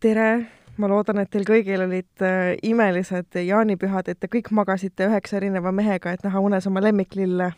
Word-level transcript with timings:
tere, 0.00 0.46
ma 0.78 0.88
loodan, 0.90 1.18
et 1.22 1.30
teil 1.32 1.46
kõigil 1.46 1.82
olid 1.82 2.24
äh, 2.24 2.52
imelised 2.66 3.38
jaanipühad, 3.42 4.10
et 4.10 4.20
te 4.20 4.30
kõik 4.30 4.52
magasite 4.54 5.08
üheksa 5.08 5.38
erineva 5.40 5.72
mehega, 5.74 6.12
et 6.14 6.24
näha 6.26 6.42
unes 6.42 6.66
oma 6.70 6.82
lemmiklille 6.84 7.50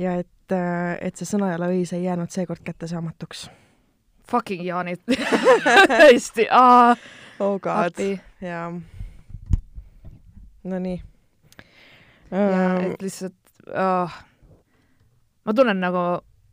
ja 0.00 0.16
et 0.22 0.56
äh,, 0.56 0.96
et 1.04 1.16
see 1.16 1.28
sõna 1.28 1.52
ja 1.52 1.60
lõis 1.60 1.92
ei 1.96 2.06
jäänud 2.06 2.32
seekord 2.32 2.64
kättesaamatuks. 2.64 3.48
Fucking 4.30 4.64
jaanid 4.66 5.02
tõesti, 5.92 6.48
aa. 6.50 6.96
oh 7.44 7.58
god, 7.62 8.00
jaa. 8.42 8.70
Nonii. 10.66 10.96
ja 12.32 12.62
et 12.82 13.02
lihtsalt 13.04 13.68
oh. 13.70 14.16
ma 15.44 15.54
tunnen 15.54 15.78
nagu, 15.78 16.06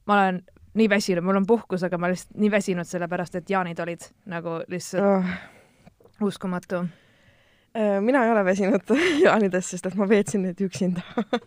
ma 0.06 0.20
olen 0.20 0.44
nii 0.74 0.90
väsinud, 0.90 1.24
mul 1.24 1.36
on 1.42 1.46
puhkus, 1.50 1.84
aga 1.84 1.98
ma 1.98 2.10
lihtsalt 2.12 2.38
nii 2.42 2.52
väsinud 2.52 2.86
sellepärast, 2.90 3.36
et 3.36 3.50
jaanid 3.50 3.80
olid 3.80 4.08
nagu 4.26 4.60
lihtsalt 4.68 5.04
Oh. 5.04 5.26
uskumatu. 6.28 6.84
Äh, 7.76 8.00
mina 8.02 8.24
ei 8.26 8.32
ole 8.32 8.46
väsinud 8.46 8.82
jaanidest, 9.26 9.70
sest 9.74 9.86
et 9.86 9.96
ma 9.96 10.08
veetsin 10.10 10.44
neid 10.46 10.60
üksinda 10.62 11.02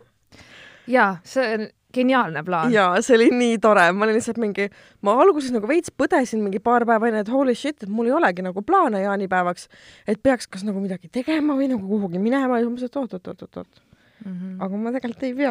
jaa, 0.97 1.17
see 1.27 1.45
on 1.55 1.67
geniaalne 1.97 2.43
plaan. 2.45 2.73
jaa, 2.75 3.01
see 3.03 3.15
oli 3.17 3.29
nii 3.33 3.59
tore, 3.63 3.87
ma 3.95 4.05
olin 4.05 4.19
lihtsalt 4.19 4.39
mingi, 4.43 4.67
ma 5.07 5.15
alguses 5.23 5.53
nagu 5.55 5.69
veits 5.71 5.91
põdesin 5.97 6.43
mingi 6.45 6.59
paar 6.61 6.85
päeva 6.87 7.09
enne, 7.09 7.23
et 7.25 7.31
holy 7.33 7.55
shit, 7.57 7.83
et 7.87 7.89
mul 7.93 8.11
ei 8.11 8.15
olegi 8.19 8.45
nagu 8.45 8.63
plaane 8.67 9.01
jaanipäevaks, 9.05 9.69
et 10.07 10.23
peaks 10.23 10.47
kas 10.51 10.67
nagu 10.67 10.83
midagi 10.83 11.09
tegema 11.15 11.57
või 11.57 11.71
nagu 11.73 11.87
kuhugi 11.89 12.19
minema 12.23 12.59
ja 12.61 12.67
siis 12.67 12.69
ma 12.69 12.75
mõtlesin, 12.77 12.91
et 12.93 13.03
oot-oot-oot-oot, 13.03 13.83
Mm 14.27 14.33
-hmm. 14.33 14.53
aga 14.65 14.77
ma 14.81 14.91
tegelikult 14.95 15.23
ei 15.23 15.35
pea. 15.35 15.51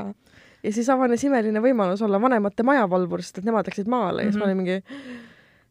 Ja 0.66 0.72
siis 0.74 0.90
avanes 0.90 1.24
imeline 1.28 1.62
võimalus 1.62 2.02
olla 2.06 2.18
vanemate 2.22 2.64
majavalvur, 2.66 3.22
sest 3.24 3.38
et 3.44 3.46
nemad 3.48 3.68
läksid 3.70 3.88
maale 3.92 4.26
ja 4.26 4.32
siis 4.32 4.40
ma 4.42 4.46
Mhm. 4.46 4.52
olin 4.52 4.58
mingi, 4.58 4.78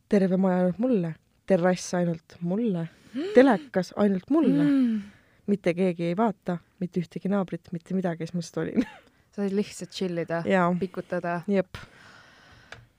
terve 0.09 0.37
maja 0.39 0.61
ainult 0.63 0.79
mulle, 0.79 1.15
terrass 1.47 1.95
ainult 1.99 2.37
mulle, 2.41 2.87
telekas 3.35 3.93
ainult 3.97 4.31
mulle 4.31 4.63
mm., 4.63 4.71
Mm. 4.95 5.03
mitte 5.51 5.75
keegi 5.75 6.05
ei 6.13 6.17
vaata, 6.17 6.59
mitte 6.81 7.01
ühtegi 7.03 7.29
naabrit, 7.29 7.69
mitte 7.73 7.95
midagi, 7.95 8.25
siis 8.27 8.35
ma 8.35 8.41
lihtsalt 8.41 8.63
olin. 8.65 8.87
sa 9.35 9.43
said 9.43 9.53
lihtsalt 9.57 9.91
chill 9.91 10.19
ida, 10.23 10.43
jaa, 10.47 10.71
pikutada. 10.81 11.41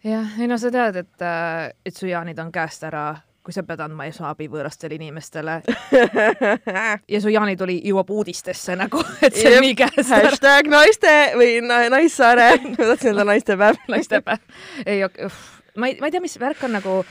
jah, 0.04 0.36
ei 0.40 0.48
no 0.48 0.58
sa 0.62 0.70
tead, 0.72 0.96
et, 1.02 1.24
et 1.86 1.96
su 1.96 2.08
jaanid 2.10 2.40
on 2.40 2.52
käest 2.54 2.84
ära, 2.86 3.16
kui 3.46 3.54
sa 3.54 3.62
pead 3.66 3.82
andma 3.86 4.08
esmaabi 4.10 4.48
võõrastele 4.50 4.98
inimestele 4.98 5.60
ja 7.14 7.22
su 7.22 7.30
jaanituli 7.30 7.78
jõuab 7.86 8.10
uudistesse 8.16 8.74
nagu, 8.80 9.04
et 9.22 9.38
see 9.38 9.46
Jep. 9.46 9.60
on 9.60 9.66
nii 9.68 9.76
käest 9.78 10.10
ära. 10.10 10.32
hashtag 10.32 10.70
naiste 10.72 11.14
või 11.38 11.60
na, 11.66 11.84
Naissaare, 11.94 12.50
ma 12.74 12.90
tahtsin 12.92 13.12
öelda 13.12 13.28
naistepäev. 13.30 13.82
naistepäev. 13.94 14.62
ei, 14.86 15.04
ma 15.78 15.92
ei, 15.92 16.00
ma 16.02 16.10
ei 16.10 16.16
tea, 16.16 16.24
mis 16.26 16.40
värk 16.42 16.66
on 16.66 16.74
nagu 16.80 17.02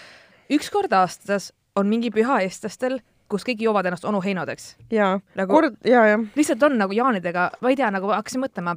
üks 0.54 0.70
kord 0.74 0.92
aastas 0.98 1.52
on 1.78 1.86
mingi 1.90 2.10
püha 2.14 2.40
eestlastel, 2.44 2.98
kus 3.30 3.46
kõik 3.46 3.62
joovad 3.64 3.86
ennast 3.88 4.06
onu 4.08 4.20
heinadeks. 4.24 4.74
jaa, 4.94 5.18
nagu 5.38 5.54
kord, 5.54 5.78
jaa, 5.86 6.06
jah. 6.12 6.26
lihtsalt 6.34 6.66
on 6.66 6.78
nagu 6.82 6.96
jaanidega, 6.96 7.50
ma 7.60 7.72
ei 7.72 7.78
tea, 7.78 7.90
nagu 7.94 8.10
hakkasin 8.10 8.42
mõtlema, 8.42 8.74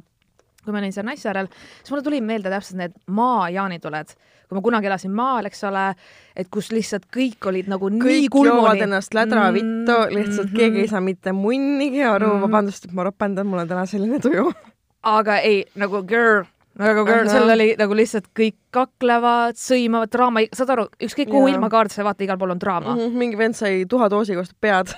kui 0.68 0.76
ma 0.76 0.82
olin 0.84 0.92
seal 0.94 1.06
Naissaarel, 1.08 1.48
siis 1.80 1.90
mulle 1.94 2.04
tuli 2.06 2.20
meelde 2.24 2.52
täpselt 2.52 2.76
need 2.82 2.92
maajaanituled, 3.16 4.12
kui 4.48 4.56
ma 4.58 4.62
kunagi 4.64 4.88
elasin 4.90 5.14
maal, 5.16 5.48
eks 5.48 5.64
ole, 5.68 5.86
et 6.36 6.48
kus 6.52 6.68
lihtsalt 6.72 7.08
kõik 7.14 7.48
olid 7.50 7.68
nagu 7.72 7.88
nii 7.92 8.04
kõik 8.04 8.28
kulmuni 8.36 8.54
joovad 8.54 8.84
ennast 8.86 9.16
lädra 9.16 9.48
vittu, 9.56 9.96
lihtsalt 10.14 10.52
Mhm. 10.52 10.56
keegi 10.60 10.84
ei 10.84 10.88
saa 10.92 11.00
mitte 11.04 11.32
munnigi 11.32 12.04
aru 12.04 12.34
Mhm., 12.34 12.44
vabandust, 12.46 12.84
et 12.84 12.92
ma 12.92 13.08
ropendan, 13.08 13.46
mul 13.46 13.64
on 13.64 13.68
täna 13.68 13.86
selline 13.86 14.20
tuju. 14.20 14.52
aga 15.02 15.38
ei, 15.38 15.64
nagu 15.74 16.02
girl, 16.02 16.44
nagu 16.78 17.04
girl, 17.04 17.26
Ahah. 17.26 17.32
seal 17.32 17.50
oli 17.50 17.74
nagu 17.78 17.94
lihtsalt 17.94 18.26
kõik 18.38 18.56
kaklevad, 18.70 19.56
sõimavad, 19.56 20.10
draama, 20.12 20.40
saad 20.52 20.70
aru, 20.70 20.88
ükskõik 21.00 21.30
kuhu 21.30 21.46
Jaa. 21.48 21.54
ilma 21.56 21.68
kaardisse 21.70 22.04
vaata, 22.04 22.24
igal 22.24 22.38
pool 22.38 22.50
on 22.50 22.58
draama 22.60 22.94
mm. 22.94 23.00
-hmm. 23.00 23.16
mingi 23.24 23.38
vend 23.38 23.54
sai 23.54 23.84
tuhadoosiga 23.88 24.38
vastu 24.40 24.54
pead. 24.60 24.88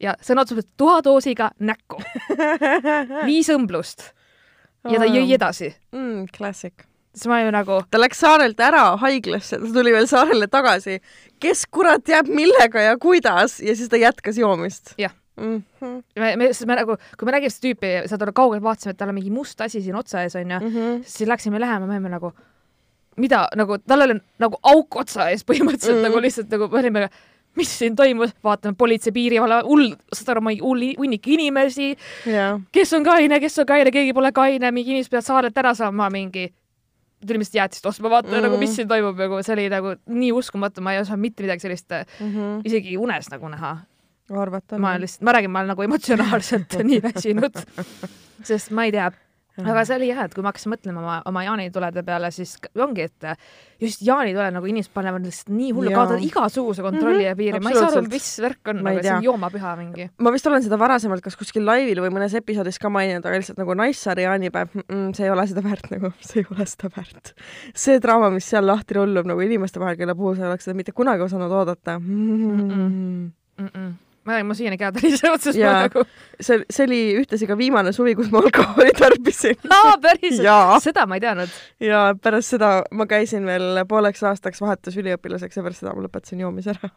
ja 0.00 0.14
sõna 0.20 0.42
otseses 0.42 0.64
mõttes 0.64 0.72
tuhadoosiga 0.76 1.50
näkku, 1.60 2.02
viis 3.28 3.48
õmblust 3.48 4.12
ja 4.92 5.00
ta 5.00 5.06
jõi 5.08 5.32
edasi. 5.34 5.74
mm,. 5.92 6.26
Classic. 6.36 6.72
siis 7.14 7.28
ma 7.30 7.40
ju 7.40 7.50
nagu, 7.54 7.80
ta 7.90 7.98
läks 8.00 8.18
saarelt 8.24 8.60
ära 8.60 8.96
haiglasse, 9.00 9.58
ta 9.60 9.72
tuli 9.72 9.92
veel 9.94 10.08
saarele 10.10 10.46
tagasi. 10.50 11.00
kes 11.40 11.66
kurat 11.70 12.04
teab 12.04 12.26
millega 12.28 12.80
ja 12.80 12.96
kuidas 12.98 13.60
ja 13.60 13.76
siis 13.76 13.88
ta 13.88 13.96
jätkas 14.00 14.38
joomist 14.38 14.94
Jah. 14.98 15.12
mm. 15.40 15.62
-hmm. 15.80 16.02
me, 16.16 16.36
me, 16.36 16.52
siis 16.52 16.66
me 16.66 16.76
nagu, 16.76 16.96
kui 17.18 17.26
me 17.26 17.32
nägime 17.32 17.50
seda 17.50 17.68
tüüpi, 17.68 18.08
saad 18.08 18.22
aru, 18.22 18.32
kaugelt 18.32 18.62
vaatasime, 18.62 18.90
et 18.90 18.98
tal 18.98 19.08
on 19.08 19.14
mingi 19.14 19.30
must 19.30 19.60
asi 19.60 19.80
siin 19.82 19.96
otsa 19.96 20.22
ees 20.22 20.34
onju 20.36 20.58
mm, 20.60 20.66
Mm 20.66 20.74
-hmm. 20.74 21.02
siis 21.06 21.28
läksime 21.28 21.60
lähema, 21.60 21.86
me 21.86 21.94
olime 21.94 22.08
nagu, 22.08 22.32
mida 23.16 23.48
nagu, 23.56 23.78
tal 23.78 24.00
oli 24.02 24.20
nagu 24.38 24.56
auk 24.62 24.96
otsa 24.96 25.30
ees 25.30 25.44
põhimõtteliselt 25.44 25.94
mm. 25.94 26.02
Mhm. 26.02 26.10
nagu 26.10 26.20
lihtsalt 26.20 26.50
nagu 26.50 26.68
me 26.68 26.78
olime, 26.78 27.08
mis 27.56 27.70
siin 27.78 27.96
toimus, 27.96 28.32
vaatame 28.44 28.74
politsei 28.78 29.12
piirivalve, 29.14 29.60
hull, 29.68 29.92
saad 30.12 30.32
aru, 30.34 30.40
mingi 30.48 30.60
hull 30.64 30.82
hunnik 30.98 31.26
inimesi, 31.36 31.92
jaa. 32.26 32.58
kes 32.74 32.92
on 32.98 33.04
kaine, 33.06 33.40
kes 33.40 33.58
on 33.62 33.66
kaine, 33.68 33.90
keegi 33.94 34.12
pole 34.16 34.32
kaine, 34.34 34.70
mingi 34.74 34.94
inimesed 34.96 35.10
peavad 35.14 35.28
saarelt 35.28 35.58
ära 35.62 35.74
saama, 35.78 36.10
mingi 36.10 36.48
tulime 37.24 37.40
lihtsalt 37.40 37.56
jäätist 37.60 37.86
ostma, 37.88 38.10
vaata 38.12 38.28
mm. 38.28 38.34
Mhm. 38.36 38.42
nagu, 38.44 38.58
mis 38.60 38.74
siin 38.76 38.88
toimub 38.88 39.16
nagu 39.16 39.38
see 39.46 39.54
oli 39.54 39.68
nagu 39.72 39.94
nii 40.12 40.32
uskumatu, 40.36 40.82
ma 40.84 40.92
ei 40.92 41.00
osanud 41.00 41.22
mitte 41.22 41.42
midagi 41.46 41.64
sellist 41.64 41.92
äh, 41.96 42.04
Mhm. 42.20 42.60
isegi 42.68 42.96
unes 43.00 43.30
nagu 43.32 43.48
näha. 43.48 43.76
arvata 44.30 44.78
ma 44.78 44.94
lihtsalt, 44.98 45.22
ma 45.24 45.32
räägin, 45.36 45.50
ma 45.52 45.58
olen 45.62 45.68
nagu 45.72 45.82
emotsionaalselt 45.86 46.76
nii 46.84 47.00
väsinud, 47.04 47.56
sest 48.48 48.70
ma 48.76 48.84
ei 48.84 48.92
tea, 48.92 49.10
aga 49.62 49.84
see 49.86 49.98
oli 50.00 50.08
jah, 50.10 50.24
et 50.26 50.34
kui 50.34 50.42
ma 50.42 50.50
hakkasin 50.50 50.72
mõtlema 50.72 51.02
oma, 51.02 51.16
oma 51.30 51.44
jaanitulede 51.46 52.02
peale, 52.06 52.30
siis 52.34 52.56
ongi, 52.74 53.06
et 53.06 53.26
just 53.82 54.02
jaanituled 54.06 54.56
nagu 54.56 54.70
inimesed 54.70 54.92
panevad 54.94 55.26
lihtsalt 55.26 55.52
nii 55.54 55.70
hullu, 55.76 55.92
kaotavad 55.94 56.24
igasuguse 56.26 56.84
kontrolli 56.84 57.26
ja 57.26 57.34
piiri, 57.38 57.60
ma 57.62 57.70
ei 57.70 57.78
saa 57.78 57.90
aru, 57.92 58.04
mis 58.10 58.28
värk 58.42 58.72
on, 58.72 58.82
aga 58.82 59.04
see 59.04 59.14
on 59.14 59.26
joomapüha 59.28 59.74
mingi. 59.78 60.08
ma 60.26 60.32
vist 60.34 60.50
olen 60.50 60.64
seda 60.64 60.78
varasemalt 60.80 61.24
kas 61.24 61.38
kuskil 61.38 61.66
laivil 61.66 62.02
või 62.04 62.12
mõnes 62.16 62.34
episoodis 62.40 62.80
ka 62.82 62.90
maininud, 62.92 63.26
aga 63.26 63.42
lihtsalt 63.42 63.60
nagu 63.62 63.78
Naissaare 63.78 64.26
jaanipäev 64.26 64.72
mm, 64.72 64.86
-mm, 64.88 65.12
see 65.18 65.28
ei 65.28 65.34
ole 65.34 65.46
seda 65.50 65.64
väärt 65.66 65.90
nagu, 65.94 66.10
see 66.28 66.42
ei 66.42 66.48
ole 66.50 66.66
seda 66.70 66.90
väärt. 66.96 67.34
see 67.86 68.00
draama, 68.02 68.32
mis 68.34 68.50
seal 68.50 68.66
lahti 68.66 68.98
rullub 68.98 69.30
nagu 69.30 69.46
inimeste 69.46 69.82
vahel, 69.82 69.98
kelle 70.00 70.18
puhul 70.18 70.34
sa 70.38 70.48
ei 70.48 70.52
oleks 70.52 70.66
seda 70.66 70.78
mitte 70.78 70.96
kunagi 70.96 71.26
osanud 71.26 71.52
oodata 71.62 71.98
mm. 71.98 73.30
Mm 73.54 73.68
-mm. 73.70 73.90
Ma 74.24 74.32
räägin, 74.32 74.46
ma 74.48 74.56
siiani 74.56 74.78
käed 74.80 74.96
välisevad, 74.98 75.42
sest 75.44 75.58
Jaa. 75.58 75.72
ma 75.72 75.86
nagu, 75.88 76.04
see, 76.40 76.60
see 76.70 76.86
oli 76.86 77.00
ühtlasi 77.20 77.48
ka 77.48 77.56
viimane 77.60 77.92
suvi, 77.92 78.14
kus 78.18 78.30
ma 78.32 78.40
alkoholi 78.44 78.94
tarbisin 79.02 79.72
aa 79.76 79.96
päriselt 80.02 80.84
seda 80.84 81.06
ma 81.10 81.18
ei 81.18 81.24
teadnud. 81.24 81.58
ja 81.84 82.04
pärast 82.22 82.56
seda 82.56 82.74
ma 82.90 83.08
käisin 83.10 83.46
veel 83.48 83.84
pooleks 83.88 84.24
aastaks 84.30 84.62
vahetusüliõpilaseks 84.64 85.60
ja 85.60 85.66
pärast 85.66 85.84
seda 85.84 85.94
ma 85.96 86.06
lõpetasin 86.06 86.44
joomise 86.44 86.72
ära. 86.74 86.92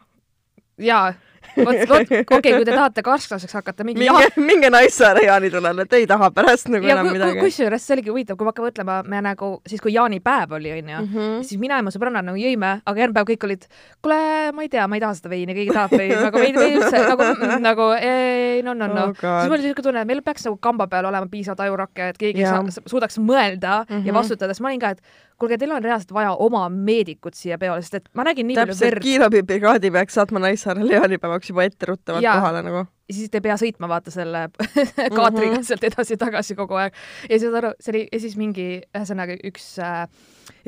jaa, 0.90 1.12
vot, 1.56 1.80
vot, 1.88 2.00
okei 2.10 2.22
okay,, 2.38 2.52
kui 2.56 2.64
te 2.64 2.72
tahate 2.74 3.02
karsklaseks 3.02 3.54
hakata, 3.58 3.84
mingi 3.84 4.04
jaa 4.04 4.14
minge, 4.18 4.44
minge 4.50 4.70
Naissaare 4.70 5.24
jaanitulele, 5.26 5.86
te 5.88 5.96
ei 5.96 6.06
taha 6.06 6.30
pärast 6.30 6.68
nagu 6.68 6.86
ja 6.86 6.94
enam 6.96 7.06
ku- 7.06 7.12
ku- 7.12 7.18
midagi. 7.18 7.40
kusjuures 7.40 7.86
see 7.86 7.94
oligi 7.96 8.10
huvitav, 8.10 8.36
kui 8.36 8.44
ma 8.44 8.52
hakkan 8.52 8.66
mõtlema, 8.68 8.98
me 9.08 9.20
nagu 9.20 9.50
siis, 9.66 9.80
kui 9.80 9.92
jaanipäev 9.94 10.52
oli, 10.58 10.72
onju, 10.78 10.98
Mhm. 11.04 11.42
siis 11.42 11.60
mina 11.60 11.76
ja 11.76 11.82
mu 11.82 11.90
sõbrannad 11.94 12.24
nagu 12.24 12.36
jõime, 12.38 12.80
aga 12.86 13.00
järgmine 13.00 13.14
päev 13.18 13.28
kõik 13.32 13.44
olid, 13.48 13.66
kuule, 14.02 14.52
ma 14.52 14.62
ei 14.62 14.68
tea, 14.68 14.86
ma 14.88 14.96
ei 14.96 15.00
taha 15.00 15.14
seda 15.14 15.28
veini, 15.30 15.54
keegi 15.54 15.72
tahab 15.74 15.90
või 15.90 16.08
nagu 16.14 16.38
veidi, 16.38 16.58
veidi 16.58 16.80
üldse 16.80 17.04
nagu 17.08 17.58
nagu 17.60 17.88
ei 18.00 18.62
no 18.62 18.74
no 18.74 18.86
no 18.86 19.04
Oh 19.08 19.14
siis 19.14 19.48
mul 19.48 19.58
oli 19.58 19.62
siuke 19.68 19.82
tunne, 19.82 20.00
et 20.02 20.06
meil 20.06 20.22
peaks 20.22 20.44
nagu 20.48 20.56
kamba 20.60 20.86
peal 20.86 21.04
olema 21.08 21.26
piisavalt 21.30 21.60
ajurakke, 21.60 22.08
et 22.12 22.18
keegi 22.18 22.40
Jaa. 22.42 22.62
sa, 22.70 22.80
suudaks 22.86 23.18
mõelda 23.18 23.84
mm 23.84 23.94
-hmm. 23.96 24.06
ja 24.06 24.12
Mhm. 24.12 24.18
vastutada, 24.18 24.52
siis 24.54 24.60
ma 24.60 24.68
olin 24.68 24.80
ka, 24.80 24.90
et 24.90 25.00
kuulge, 25.38 25.58
teil 25.58 25.70
on 25.72 25.82
reaalselt 25.84 26.12
vaja 26.12 26.32
oma 26.34 26.68
meedikut 26.68 27.34
siia 27.34 27.58
peole, 27.58 27.82
sest 27.82 27.94
et 27.94 28.08
ma 28.14 28.24
nägin 28.24 28.46
nii 28.46 28.56
palju 28.56 28.72
täpselt, 28.74 28.90
verd 28.90 29.02
kiirabibrigaadi 29.02 29.90
peaks 29.90 30.14
saatma 30.14 30.38
Naissaarele 30.40 30.98
jaanipäevaks 31.28 31.50
juba 31.52 31.64
etteruttavalt 31.68 32.24
Jaa. 32.24 32.38
kohale 32.40 32.62
nagu. 32.62 32.86
ja 33.08 33.14
siis 33.14 33.30
te 33.30 33.38
ei 33.38 33.44
pea 33.44 33.54
sõitma 33.60 33.88
vaata 33.88 34.10
selle 34.12 34.48
kaatriga 35.18 35.54
Mhm. 35.58 35.62
sealt 35.68 35.84
edasi-tagasi 35.88 36.54
kogu 36.58 36.74
aeg 36.80 36.92
ja 37.30 37.38
saad 37.40 37.54
aru, 37.60 37.70
see 37.80 37.92
oli 37.94 38.02
ja 38.12 38.20
siis 38.20 38.36
mingi 38.36 38.66
ühesõnaga 38.94 39.36
üks 39.48 39.78
äh, 39.82 40.08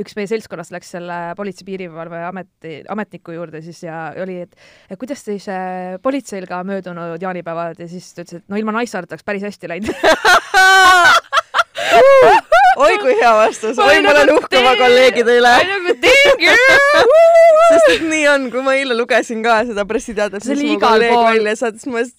üks 0.01 0.17
meie 0.17 0.27
seltskonnast 0.31 0.73
läks 0.73 0.91
selle 0.97 1.19
politsei 1.37 1.65
piirivalve 1.69 2.23
ameti 2.29 2.83
ametniku 2.89 3.33
juurde 3.37 3.63
siis 3.65 3.83
ja 3.85 4.13
oli, 4.23 4.41
et 4.47 4.57
kuidas 5.01 5.25
siis 5.25 5.49
äh, 5.53 5.97
politseil 6.03 6.47
ka 6.49 6.63
möödunud 6.65 7.21
jaanipäevad 7.23 7.81
ja 7.81 7.89
siis 7.89 8.13
ta 8.15 8.23
ütles, 8.25 8.41
et 8.43 8.49
no 8.49 8.57
ilma 8.61 8.73
Naissaareta 8.77 9.15
oleks 9.17 9.25
päris 9.25 9.43
hästi 9.49 9.69
läinud. 9.69 9.95
oi 12.85 12.99
kui 13.03 13.15
hea 13.19 13.33
vastus, 13.37 13.79
oi 13.83 14.01
ma 14.05 14.15
olen 14.15 14.33
uhke 14.37 14.61
oma 14.61 14.75
kolleegide 14.81 15.39
üle. 15.41 15.55
Sest 17.71 17.89
et 17.95 18.05
nii 18.09 18.27
on, 18.33 18.49
kui 18.53 18.63
ma 18.67 18.75
eile 18.79 18.97
lugesin 18.99 19.43
ka 19.45 19.61
seda 19.69 19.85
pressiteadet, 19.89 20.45
mis 20.51 20.63
mu 20.67 20.79
kolleeg 20.83 21.15
välja 21.15 21.57
saatis, 21.61 21.87
ma 21.91 22.05
just, 22.05 22.19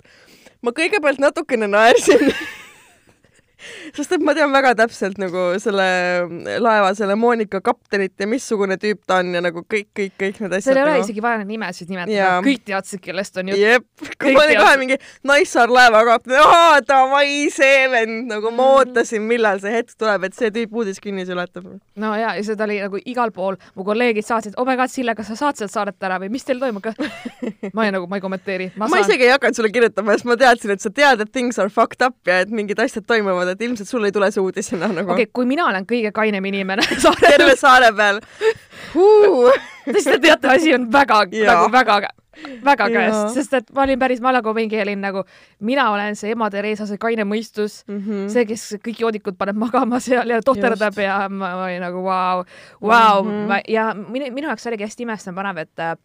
ma 0.63 0.73
kõigepealt 0.75 1.19
natukene 1.23 1.69
naersin. 1.71 2.29
sest 3.95 4.15
et 4.17 4.23
ma 4.25 4.35
tean 4.37 4.51
väga 4.53 4.73
täpselt 4.79 5.19
nagu 5.21 5.47
selle 5.61 5.87
laeva 6.61 6.93
selle 6.97 7.15
Monika 7.19 7.61
kaptenit 7.63 8.15
ja 8.19 8.27
missugune 8.29 8.77
tüüp 8.81 9.03
ta 9.07 9.19
on 9.21 9.33
ja 9.35 9.41
nagu 9.43 9.63
kõik, 9.63 9.89
kõik, 9.97 10.15
kõik 10.19 10.41
need 10.43 10.55
asjad. 10.57 10.71
seal 10.71 10.79
ei 10.79 10.85
ole 10.85 10.95
nagu... 10.95 11.05
isegi 11.05 11.23
vaja 11.23 11.41
neid 11.41 11.51
nimesid 11.51 11.91
nimetada 11.91 12.15
Jaa. 12.15 12.39
kõik 12.45 12.65
teadsid, 12.67 13.01
kellest 13.03 13.37
on 13.41 13.51
jutt. 13.51 13.61
jep, 13.61 13.87
kui 14.21 14.35
ma 14.35 14.45
olin 14.45 14.61
kohe 14.61 14.77
mingi 14.81 14.97
Naissaar 15.27 15.71
laevakapten, 15.73 16.37
aa 16.41 16.79
davai, 16.85 17.49
see 17.53 17.85
vend, 17.91 18.25
nagu 18.31 18.51
ma 18.55 18.67
ootasin, 18.77 19.23
millal 19.27 19.61
see 19.63 19.73
hetk 19.75 19.95
tuleb, 19.99 20.27
et 20.27 20.37
see 20.37 20.51
tüüp 20.53 20.73
uudiskünnis 20.81 21.31
ületab. 21.33 21.67
no 22.01 22.13
ja, 22.17 22.33
ja 22.37 22.45
seda 22.45 22.67
oli 22.67 22.79
nagu 22.83 23.01
igal 23.05 23.33
pool, 23.35 23.59
mu 23.75 23.85
kolleegid 23.87 24.27
saatsid, 24.27 24.57
oh 24.57 24.67
my 24.67 24.77
god, 24.79 24.91
Sille, 24.91 25.15
kas 25.17 25.31
sa 25.31 25.37
saad 25.45 25.59
sealt 25.61 25.73
saadet 25.73 26.07
ära 26.07 26.19
või 26.21 26.31
mis 26.33 26.45
teil 26.47 26.61
toimub 26.61 26.83
ka? 26.83 26.93
ma 27.77 27.87
ei 27.87 27.95
nagu, 27.95 28.07
ma 28.11 28.19
ei 28.19 28.23
kommenteeri. 28.23 28.71
ma, 28.79 28.89
ma 28.91 29.01
isegi 29.03 29.27
ei 29.27 29.33
hakanud 29.35 29.57
sulle 29.57 29.71
kirjutama, 29.73 30.17
sest 30.17 30.29
ma 30.29 30.37
teadsin, 30.39 30.75
et 30.75 30.83
sa 30.83 30.93
tead, 30.93 31.23
et 31.23 31.31
things 31.31 31.59
are 31.61 31.71
fucked 31.71 32.03
up 32.05 32.17
ja 32.27 32.41
et 32.45 32.53
mingid 32.53 32.79
asjad 32.81 33.07
toimuvad, 33.09 33.50
et 33.53 33.67
ilmselt 33.67 33.89
sul 33.89 34.07
ei 34.07 34.15
tule 34.15 34.31
see 34.31 34.43
uudisena 34.43 34.91
nagu. 34.91 35.11
okei 35.11 35.27
okay,, 35.27 35.33
kui 35.33 35.49
mina 35.49 35.67
olen 35.69 35.87
kõige 35.89 36.13
kainem 36.15 36.45
inimene 36.51 36.85
saarel 37.03 37.37
terve 37.37 37.57
saare 37.59 37.91
peal 37.97 38.23
te 39.91 40.17
teate, 40.19 40.47
asi 40.47 40.73
on 40.75 40.89
väga, 40.91 41.25
nagu 41.31 41.69
väga 41.73 42.01
väga 42.65 42.87
käes, 42.91 43.17
sest 43.35 43.55
et 43.59 43.71
ma 43.75 43.83
olin 43.85 43.99
päris, 43.99 44.21
ma 44.23 44.31
nagu 44.33 44.53
mingi 44.55 44.79
olin 44.81 45.01
nagu, 45.03 45.23
mina 45.67 45.89
olen 45.91 46.15
see 46.17 46.31
ema 46.35 46.49
Theresa, 46.53 46.87
see 46.89 46.99
kaine 47.01 47.25
mõistus 47.27 47.81
mm, 47.87 47.97
-hmm. 47.99 48.29
see, 48.31 48.45
kes 48.49 48.63
kõik 48.85 49.01
joodikud 49.03 49.37
paneb 49.39 49.59
magama 49.59 49.99
seal 49.99 50.29
ja 50.29 50.39
tohterdab 50.45 50.95
Just. 50.95 51.03
ja 51.03 51.17
ma, 51.29 51.51
ma 51.59 51.65
olin 51.67 51.83
nagu 51.83 52.03
vau, 52.05 52.45
vau, 52.81 53.23
mhm. 53.23 53.51
ja 53.67 53.91
minu, 53.95 54.31
minu 54.31 54.47
jaoks 54.47 54.67
oligi 54.71 54.87
hästi 54.87 55.07
imestamapanev, 55.07 55.61
et 55.65 55.83
äh, 55.83 55.95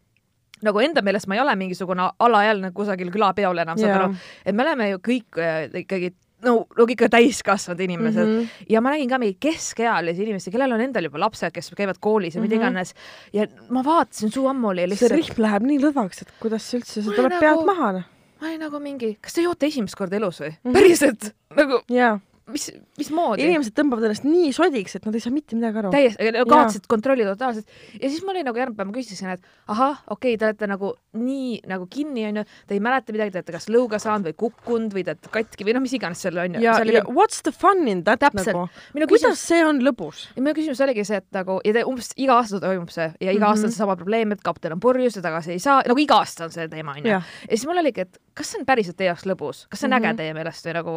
nagu 0.67 0.81
enda 0.81 1.03
meelest 1.03 1.29
ma 1.29 1.37
ei 1.37 1.45
ole 1.45 1.57
mingisugune 1.57 2.11
alaealine 2.19 2.73
kusagil 2.75 3.13
külapeol 3.15 3.63
enam, 3.63 3.79
saad 3.79 3.97
aru, 3.97 4.15
et 4.45 4.57
me 4.57 4.67
oleme 4.67 4.91
ju 4.95 5.03
kõik 5.11 5.41
äh, 5.43 5.69
ikkagi 5.85 6.15
no, 6.45 6.67
no 6.79 6.87
ikka 6.89 7.09
täiskasvanud 7.13 7.81
inimesed 7.81 8.27
mm 8.27 8.41
-hmm. 8.41 8.67
ja 8.69 8.81
ma 8.81 8.93
nägin 8.95 9.09
ka 9.09 9.19
mingeid 9.19 9.39
keskealisi 9.41 10.23
inimesi, 10.23 10.51
kellel 10.51 10.73
on 10.73 10.81
endal 10.81 11.09
juba 11.09 11.21
lapsed, 11.21 11.53
kes 11.53 11.73
käivad 11.77 12.01
koolis 12.01 12.35
ja 12.35 12.41
mida 12.41 12.57
mm 12.57 12.61
-hmm. 12.61 12.65
iganes 12.65 12.95
ja 13.33 13.47
ma 13.71 13.85
vaatasin, 13.85 14.33
suu 14.33 14.47
ammu 14.49 14.69
oli 14.69 14.89
lihtsalt. 14.89 15.09
see 15.09 15.17
rihm 15.17 15.43
läheb 15.43 15.63
nii 15.63 15.81
lõdvaks, 15.81 16.23
et 16.23 16.33
kuidas 16.41 16.75
üldse, 16.75 17.03
see 17.03 17.15
tuleb 17.15 17.33
nagu... 17.33 17.41
pealt 17.41 17.67
maha. 17.67 17.93
Noh. 17.93 18.05
ma 18.41 18.49
olin 18.49 18.61
nagu 18.61 18.81
mingi, 18.81 19.19
kas 19.21 19.33
te 19.33 19.43
joote 19.43 19.67
esimest 19.67 19.97
korda 19.97 20.17
elus 20.17 20.41
või 20.41 20.51
mm? 20.51 20.57
-hmm. 20.65 20.73
päriselt 20.73 21.35
nagu 21.57 21.83
yeah 21.91 22.21
mis, 22.53 22.67
mismoodi? 22.99 23.45
inimesed 23.47 23.75
tõmbavad 23.77 24.07
ennast 24.07 24.27
nii 24.27 24.53
sodiks, 24.55 24.97
et 24.99 25.07
nad 25.07 25.17
ei 25.17 25.23
saa 25.23 25.35
mitte 25.35 25.57
midagi 25.59 25.81
aru. 25.81 25.91
täiesti, 25.95 26.29
kaotasid 26.37 26.87
kontrolli 26.91 27.27
totaalselt 27.27 27.67
ja 27.99 28.11
siis 28.11 28.23
ma 28.27 28.33
olin 28.35 28.47
nagu 28.47 28.61
järgmine 28.61 28.79
päev, 28.79 28.91
ma 28.91 28.95
küsisin, 28.95 29.33
et 29.35 29.73
ahah, 29.73 30.03
okei 30.15 30.35
okay,, 30.35 30.41
te 30.41 30.49
olete 30.49 30.69
nagu 30.71 30.93
nii 31.19 31.61
nagu 31.71 31.89
kinni, 31.91 32.27
onju, 32.31 32.45
te 32.69 32.77
ei 32.77 32.83
mäleta 32.85 33.15
midagi, 33.17 33.35
te 33.35 33.43
olete 33.43 33.57
kas 33.57 33.69
lõuga 33.73 34.01
saanud 34.03 34.31
või 34.31 34.37
kukkunud 34.45 34.95
või 34.95 35.07
te 35.07 35.17
olete 35.17 35.33
katki 35.35 35.67
või 35.67 35.77
no 35.77 35.83
mis 35.85 35.97
iganes 35.99 36.23
seal 36.23 36.39
onju. 36.45 36.63
ja, 36.63 36.77
ja 36.79 36.85
oli... 36.85 37.01
what's 37.17 37.43
the 37.47 37.55
fun 37.55 37.83
in 37.91 38.05
that 38.07 38.23
Täpselt. 38.23 38.53
nagu? 38.55 38.69
kuidas 38.95 39.17
küsimus... 39.17 39.47
see 39.51 39.65
on 39.67 39.83
lõbus? 39.87 40.27
ja 40.37 40.45
minu 40.45 40.55
küsimus 40.59 40.85
oligi 40.87 41.07
see, 41.09 41.23
et 41.25 41.29
nagu 41.37 41.59
ja 41.67 41.75
te 41.77 41.87
umbes 41.89 42.13
iga 42.15 42.39
aasta 42.39 42.63
toimub 42.63 42.95
see 42.95 43.09
ja 43.11 43.33
iga 43.33 43.33
mm 43.33 43.43
-hmm. 43.43 43.51
aasta 43.51 43.71
on 43.71 43.75
seesama 43.75 43.99
probleem, 43.99 44.37
et 44.37 44.47
kapten 44.47 44.77
on 44.77 44.81
purjus 44.81 45.19
ja 45.19 45.25
tagasi 45.27 45.57
ei 45.57 45.63
saa, 45.63 45.83
nagu 45.87 45.99
iga 45.99 46.23
aasta 46.23 46.47
on 46.47 46.55
see 46.55 46.69
teema 46.69 46.95
onju. 46.95 47.11
ja 47.11 47.23
siis 47.49 47.67
mul 47.67 47.83
oligi, 47.83 48.07
et 48.07 48.21
kas 48.37 48.53
see 48.53 48.61
on 48.61 48.67
päriselt 48.69 48.99
teie 48.99 49.09
jaoks 49.09 49.25
lõbus, 49.29 49.65
kas 49.71 49.81
see 49.81 49.89
on 49.89 49.95
mm 49.95 50.03
-hmm. 50.03 50.11
äge 50.11 50.17
teie 50.21 50.35
meelest 50.37 50.69
või 50.69 50.75
nagu 50.77 50.97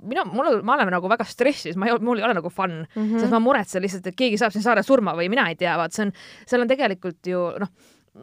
mina, 0.00 0.24
mul, 0.26 0.60
ma 0.66 0.74
olen 0.74 0.90
nagu 0.96 1.08
väga 1.12 1.24
stressis, 1.24 1.76
ma 1.76 1.86
ei, 1.86 1.98
mul 2.00 2.18
ei 2.18 2.26
ole 2.26 2.34
nagu 2.34 2.50
fun 2.50 2.82
mm, 2.82 3.04
-hmm. 3.04 3.20
sest 3.20 3.30
ma 3.30 3.40
muretsen 3.40 3.82
lihtsalt, 3.82 4.06
et 4.06 4.16
keegi 4.16 4.38
saab 4.38 4.52
siin 4.52 4.66
saarel 4.66 4.86
surma 4.86 5.14
või 5.14 5.28
mina 5.30 5.48
ei 5.48 5.56
tea, 5.56 5.76
vaat 5.78 5.94
see 5.94 6.08
on, 6.08 6.12
seal 6.46 6.66
on 6.66 6.68
tegelikult 6.68 7.26
ju 7.26 7.46
noh 7.62 7.70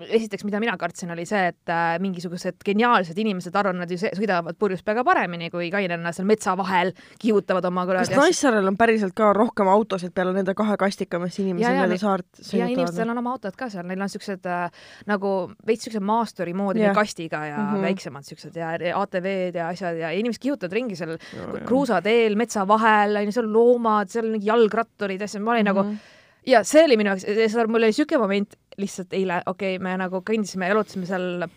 esiteks, 0.05 0.45
mida 0.47 0.59
mina 0.61 0.75
kartsin, 0.79 1.11
oli 1.13 1.25
see, 1.27 1.49
et 1.51 1.71
äh, 1.71 1.95
mingisugused 2.03 2.61
geniaalsed 2.65 3.17
inimesed, 3.21 3.55
arvan, 3.57 3.79
nad 3.81 3.91
ju 3.91 3.97
sõidavad 4.01 4.57
purjus 4.59 4.83
peaga 4.85 5.03
paremini 5.07 5.49
kui 5.53 5.69
kainena 5.73 6.13
seal 6.15 6.27
metsa 6.29 6.55
vahel, 6.59 6.93
kihutavad 7.21 7.65
oma 7.69 7.85
kuradi 7.87 8.11
kas 8.11 8.21
Naissaarel 8.21 8.67
on 8.71 8.77
päriselt 8.79 9.15
ka 9.17 9.31
rohkem 9.35 9.69
autosid 9.71 10.13
peale 10.17 10.33
nende 10.35 10.55
kahe 10.57 10.77
kastika, 10.79 11.21
mis 11.21 11.37
inimesed 11.43 11.79
mööda 11.81 11.99
saart 12.01 12.27
sõidutavad? 12.39 12.59
ja 12.59 12.69
inimestel 12.73 13.13
on 13.13 13.23
oma 13.23 13.35
autod 13.37 13.57
ka 13.59 13.69
seal, 13.73 13.87
neil 13.89 14.03
on 14.05 14.11
siuksed 14.13 14.49
äh, 14.51 14.83
nagu 15.09 15.33
veits 15.67 15.87
siukse 15.87 16.03
maasturi 16.03 16.55
moodi 16.57 16.83
yeah. 16.85 16.95
kastiga 16.97 17.45
ja 17.45 17.57
mm 17.57 17.71
-hmm. 17.71 17.87
väiksemad 17.89 18.27
siuksed 18.27 18.59
ja 18.59 18.73
ATV-d 19.01 19.61
ja 19.61 19.71
asjad 19.73 19.97
ja 20.01 20.11
inimesed 20.11 20.41
kihutavad 20.41 20.73
ringi 20.73 20.95
seal 20.99 21.17
kruusateel, 21.65 22.35
metsa 22.35 22.67
vahel, 22.67 23.17
onju, 23.23 23.31
seal 23.31 23.49
loomad, 23.53 24.09
seal 24.09 24.29
mingi 24.31 24.47
jalgratturid, 24.47 25.21
asjad, 25.21 25.43
ma 25.43 25.51
olin 25.51 25.65
mm 25.65 25.71
-hmm. 25.71 25.75
nagu 25.75 25.89
mhm 25.89 26.15
ja 26.47 26.63
see 26.67 26.85
oli 26.87 26.97
minu 26.99 27.13
jaoks, 27.13 27.57
mul 27.67 27.83
oli 27.83 27.95
siuke 27.95 28.19
moment 28.19 28.55
lihtsalt 28.77 29.13
eile, 29.17 29.41
okei 29.45 29.75
okay,, 29.75 29.83
me 29.83 29.95
nagu 29.97 30.21
kõndisime, 30.25 30.69
jalutasime 30.69 31.07
seal 31.09 31.47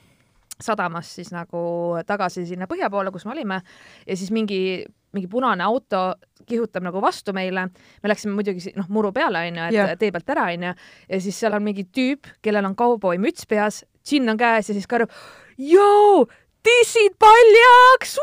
sadamas 0.61 1.08
siis 1.17 1.31
nagu 1.32 1.61
tagasi 2.08 2.46
sinna 2.49 2.69
põhja 2.69 2.90
poole, 2.93 3.12
kus 3.12 3.26
me 3.26 3.34
olime 3.34 3.61
ja 4.06 4.17
siis 4.17 4.31
mingi, 4.32 4.84
mingi 5.17 5.28
punane 5.31 5.64
auto 5.64 6.02
kihutab 6.49 6.84
nagu 6.84 7.00
vastu 7.02 7.32
meile. 7.37 7.69
me 8.02 8.12
läksime 8.12 8.34
muidugi 8.37 8.72
noh, 8.76 8.88
muru 8.88 9.12
peale 9.12 9.44
onju, 9.49 9.69
et 9.69 9.76
yeah. 9.76 9.94
tee 10.00 10.12
pealt 10.12 10.32
ära 10.32 10.49
onju 10.52 10.75
ja 10.75 11.20
siis 11.20 11.40
seal 11.40 11.56
on 11.56 11.64
mingi 11.64 11.87
tüüp, 11.88 12.28
kellel 12.43 12.69
on 12.69 12.76
kauboimüts 12.76 13.49
peas, 13.49 13.84
džinn 14.05 14.28
on 14.32 14.40
käes 14.40 14.69
ja 14.69 14.76
siis 14.76 14.88
karjub, 14.88 15.12
joo, 15.56 16.26
tissid 16.64 17.16
paljaks 17.20 18.16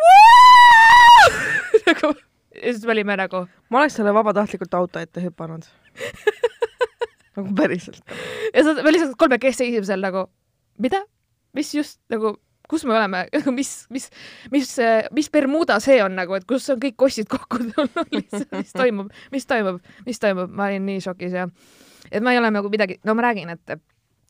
nagu 1.88 2.14
ja 2.58 2.74
siis 2.74 2.86
me 2.86 2.98
olime 2.98 3.18
nagu. 3.18 3.46
ma 3.70 3.84
oleks 3.84 3.98
selle 4.02 4.14
vabatahtlikult 4.14 4.74
auto 4.74 5.00
ette 5.00 5.22
hüpanud 5.22 5.70
nagu 7.38 7.54
päriselt. 7.58 8.04
ja 8.54 8.66
sa, 8.66 8.76
me 8.82 8.94
lihtsalt 8.94 9.18
kolmekesi 9.20 9.64
seisime 9.64 9.88
seal 9.88 10.04
nagu, 10.04 10.28
mida, 10.84 11.04
mis 11.58 11.74
just 11.76 12.00
nagu, 12.14 12.36
kus 12.70 12.86
me 12.88 12.96
oleme, 12.98 13.26
nagu 13.36 13.56
mis, 13.56 13.74
mis, 13.94 14.10
mis, 14.54 14.72
mis 15.16 15.30
Bermuda 15.34 15.80
see 15.84 16.00
on 16.04 16.18
nagu, 16.18 16.38
et 16.38 16.48
kus 16.50 16.70
on 16.74 16.82
kõik 16.84 16.98
kossid 17.06 17.30
kokku 17.32 17.62
tulnud? 17.74 18.16
Lihtsalt, 18.16 18.50
mis 18.58 18.74
toimub, 18.76 19.12
mis 19.34 19.50
toimub, 19.50 19.84
mis 20.08 20.24
toimub, 20.24 20.54
ma 20.54 20.72
olin 20.72 20.88
nii 20.90 21.04
šokis 21.08 21.38
ja 21.38 21.48
et 22.12 22.24
ma 22.24 22.34
ei 22.34 22.42
ole 22.42 22.52
nagu 22.54 22.72
midagi, 22.72 23.00
no 23.08 23.16
ma 23.18 23.30
räägin, 23.30 23.54
et 23.56 23.80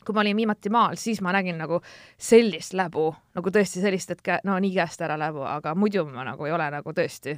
kui 0.08 0.16
ma 0.16 0.24
olin 0.24 0.38
viimati 0.40 0.72
maal, 0.72 0.96
siis 0.96 1.20
ma 1.22 1.34
nägin 1.36 1.58
nagu 1.60 1.82
sellist 2.30 2.78
läbu, 2.78 3.10
nagu 3.36 3.52
tõesti 3.52 3.84
sellist, 3.84 4.14
et 4.16 4.22
kä-, 4.24 4.40
no 4.48 4.56
nii 4.64 4.72
käest 4.78 5.02
ära 5.04 5.18
läbu, 5.20 5.44
aga 5.44 5.76
muidu 5.76 6.06
ma 6.08 6.24
nagu 6.24 6.48
ei 6.48 6.56
ole 6.56 6.70
nagu 6.72 6.94
tõesti 6.96 7.36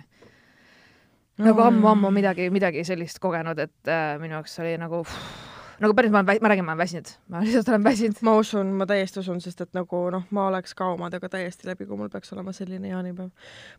nagu 1.40 1.64
ammu-ammu 1.64 2.12
midagi, 2.14 2.50
midagi 2.54 2.84
sellist 2.88 3.20
kogenud, 3.24 3.60
et 3.64 3.90
äh, 3.92 4.18
minu 4.22 4.38
jaoks 4.38 4.60
oli 4.62 4.76
nagu 4.80 5.02
pff, 5.08 5.49
nagu 5.80 5.96
päris, 5.96 6.12
ma 6.12 6.22
olen, 6.24 6.42
ma 6.42 6.52
räägin, 6.52 6.66
ma 6.66 6.74
olen 6.74 6.82
väsinud, 6.84 7.12
ma 7.28 7.42
lihtsalt 7.46 7.70
olen 7.70 7.84
väsinud. 7.84 8.22
ma 8.22 8.36
usun, 8.40 8.74
ma 8.80 8.88
täiesti 8.90 9.20
usun, 9.20 9.42
sest 9.44 9.62
et 9.66 9.78
nagu 9.78 10.02
noh, 10.14 10.26
ma 10.36 10.48
oleks 10.50 10.76
ka 10.78 10.90
omadega 10.94 11.30
täiesti 11.30 11.70
läbi, 11.70 11.88
kui 11.90 12.00
mul 12.00 12.12
peaks 12.14 12.34
olema 12.34 12.54
selline 12.56 12.92
jaanipäev. 12.92 13.30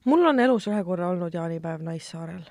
mul 0.04 0.24
on 0.32 0.40
elus 0.40 0.68
ühe 0.70 0.80
korra 0.84 1.10
olnud 1.12 1.34
jaanipäev 1.34 1.84
Naissaarel 1.86 2.46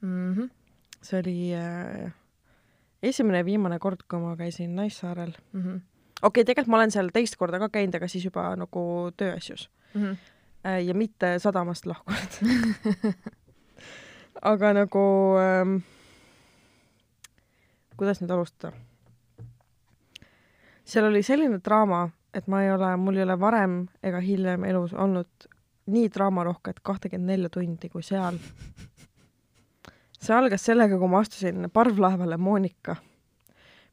mm. 0.00 0.34
-hmm. 0.34 0.50
see 1.02 1.20
oli 1.20 1.54
äh, 1.54 2.12
esimene 3.02 3.38
ja 3.38 3.44
viimane 3.44 3.78
kord, 3.78 4.06
kui 4.08 4.20
ma 4.20 4.36
käisin 4.36 4.76
Naissaarel 4.76 5.32
mm. 5.52 5.62
-hmm. 5.62 5.76
okei 5.76 5.82
okay,, 6.22 6.44
tegelikult 6.44 6.70
ma 6.70 6.76
olen 6.76 6.90
seal 6.90 7.10
teist 7.12 7.36
korda 7.36 7.58
ka 7.58 7.68
käinud, 7.68 7.94
aga 7.94 8.08
siis 8.08 8.24
juba 8.24 8.56
nagu 8.56 9.10
tööasjus 9.16 9.70
mm. 9.94 10.02
-hmm. 10.02 10.16
ja 10.86 10.94
mitte 10.94 11.38
sadamast 11.38 11.86
lahkunud 11.86 12.40
aga 14.52 14.72
nagu 14.72 15.04
ähm, 15.40 15.76
kuidas 17.96 18.20
nüüd 18.22 18.32
alustada? 18.34 18.72
seal 20.86 21.08
oli 21.08 21.22
selline 21.26 21.58
draama, 21.64 22.06
et 22.34 22.46
ma 22.46 22.62
ei 22.62 22.70
ole, 22.70 22.92
mul 23.00 23.18
ei 23.18 23.24
ole 23.26 23.36
varem 23.40 23.80
ega 24.06 24.20
hiljem 24.22 24.64
elus 24.68 24.94
olnud 24.94 25.48
nii 25.90 26.10
draamarohket 26.14 26.78
kahtekümmend 26.86 27.32
nelja 27.32 27.50
tundi 27.50 27.90
kui 27.90 28.04
seal. 28.06 28.38
see 30.20 30.34
algas 30.34 30.64
sellega, 30.66 30.98
kui 30.98 31.10
ma 31.10 31.22
astusin 31.22 31.68
parvlaevale 31.72 32.38
Monika, 32.38 32.96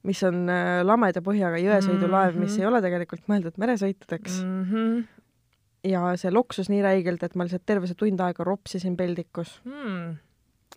mis 0.07 0.21
on 0.27 0.45
äh, 0.49 0.81
lameda 0.85 1.21
põhjaga 1.25 1.59
jõesõidulaev 1.61 2.33
mm, 2.33 2.37
-hmm. 2.37 2.45
mis 2.45 2.59
ei 2.59 2.69
ole 2.69 2.81
tegelikult 2.81 3.25
mõeldud 3.29 3.57
meresõitudeks 3.57 4.41
mm. 4.43 4.63
-hmm. 4.69 5.03
ja 5.89 6.13
see 6.17 6.31
loksus 6.31 6.69
nii 6.69 6.81
räigelt, 6.85 7.23
et 7.23 7.35
ma 7.35 7.45
lihtsalt 7.47 7.65
terve 7.65 7.89
see 7.89 7.97
tund 7.97 8.21
aega 8.21 8.43
ropsisin 8.43 8.97
peldikus 8.97 9.59
mm 9.65 10.13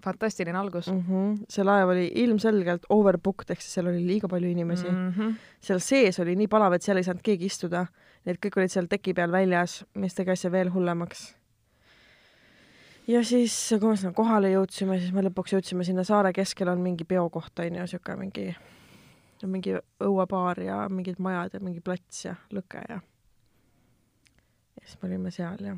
fantastiline 0.05 0.59
algus 0.59 0.91
mm. 0.93 1.01
-hmm. 1.09 1.45
see 1.49 1.65
laev 1.65 1.89
oli 1.89 2.11
ilmselgelt 2.15 2.87
overbooked, 2.89 3.51
ehk 3.51 3.61
siis 3.61 3.75
seal 3.75 3.87
oli 3.87 4.07
liiga 4.07 4.29
palju 4.29 4.51
inimesi 4.51 4.91
mm. 4.91 5.11
-hmm. 5.11 5.35
seal 5.61 5.79
sees 5.79 6.21
oli 6.21 6.37
nii 6.37 6.49
palav, 6.49 6.73
et 6.73 6.83
seal 6.83 6.97
ei 6.97 7.05
saanud 7.05 7.23
keegi 7.23 7.47
istuda. 7.47 7.87
Need 8.27 8.39
kõik 8.43 8.57
olid 8.59 8.71
seal 8.71 8.87
teki 8.91 9.15
peal 9.15 9.33
väljas, 9.33 9.85
mis 9.95 10.15
tegi 10.15 10.31
asja 10.31 10.51
veel 10.51 10.73
hullemaks. 10.75 11.37
ja 13.07 13.25
siis, 13.25 13.75
kui 13.81 13.89
me 13.89 13.97
sinna 13.97 14.13
kohale 14.13 14.51
jõudsime, 14.51 14.99
siis 14.99 15.13
me 15.13 15.23
lõpuks 15.23 15.53
jõudsime 15.55 15.85
sinna 15.85 16.05
saare 16.05 16.33
keskel 16.33 16.69
on 16.69 16.81
mingi 16.81 17.05
peokoht, 17.05 17.59
on 17.59 17.75
ju, 17.75 17.87
siuke 17.87 18.17
mingi, 18.17 18.57
mingi 19.45 19.77
õuebaar 20.01 20.61
ja 20.61 20.89
mingid 20.89 21.19
majad 21.19 21.55
ja 21.55 21.61
mingi 21.61 21.81
plats 21.81 22.25
ja 22.25 22.35
lõke 22.51 22.83
ja. 22.89 23.01
ja 24.81 24.87
siis 24.87 24.99
me 25.03 25.09
olime 25.09 25.31
seal 25.31 25.65
ja, 25.65 25.77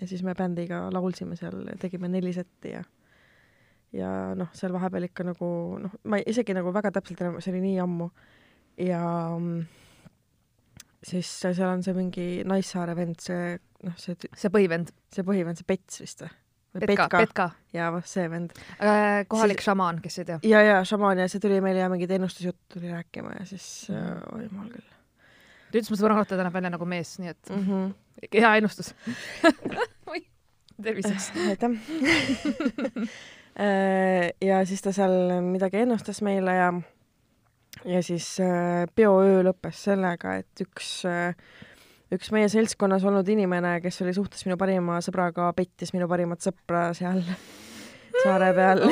ja 0.00 0.06
siis 0.06 0.22
me 0.22 0.34
bändiga 0.34 0.88
laulsime 0.92 1.36
seal, 1.36 1.66
tegime 1.80 2.08
neli 2.08 2.32
setti 2.32 2.70
ja 2.76 2.84
ja 3.96 4.10
noh, 4.38 4.50
seal 4.56 4.74
vahepeal 4.74 5.08
ikka 5.08 5.26
nagu 5.26 5.48
noh, 5.82 5.94
ma 6.10 6.20
isegi 6.22 6.54
nagu 6.56 6.72
väga 6.74 6.92
täpselt 6.94 7.22
enam, 7.24 7.40
see 7.42 7.54
oli 7.54 7.62
nii 7.64 7.78
ammu 7.82 8.10
ja 8.86 9.02
siis 11.02 11.30
seal 11.40 11.66
on 11.70 11.82
see 11.86 11.96
mingi 11.96 12.28
Naissaare 12.48 12.94
vend, 12.98 13.18
see 13.24 13.56
noh, 13.86 13.96
see, 14.00 14.14
see 14.36 14.52
põhivend, 14.52 14.92
see 15.14 15.26
põhivend, 15.26 15.60
see 15.60 15.68
Pets 15.68 16.04
vist 16.04 16.22
või? 16.24 16.30
või 16.76 16.86
Petka, 16.92 17.08
Petka, 17.16 17.48
jaa, 17.74 17.88
vah, 17.96 18.06
see 18.06 18.28
vend. 18.30 18.54
kohalik 19.32 19.58
Siis- 19.58 19.72
šamaan, 19.72 19.98
kes 20.04 20.20
ei 20.22 20.28
tea. 20.28 20.38
ja, 20.46 20.62
ja 20.62 20.78
šamaan 20.86 21.18
ja 21.18 21.26
see 21.32 21.42
tuli 21.42 21.58
meile 21.64 21.82
ja 21.82 21.90
mingit 21.90 22.14
ennustusjuttu 22.14 22.78
tuli 22.78 22.92
rääkima 22.92 23.34
ja 23.40 23.46
siis 23.48 23.66
äh, 23.90 24.22
oi 24.36 24.46
jumal 24.46 24.70
küll 24.70 24.86
ta 25.70 25.78
ütles, 25.78 25.90
et 25.90 26.02
mu 26.02 26.10
rahatajad 26.10 26.44
näeb 26.44 26.54
välja 26.56 26.72
nagu 26.74 26.86
mees, 26.88 27.16
nii 27.22 27.32
et 27.32 27.50
mm. 27.50 27.66
-hmm. 27.66 27.90
hea 28.34 28.54
ennustus. 28.58 28.94
oi, 30.12 30.24
terviseks. 30.82 31.30
aitäh. 31.48 31.70
ja 33.60 34.60
siis 34.64 34.80
ta 34.80 34.92
seal 34.96 35.42
midagi 35.44 35.82
ennustas 35.82 36.22
meile 36.24 36.54
ja 36.56 36.70
ja 37.84 38.02
siis 38.02 38.34
äh, 38.42 38.86
peoöö 38.94 39.42
lõppes 39.46 39.84
sellega, 39.88 40.36
et 40.40 40.64
üks 40.64 41.00
äh, 41.08 41.34
üks 42.14 42.32
meie 42.34 42.48
seltskonnas 42.50 43.04
olnud 43.06 43.28
inimene, 43.30 43.76
kes 43.84 44.02
oli 44.04 44.14
suhtes 44.16 44.42
minu 44.46 44.58
parima 44.60 44.98
sõbraga, 45.04 45.50
pettis 45.56 45.94
minu 45.94 46.08
parimat 46.10 46.42
sõpra 46.42 46.90
seal 46.96 47.22
saare 48.24 48.50
peal. 48.56 48.84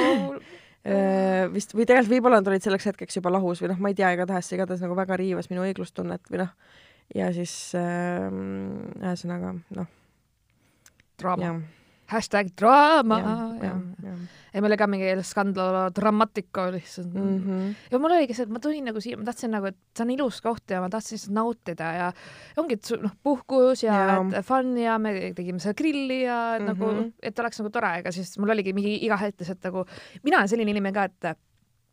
vist 1.53 1.75
või 1.75 1.85
tegelikult 1.85 2.15
võib-olla 2.15 2.39
nad 2.41 2.49
olid 2.49 2.65
selleks 2.65 2.87
hetkeks 2.89 3.19
juba 3.19 3.33
lahus 3.35 3.61
või 3.61 3.73
noh, 3.73 3.81
ma 3.83 3.91
ei 3.91 3.97
tea, 3.99 4.13
igatahes 4.15 4.47
see 4.49 4.57
igatahes 4.57 4.85
nagu 4.85 4.97
väga 4.97 5.19
riivas 5.21 5.51
minu 5.51 5.67
õiglustunnet 5.67 6.31
või 6.31 6.45
noh, 6.45 6.53
ja 7.19 7.29
siis 7.35 7.55
äh, 7.77 8.29
ühesõnaga 9.03 9.57
noh, 9.77 9.91
draama. 11.21 11.57
hashtag 12.15 12.55
draama. 12.57 13.21
jah, 13.21 13.49
jah, 13.67 13.83
jah. 14.07 14.38
Ja 14.53 14.61
meil 14.61 14.73
oli 14.73 14.81
ka 14.81 14.87
mingi 14.91 15.15
skandal 15.23 15.79
dramatika 15.95 16.69
lihtsalt 16.75 17.15
mm. 17.15 17.39
-hmm. 17.39 17.75
Ja 17.93 17.99
mul 17.99 18.17
oligi 18.19 18.35
see, 18.35 18.49
et 18.49 18.53
ma 18.53 18.61
tulin 18.61 18.85
nagu 18.85 19.01
siia, 19.01 19.17
ma 19.17 19.25
tahtsin 19.25 19.51
nagu, 19.51 19.67
et 19.67 19.79
see 19.97 20.05
on 20.05 20.11
ilus 20.11 20.41
koht 20.45 20.71
ja 20.71 20.81
ma 20.81 20.89
tahtsin 20.93 21.17
lihtsalt 21.17 21.35
nautida 21.35 21.93
ja 21.95 22.13
ongi, 22.57 22.75
et 22.75 22.93
noh, 23.03 23.17
puhkus 23.23 23.83
ja, 23.83 24.21
ja. 24.33 24.43
fun 24.43 24.77
ja 24.79 24.99
me 24.99 25.33
tegime 25.37 25.59
seda 25.59 25.75
grilli 25.75 26.23
ja 26.23 26.59
mm 26.59 26.65
-hmm. 26.65 26.69
nagu 26.69 26.99
Mhm., 26.99 27.11
et 27.23 27.39
oleks 27.39 27.61
nagu 27.63 27.73
tore, 27.75 27.91
ega 28.03 28.13
siis 28.15 28.33
mul 28.41 28.55
oligi 28.55 28.75
mingi 28.77 28.97
iga 29.07 29.19
hetk 29.21 29.43
lihtsalt 29.43 29.69
nagu, 29.69 29.85
mina 30.27 30.41
olen 30.41 30.51
selline 30.51 30.75
inimene 30.75 30.95
ka, 30.97 31.07
et 31.09 31.39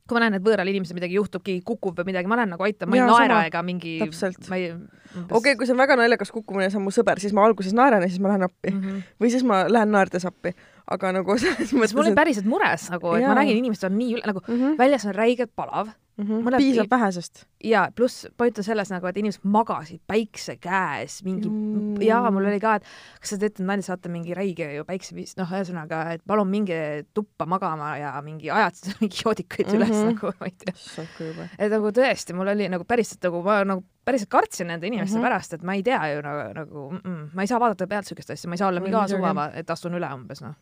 kui 0.05 0.19
ma 0.19 0.21
näen, 0.21 0.37
et 0.37 0.45
võõral 0.45 0.69
inimesel 0.69 0.97
midagi 0.99 1.17
juhtub, 1.17 1.41
keegi 1.45 1.63
kukub 1.65 1.97
või 1.97 2.11
midagi, 2.11 2.29
ma 2.29 2.37
lähen 2.37 2.51
nagu 2.53 2.65
aitan, 2.67 2.91
ma 2.91 2.99
ei 2.99 3.05
naera 3.09 3.39
ega 3.47 3.63
mingi, 3.65 3.95
Täpselt. 4.03 4.37
okei 5.39 5.55
kui 5.57 5.65
see 5.65 5.73
on 5.73 5.81
väga 5.81 5.97
naljakas 5.97 6.29
kukkumine, 6.35 6.69
see 6.69 6.77
on 6.77 6.85
mu 6.85 6.93
sõber, 6.93 7.21
siis 7.23 7.33
ma 7.33 7.47
alguses 7.49 7.73
naeran 7.73 8.05
ja 8.05 8.11
siis 8.11 8.21
ma 8.21 8.29
lähen 8.33 8.45
appi 8.45 8.73
mm. 8.73 8.83
-hmm. 8.83 9.15
või 9.23 9.33
siis 9.33 9.45
ma 9.47 9.63
lähen 9.71 9.93
naerdes 9.95 10.27
appi. 10.29 10.53
Aga 10.91 11.11
nagu 11.19 11.37
selles 11.41 11.73
ma 11.73 11.83
mõttes, 11.83 11.97
olin 11.97 12.13
et 12.13 12.21
päriselt 12.21 12.49
mures 12.49 12.89
nagu, 12.93 13.13
et 13.17 13.27
ma 13.27 13.37
nägin, 13.41 13.61
inimesed 13.63 13.89
on 13.89 13.97
nii 13.97 14.17
üle, 14.17 14.25
nagu 14.31 14.43
mm 14.45 14.55
-hmm. 14.55 14.77
väljas 14.81 15.05
on 15.09 15.15
räigelt 15.15 15.55
palav 15.55 15.93
mm 16.17 16.25
-hmm. 16.25 16.43
mõned- 16.47 16.57
piisab 16.57 16.91
vähesest. 16.91 17.45
ja 17.63 17.89
pluss 17.95 18.27
point 18.37 18.57
on 18.57 18.63
selles 18.63 18.89
nagu, 18.89 19.07
et 19.07 19.17
inimesed 19.17 19.41
magasid 19.43 20.01
päikse 20.07 20.57
käes 20.57 21.23
mingi 21.23 21.49
Mm. 21.49 22.01
ja 22.01 22.31
mul 22.31 22.45
oli 22.45 22.59
ka, 22.59 22.75
et 22.75 22.83
kas 23.19 23.29
te 23.29 23.37
teete 23.37 23.63
nalja, 23.63 23.83
saate 23.83 24.09
mingi 24.09 24.33
räige 24.33 24.73
ju 24.75 24.85
päikseviis, 24.85 25.37
noh, 25.37 25.49
ühesõnaga, 25.51 26.13
et 26.13 26.21
palun 26.27 26.47
minge 26.47 27.05
tuppa 27.13 27.45
magama 27.45 27.97
ja 27.97 28.21
mingi 28.21 28.51
ajate 28.51 28.93
mingi 29.01 29.17
joodikuid 29.25 29.67
mm 29.67 29.73
-hmm. 29.73 29.77
üles 29.77 30.05
nagu, 30.05 30.33
ma 30.39 30.45
ei 30.45 30.53
tea. 30.57 31.49
et 31.59 31.71
nagu 31.71 31.87
tõesti, 31.87 32.33
mul 32.33 32.47
oli 32.47 32.69
nagu 32.69 32.83
päriselt 32.83 33.23
nagu 33.23 33.43
ma 33.43 33.63
nagu 33.63 33.83
päriselt 34.05 34.29
kartsin 34.29 34.67
nende 34.67 34.87
inimeste 34.87 35.17
mm. 35.17 35.23
-hmm. 35.23 35.27
pärast, 35.27 35.53
et 35.53 35.63
ma 35.63 35.73
ei 35.73 35.83
tea 35.83 36.07
ju 36.13 36.21
nagu, 36.21 36.53
nagu 36.53 36.91
mm 37.03 37.29
ma 37.33 37.41
ei 37.41 37.47
saa 37.47 37.59
vaadata 37.59 37.87
pealt 37.87 38.05
siukest 38.05 38.29
asja, 38.29 38.49
ma 38.49 38.53
ei 38.53 38.57
saa 38.57 38.67
olla 38.67 38.79
mingi 38.79 38.95
kaasuvaba, 38.95 39.51
et 39.53 39.69
astun 39.69 39.93
üle 39.93 40.13
umbes 40.13 40.41
noh. 40.41 40.55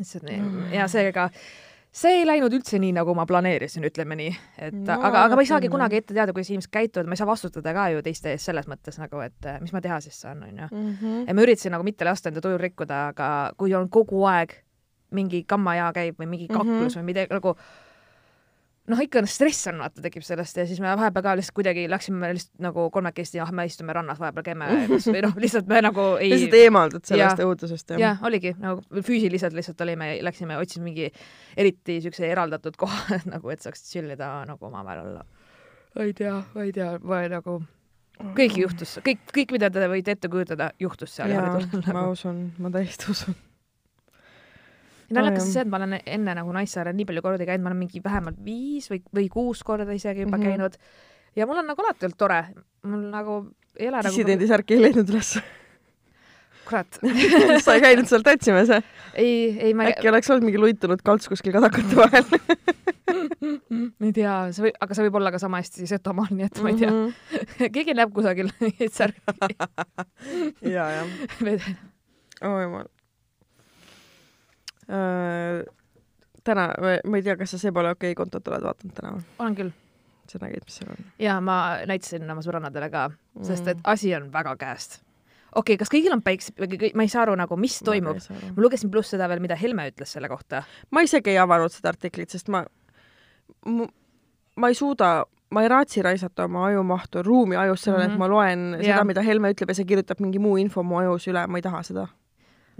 Mm. 0.00 0.72
ja 0.74 0.88
seega 0.90 1.28
see 1.94 2.16
ei 2.18 2.24
läinud 2.26 2.54
üldse 2.56 2.78
nii, 2.82 2.90
nagu 2.96 3.14
ma 3.14 3.22
planeerisin, 3.28 3.84
ütleme 3.86 4.16
nii, 4.18 4.32
et 4.58 4.74
No, 4.74 4.96
aga, 4.96 5.28
aga 5.28 5.38
ma 5.38 5.44
ei 5.44 5.50
saagi 5.50 5.70
kunagi 5.70 6.00
ette 6.00 6.16
teada, 6.16 6.34
kuidas 6.34 6.50
inimesed 6.50 6.72
käituvad, 6.74 7.06
ma 7.06 7.14
ei 7.14 7.20
saa 7.20 7.28
vastutada 7.28 7.74
ka 7.76 7.86
ju 7.94 8.02
teiste 8.02 8.32
ees 8.34 8.46
selles 8.50 8.66
mõttes 8.70 8.98
nagu, 8.98 9.20
et 9.22 9.46
eh, 9.46 9.60
mis 9.62 9.74
ma 9.74 9.82
teha 9.84 10.00
siis 10.02 10.18
saan, 10.26 10.42
onju. 10.42 10.68
Mhm. 10.72 11.16
ja 11.28 11.36
ma 11.36 11.46
üritasin 11.46 11.74
nagu 11.76 11.86
mitte 11.86 12.06
lasta 12.08 12.32
enda 12.32 12.42
tuju 12.42 12.58
rikkuda, 12.58 13.00
aga 13.14 13.28
kui 13.60 13.74
on 13.78 13.86
kogu 13.94 14.24
aeg 14.26 14.56
mingi 15.14 15.44
kammajaa 15.46 15.92
käib 15.94 16.18
või 16.18 16.30
mingi 16.32 16.48
kaklus 16.50 16.66
mm. 16.66 16.88
-hmm. 16.88 16.98
või 16.98 17.10
midagi 17.12 17.34
nagu 17.36 17.54
noh, 18.90 19.00
ikka 19.00 19.22
stress 19.30 19.68
on, 19.70 19.78
vaata, 19.80 20.02
tekib 20.04 20.24
sellest 20.26 20.58
ja 20.60 20.66
siis 20.68 20.80
me 20.82 20.90
vahepeal 20.92 21.24
ka 21.24 21.34
lihtsalt 21.38 21.56
kuidagi 21.56 21.86
läksime 21.90 22.30
lihtsalt 22.36 22.64
nagu 22.66 22.86
kolmekesti, 22.92 23.40
ah, 23.42 23.52
me 23.54 23.64
istume 23.68 23.94
rannas, 23.96 24.20
vahepeal 24.20 24.46
käime 24.50 24.68
või 24.70 25.22
noh, 25.24 25.36
lihtsalt 25.40 25.70
me 25.70 25.80
nagu 25.84 26.06
ei 26.20 26.34
lihtsalt 26.34 26.58
eemaldud 26.60 27.08
sellest 27.08 27.44
õudusest 27.44 27.94
jah, 28.00 28.20
oligi 28.28 28.54
nagu 28.60 29.02
füüsiliselt 29.06 29.56
lihtsalt 29.56 29.80
olime, 29.86 30.10
läksime, 30.26 30.58
otsisime 30.60 30.90
mingi 30.90 31.08
eriti 31.56 32.00
siukse 32.04 32.28
eraldatud 32.28 32.76
koha 32.80 33.20
nagu, 33.34 33.54
et 33.54 33.64
saaks 33.64 33.86
chill 33.88 34.12
ida 34.12 34.34
nagu 34.48 34.68
omavahel 34.68 35.06
olla. 35.06 35.24
ma 35.94 36.08
ei 36.08 36.12
tea, 36.16 36.36
ma 36.54 36.68
ei 36.68 36.76
tea, 36.76 36.92
ma 37.00 37.22
nagu 37.32 37.62
kõik 38.36 38.60
juhtus, 38.60 38.98
kõik, 39.06 39.24
kõik, 39.32 39.56
mida 39.56 39.72
te 39.72 39.88
võite 39.90 40.14
ette 40.14 40.30
kujutada, 40.30 40.70
juhtus 40.80 41.16
seal 41.16 41.32
jaa, 41.32 41.56
ma 41.94 42.06
usun, 42.12 42.46
ma 42.60 42.70
täiesti 42.74 43.10
usun. 43.16 43.40
Naljakas 45.10 45.42
on 45.46 45.50
see, 45.52 45.64
et 45.64 45.68
ma 45.68 45.80
olen 45.80 45.98
enne 46.00 46.36
nagu 46.40 46.52
Naissaarel 46.56 46.96
nii 46.96 47.08
palju 47.08 47.22
kordi 47.24 47.48
käinud, 47.48 47.64
ma 47.64 47.72
olen 47.72 47.82
mingi 47.84 48.00
vähemalt 48.04 48.38
viis 48.44 48.88
või, 48.92 49.02
või 49.14 49.28
kuus 49.32 49.64
korda 49.66 49.92
isegi 49.92 50.24
juba 50.24 50.36
mm. 50.36 50.42
-hmm. 50.42 50.50
käinud 50.50 50.78
ja 51.36 51.46
mul 51.50 51.60
on 51.62 51.68
nagu 51.72 51.84
alati 51.84 52.06
olnud 52.08 52.18
tore, 52.20 52.40
mul 52.86 53.04
nagu 53.12 53.36
ei 53.78 53.88
ole 53.90 54.00
nagu 54.00 54.08
dissidendi 54.08 54.48
särki 54.48 54.76
ei 54.78 54.82
leidnud 54.86 55.10
üles. 55.10 55.34
kurat, 56.64 57.00
sa 57.64 57.74
ei 57.74 57.82
käinud 57.84 58.08
seal 58.08 58.22
tatsimas, 58.24 58.70
jah? 58.72 58.84
ei, 59.14 59.52
ei 59.60 59.74
ma 59.74 59.90
äkki 59.90 60.08
oleks 60.08 60.30
olnud 60.30 60.48
mingi 60.48 60.62
luitunud 60.62 61.02
kalts 61.04 61.28
kuskil 61.28 61.52
kadakate 61.52 61.98
vahel? 61.98 62.24
ma 63.98 64.08
ei 64.08 64.14
tea, 64.16 64.34
see 64.54 64.68
võib, 64.68 64.78
aga 64.80 64.96
see 64.96 65.04
võib 65.08 65.18
olla 65.20 65.32
ka 65.34 65.40
sama 65.42 65.60
hästi 65.60 65.88
Setomaal, 65.90 66.32
nii 66.32 66.46
et 66.48 66.62
ma 66.64 66.72
ei 66.72 66.80
tea, 66.80 66.92
Mhm. 66.94 67.70
keegi 67.74 67.94
näeb 67.98 68.14
kusagil 68.14 68.50
neid 68.62 68.92
särki. 68.94 69.56
ja, 70.70 70.88
jah. 70.96 71.68
oo 72.48 72.58
jumal. 72.62 72.88
täna, 76.44 76.68
ma 77.08 77.16
ei 77.16 77.22
tea, 77.24 77.36
kas 77.40 77.54
sa 77.54 77.58
see 77.62 77.72
pole 77.72 77.90
okei 77.94 78.14
kontot 78.18 78.48
oled 78.52 78.62
vaadanud 78.66 78.94
täna 78.98 79.14
olen 79.38 79.54
küll 79.58 79.72
sa 80.30 80.38
nägid, 80.42 80.64
mis 80.66 80.78
seal 80.80 80.92
on? 80.94 81.02
ja 81.20 81.38
ma 81.44 81.56
näitasin 81.88 82.30
oma 82.30 82.44
sõbrannadele 82.44 82.90
ka, 82.92 83.08
sest 83.42 83.64
Mm. 83.66 83.68
et 83.74 83.78
asi 83.84 84.14
on 84.16 84.30
väga 84.32 84.56
käest. 84.60 85.00
okei 85.54 85.74
okay,, 85.74 85.76
kas 85.82 85.90
kõigil 85.92 86.12
on 86.12 86.22
päikse, 86.22 86.52
ma 86.94 87.02
ei 87.02 87.08
saa 87.12 87.22
aru 87.22 87.34
nagu, 87.36 87.56
mis 87.56 87.78
toimub. 87.84 88.16
ma 88.56 88.62
lugesin 88.62 88.90
pluss 88.90 89.10
seda 89.10 89.28
veel, 89.28 89.40
mida 89.40 89.56
Helme 89.56 89.88
ütles 89.90 90.12
selle 90.16 90.28
kohta. 90.28 90.64
ma 90.90 91.00
isegi 91.02 91.30
ei 91.30 91.38
avanud 91.38 91.72
seda 91.72 91.88
artiklit, 91.94 92.30
sest 92.30 92.48
ma, 92.48 92.64
ma, 93.66 93.86
ma 94.56 94.68
ei 94.68 94.74
suuda, 94.74 95.24
ma 95.50 95.62
ei 95.62 95.68
raatsi 95.68 96.02
raisata 96.02 96.44
oma 96.44 96.66
ajumahtu, 96.66 97.22
ruumi 97.22 97.56
ajus 97.56 97.82
sellele 97.82 98.04
mm, 98.08 98.10
-hmm. 98.10 98.12
et 98.12 98.18
Mhm. 98.18 98.18
ma 98.18 98.28
loen 98.28 98.76
Jaa. 98.80 98.82
seda, 98.96 99.04
mida 99.04 99.22
Helme 99.22 99.52
ütleb 99.52 99.68
ja 99.68 99.74
see 99.74 99.84
kirjutab 99.84 100.20
mingi 100.20 100.38
muu 100.38 100.56
info 100.56 100.82
mu 100.82 100.96
ajus 100.98 101.28
üle, 101.28 101.46
ma 101.46 101.58
ei 101.58 101.62
taha 101.62 101.82
seda. 101.82 102.06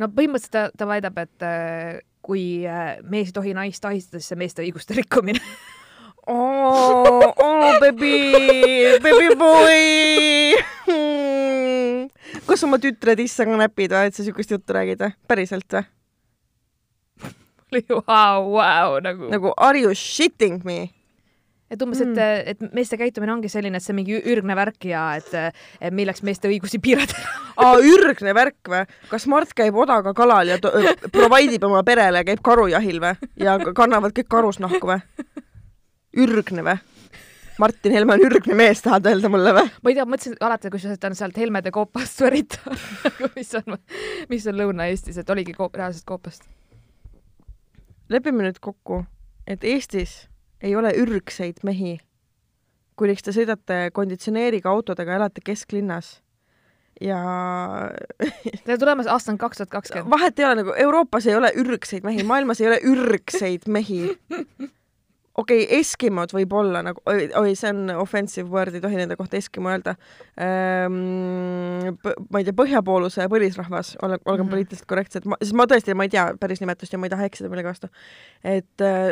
No 0.01 0.11
põhimõtteliselt 0.11 0.55
ta, 0.55 0.67
ta 0.75 0.89
väidab, 0.89 1.19
et 1.25 1.47
äh, 1.47 2.03
kui 2.25 2.65
äh, 2.69 2.99
mees 3.11 3.31
ei 3.31 3.37
tohi 3.37 3.55
naist 3.57 3.85
ahistada, 3.85 4.21
siis 4.21 4.33
see 4.33 4.41
meeste 4.41 4.65
õiguste 4.65 4.97
rikkumine. 4.99 5.43
oo, 6.33 7.21
oo 7.21 7.73
baby, 7.83 8.15
baby 9.05 9.35
boy. 9.39 10.57
kas 12.49 12.65
oma 12.67 12.81
tütre 12.83 13.17
tissa 13.19 13.47
ka 13.49 13.59
näpid 13.61 13.93
või, 13.95 14.09
et 14.09 14.17
sa 14.17 14.27
siukest 14.27 14.57
juttu 14.57 14.77
räägid 14.77 15.05
või? 15.05 15.17
päriselt 15.29 15.79
või? 15.79 15.85
Vau, 17.75 18.55
vau, 18.55 19.01
nagu, 19.03 19.03
nagu.... 19.03 19.31
nagu 19.33 19.55
are 19.59 19.81
you 19.81 19.95
shitting 19.99 20.63
me? 20.65 20.93
Et 21.75 21.83
umbes 21.85 22.01
mm., 22.01 22.15
et, 22.15 22.55
et 22.55 22.75
meeste 22.77 22.99
käitumine 23.01 23.35
ongi 23.35 23.51
selline, 23.53 23.79
et 23.81 23.85
see 23.85 23.97
mingi 23.97 24.21
ürgne 24.21 24.57
värk 24.59 24.89
ja 24.89 25.05
et, 25.19 25.31
et 25.81 25.95
milleks 25.95 26.23
meeste 26.27 26.51
õigusi 26.51 26.81
piirata. 26.83 27.19
aa, 27.63 27.77
ürgne 27.83 28.35
värk 28.37 28.71
või? 28.71 28.85
kas 29.11 29.29
Mart 29.31 29.55
käib 29.57 29.77
odaga 29.79 30.15
kalal 30.17 30.55
ja 30.55 30.59
to- 30.63 30.73
provide 31.13 31.59
ib 31.59 31.67
oma 31.67 31.83
perele, 31.87 32.25
käib 32.27 32.43
karujahil 32.45 33.01
või? 33.03 33.31
ja 33.43 33.59
kannavad 33.75 34.17
kõik 34.17 34.31
karusnahku 34.33 34.95
või? 34.95 35.01
ürgne 36.25 36.67
või? 36.67 36.81
Martin 37.59 37.93
Helme 37.93 38.17
on 38.17 38.23
ürgne 38.27 38.55
mees, 38.59 38.81
tahad 38.83 39.07
öelda 39.07 39.31
mulle 39.31 39.53
või? 39.55 39.71
ma 39.83 39.93
ei 39.93 39.97
tea, 39.99 40.07
mõtlesin 40.11 40.37
alati, 40.43 40.71
kusjuures 40.75 40.99
ta 40.99 41.11
on 41.11 41.19
sealt 41.19 41.39
Helmede 41.39 41.71
koopast 41.75 42.23
pärit 42.25 42.59
mis 43.37 43.55
on, 43.61 43.79
mis 44.31 44.47
on 44.51 44.59
Lõuna-Eestis, 44.59 45.21
et 45.23 45.31
oligi 45.31 45.55
koop, 45.55 45.75
reaalsest 45.79 46.07
koopast. 46.09 46.47
lepime 48.11 48.47
nüüd 48.47 48.59
kokku, 48.63 49.05
et 49.47 49.65
Eestis 49.65 50.25
ei 50.65 50.77
ole 50.77 50.93
ürgseid 50.97 51.63
mehi. 51.63 51.99
kuniks 52.97 53.27
te 53.27 53.33
sõidate 53.35 53.89
konditsioneeriga 53.93 54.71
autodega, 54.71 55.17
elate 55.19 55.43
kesklinnas 55.45 56.21
ja 57.01 57.19
Teil 58.67 58.79
tulemas 58.79 59.09
aasta 59.11 59.33
on 59.33 59.39
kaks 59.39 59.61
tuhat 59.61 59.71
kakskümmend. 59.71 60.11
vahet 60.11 60.39
ei 60.39 60.47
ole 60.47 60.63
nagu 60.63 60.77
Euroopas 60.87 61.27
ei 61.27 61.37
ole 61.37 61.53
ürgseid 61.59 62.07
mehi, 62.07 62.23
maailmas 62.23 62.63
ei 62.63 62.71
ole 62.71 62.79
ürgseid 62.87 63.67
mehi. 63.67 64.15
okei 65.35 65.65
okay,, 65.65 65.81
eskimod 65.81 66.31
võib-olla 66.35 66.85
nagu, 66.87 67.03
oi, 67.11 67.55
see 67.59 67.73
on 67.73 67.91
offensive 67.99 68.47
word, 68.51 68.77
ei 68.77 68.85
tohi 68.85 69.01
nende 69.01 69.17
kohta 69.19 69.39
eskimo 69.41 69.73
öelda 69.73 69.97
ehm,. 70.39 71.97
ma 72.31 72.43
ei 72.43 72.47
tea, 72.47 72.55
põhjapooluse 72.55 73.27
põlisrahvas, 73.33 73.97
ole, 74.03 74.21
olgem 74.25 74.45
mm. 74.45 74.47
-hmm. 74.47 74.55
poliitiliselt 74.55 74.91
korrektsed, 74.91 75.27
ma, 75.27 75.41
sest 75.43 75.59
ma 75.59 75.67
tõesti, 75.71 75.99
ma 75.99 76.07
ei 76.07 76.15
tea 76.15 76.29
päris 76.41 76.63
nimetust 76.63 76.95
ja 76.95 77.03
ma 77.03 77.11
ei 77.11 77.17
taha 77.17 77.27
eksida 77.27 77.51
millegi 77.51 77.73
vastu. 77.73 77.91
et 78.45 78.87
äh, 78.87 79.11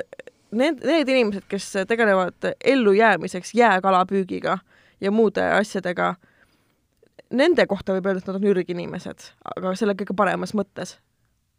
need, 0.52 0.82
need 0.84 1.08
inimesed, 1.08 1.46
kes 1.48 1.70
tegelevad 1.88 2.52
ellujäämiseks 2.64 3.54
jääkalapüügiga 3.54 4.58
ja 5.00 5.10
muude 5.10 5.44
asjadega 5.56 6.14
nende 7.32 7.66
kohta 7.66 7.96
võib 7.96 8.06
öelda, 8.08 8.22
et 8.22 8.30
nad 8.30 8.38
on 8.38 8.48
ürginimesed, 8.52 9.26
aga 9.56 9.74
selle 9.78 9.96
kõige 9.98 10.16
paremas 10.16 10.54
mõttes. 10.54 10.98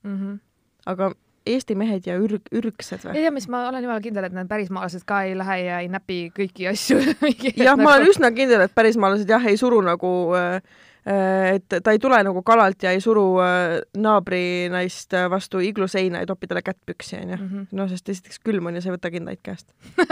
mm. 0.04 0.18
-hmm. 0.18 0.40
aga 0.86 1.14
Eesti 1.44 1.76
mehed 1.76 2.06
ja 2.08 2.16
ürg, 2.16 2.46
ürgsed 2.56 3.04
või? 3.04 3.18
ei 3.18 3.26
tea, 3.26 3.32
mis 3.36 3.50
ma 3.52 3.66
olen 3.68 3.84
jumala 3.84 4.00
kindel, 4.00 4.24
et 4.24 4.32
need 4.36 4.48
pärismaalased 4.48 5.04
ka 5.06 5.24
ei 5.28 5.34
lähe 5.38 5.58
ja 5.66 5.80
ei 5.84 5.90
näpi 5.92 6.32
kõiki 6.38 6.70
asju 6.72 7.02
jah, 7.66 7.76
ma 7.76 7.98
olen 7.98 8.08
üsna 8.08 8.32
kindel, 8.32 8.64
et 8.64 8.76
pärismaalased 8.76 9.30
jah, 9.30 9.44
ei 9.52 9.58
suru 9.60 9.82
nagu 9.84 10.12
äh, 10.40 10.56
äh, 10.56 10.93
et 11.06 11.68
ta 11.84 11.92
ei 11.92 12.00
tule 12.00 12.20
nagu 12.24 12.44
kalalt 12.48 12.84
ja 12.84 12.94
ei 12.96 13.02
suru 13.04 13.26
äh, 13.44 13.82
naabrinaist 13.98 15.16
vastu 15.30 15.60
igluseina 15.60 16.24
ja 16.24 16.30
topi 16.30 16.48
talle 16.48 16.64
kätt 16.64 16.80
püksi, 16.86 17.20
onju. 17.22 17.38
Mhm. 17.38 17.68
no 17.72 17.88
sest 17.92 18.10
esiteks 18.10 18.40
külm 18.40 18.72
on 18.72 18.80
ja 18.80 18.82
sa 18.82 18.92
ei 18.92 18.98
võta 18.98 19.12
kindaid 19.12 19.44
käest. 19.44 19.68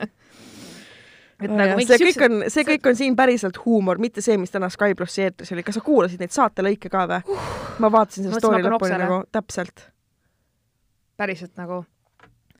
et 0.00 0.10
Ja, 1.42 1.50
nagu 1.50 1.82
see 1.82 1.98
kõik 2.00 2.22
on, 2.24 2.44
see 2.52 2.64
kõik 2.66 2.86
on 2.88 2.96
siin 2.98 3.16
päriselt 3.18 3.58
huumor, 3.64 3.98
mitte 4.00 4.22
see, 4.24 4.36
mis 4.40 4.52
täna 4.54 4.70
Sky 4.72 4.94
plussi 4.96 5.26
eetris 5.26 5.50
oli. 5.52 5.64
kas 5.66 5.76
sa 5.76 5.82
kuulasid 5.84 6.22
neid 6.22 6.32
saatelõike 6.34 6.90
ka 6.92 7.06
või 7.10 7.34
uh,? 7.34 7.48
ma 7.82 7.90
vaatasin 7.92 8.28
selle 8.28 8.40
story 8.40 8.62
lõpuni 8.64 9.00
nagu 9.02 9.18
täpselt. 9.34 9.88
päriselt 11.18 11.58
nagu 11.60 11.82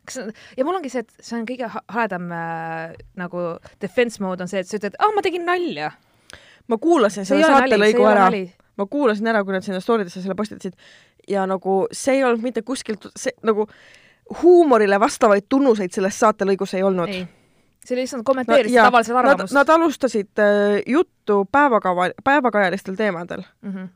kas 0.05 0.19
ja 0.59 0.67
mul 0.67 0.79
ongi 0.79 0.91
see, 0.93 1.05
et 1.05 1.15
see 1.25 1.39
on 1.39 1.47
kõige 1.49 1.71
ha- 1.71 1.85
haledam 1.95 2.27
äh, 2.35 2.97
nagu 3.21 3.45
defense 3.81 4.23
mode 4.23 4.45
on 4.45 4.51
see, 4.51 4.61
et 4.65 4.69
sa 4.69 4.79
ütled, 4.81 4.99
ah 4.99 5.15
ma 5.15 5.25
tegin 5.25 5.47
nalja. 5.49 5.95
Ma 6.69 6.79
kuulasin 6.79 7.27
selle 7.29 7.47
saatelõigu 7.47 8.07
ära, 8.09 8.29
ma 8.77 8.87
kuulasin 8.91 9.27
ära, 9.33 9.45
kui 9.45 9.57
nad 9.57 9.67
sinna 9.67 9.81
story 9.81 10.07
desse 10.07 10.23
selle 10.23 10.37
postitasid 10.39 10.77
ja 11.29 11.47
nagu 11.49 11.85
see 11.93 12.19
ei 12.19 12.25
olnud 12.25 12.45
mitte 12.45 12.63
kuskilt, 12.63 13.09
see 13.17 13.35
nagu 13.47 13.67
huumorile 14.43 14.99
vastavaid 15.01 15.49
tunnuseid 15.49 15.93
selles 15.93 16.19
saatelõigus 16.21 16.75
ei 16.77 16.83
olnud. 16.83 17.13
ei, 17.13 17.27
see 17.85 17.99
lihtsalt 17.99 18.25
kommenteeris 18.25 18.73
jaa, 18.73 18.87
tavaliselt 18.89 19.21
arvamust 19.21 19.57
nad 19.57 19.69
alustasid 19.77 20.41
äh, 20.41 20.81
juttu 20.87 21.45
päevakava, 21.53 22.11
päevakajalistel 22.25 22.97
teemadel. 22.97 23.45
mm. 23.63 23.73
-hmm. 23.73 23.89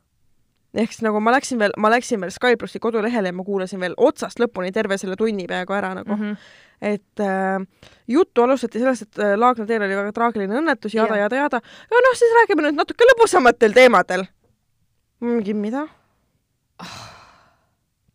Ehk 0.79 0.95
siis 0.95 1.05
nagu 1.07 1.21
ma 1.25 1.35
läksin 1.35 1.59
veel, 1.61 1.75
ma 1.81 1.91
läksin 1.93 2.23
veel 2.23 2.33
Sky 2.35 2.57
plussi 2.61 2.81
kodulehele 2.83 3.33
ja 3.33 3.37
ma 3.37 3.45
kuulasin 3.45 3.81
veel 3.83 3.97
otsast 3.97 4.41
lõpuni 4.43 4.73
terve 4.75 4.99
selle 5.01 5.17
tunni 5.19 5.47
peaaegu 5.51 5.77
ära 5.77 5.93
nagu 5.99 6.17
mm. 6.17 6.25
Mm 6.25 6.33
-hmm. 6.33 6.95
et 6.95 7.21
äh, 7.21 7.93
juttu 8.09 8.43
alustati 8.43 8.79
sellest, 8.79 9.03
et 9.03 9.23
äh, 9.25 9.37
Laagna 9.39 9.67
teel 9.67 9.83
oli 9.83 9.97
väga 9.97 10.13
traagiline 10.13 10.61
õnnetus, 10.61 10.95
jada, 10.95 11.17
Jah. 11.17 11.27
jada, 11.27 11.37
jada. 11.37 11.61
ja 11.91 12.03
noh, 12.07 12.19
siis 12.19 12.35
räägime 12.41 12.67
nüüd 12.67 12.81
natuke 12.81 13.05
lõbusamatel 13.13 13.75
teemadel. 13.75 14.27
mingi 15.21 15.55
mida? 15.55 15.87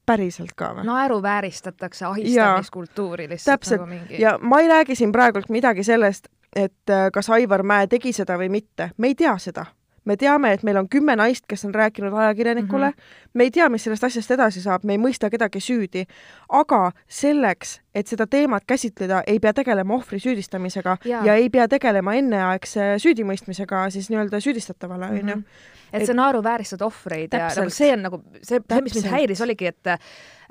päriselt 0.06 0.54
ka 0.56 0.74
või? 0.76 0.86
naeruvääristatakse 0.88 2.06
ahistamiskultuuri 2.06 3.30
lihtsalt 3.30 3.60
täpselt. 3.60 3.82
nagu 3.82 3.90
mingi 3.92 4.22
ja 4.22 4.38
ma 4.42 4.60
ei 4.60 4.68
räägi 4.68 4.96
siin 4.96 5.12
praegult 5.12 5.50
midagi 5.50 5.84
sellest, 5.84 6.28
et 6.56 6.90
äh, 6.90 7.10
kas 7.14 7.30
Aivar 7.30 7.64
Mäe 7.64 7.88
tegi 7.88 8.14
seda 8.14 8.38
või 8.38 8.50
mitte, 8.50 8.92
me 8.98 9.08
ei 9.08 9.16
tea 9.16 9.38
seda. 9.38 9.66
Me 10.06 10.18
teame, 10.20 10.52
et 10.54 10.64
meil 10.64 10.78
on 10.82 10.90
kümme 10.90 11.16
naist, 11.20 11.46
kes 11.50 11.66
on 11.66 11.74
rääkinud 11.76 12.14
ajakirjanikule 12.14 12.90
mm, 12.90 12.96
-hmm. 12.98 13.30
me 13.34 13.44
ei 13.44 13.52
tea, 13.52 13.70
mis 13.70 13.84
sellest 13.84 14.04
asjast 14.04 14.32
edasi 14.32 14.62
saab, 14.62 14.84
me 14.84 14.94
ei 14.94 15.00
mõista 15.00 15.30
kedagi 15.30 15.60
süüdi, 15.60 16.06
aga 16.50 16.92
selleks, 17.08 17.80
et 17.96 18.08
seda 18.08 18.28
teemat 18.28 18.64
käsitleda, 18.68 19.24
ei 19.28 19.40
pea 19.40 19.54
tegelema 19.54 19.94
ohvri 19.94 20.20
süüdistamisega 20.20 20.98
ja, 21.06 21.26
ja 21.26 21.36
ei 21.36 21.50
pea 21.50 21.68
tegelema 21.68 22.14
enneaegse 22.14 22.96
süüdimõistmisega 22.98 23.90
siis 23.90 24.10
nii-öelda 24.10 24.40
süüdistatavale, 24.40 25.06
onju. 25.06 25.36
Mhm. 25.36 25.44
et 25.94 26.06
sa 26.06 26.14
naeruvääristad 26.14 26.82
ohvreid 26.82 27.34
ja 27.34 27.50
nagu 27.56 27.70
see 27.70 27.94
on 27.94 28.02
nagu 28.02 28.24
see, 28.42 28.60
see, 28.60 28.82
mis 28.82 28.96
mind 28.96 29.12
häiris, 29.12 29.42
oligi, 29.42 29.68
et 29.68 30.00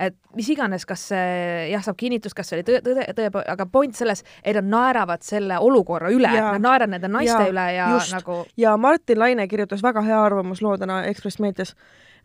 et 0.03 0.17
mis 0.37 0.49
iganes, 0.53 0.87
kas 0.89 1.05
see 1.13 1.69
jah, 1.71 1.83
saab 1.85 1.99
kinnitust, 2.01 2.37
kas 2.37 2.51
see 2.51 2.59
oli 2.59 2.67
tõe, 2.67 2.81
tõde, 2.85 3.07
tõe, 3.17 3.45
aga 3.53 3.67
point 3.71 3.95
selles, 3.97 4.25
et 4.43 4.57
nad 4.59 4.71
naeravad 4.73 5.23
selle 5.27 5.59
olukorra 5.63 6.11
üle, 6.15 6.31
nad 6.33 6.63
naeravad 6.63 6.97
nende 6.97 7.13
naiste 7.13 7.39
Jaa, 7.39 7.53
üle 7.53 7.67
ja 7.77 7.91
just. 7.97 8.15
nagu 8.17 8.41
ja 8.61 8.77
Martin 8.81 9.21
Laine 9.23 9.47
kirjutas 9.51 9.85
väga 9.85 10.05
hea 10.07 10.19
arvamusloo 10.25 10.77
täna 10.81 11.03
Ekspress 11.11 11.41
Meedias 11.43 11.77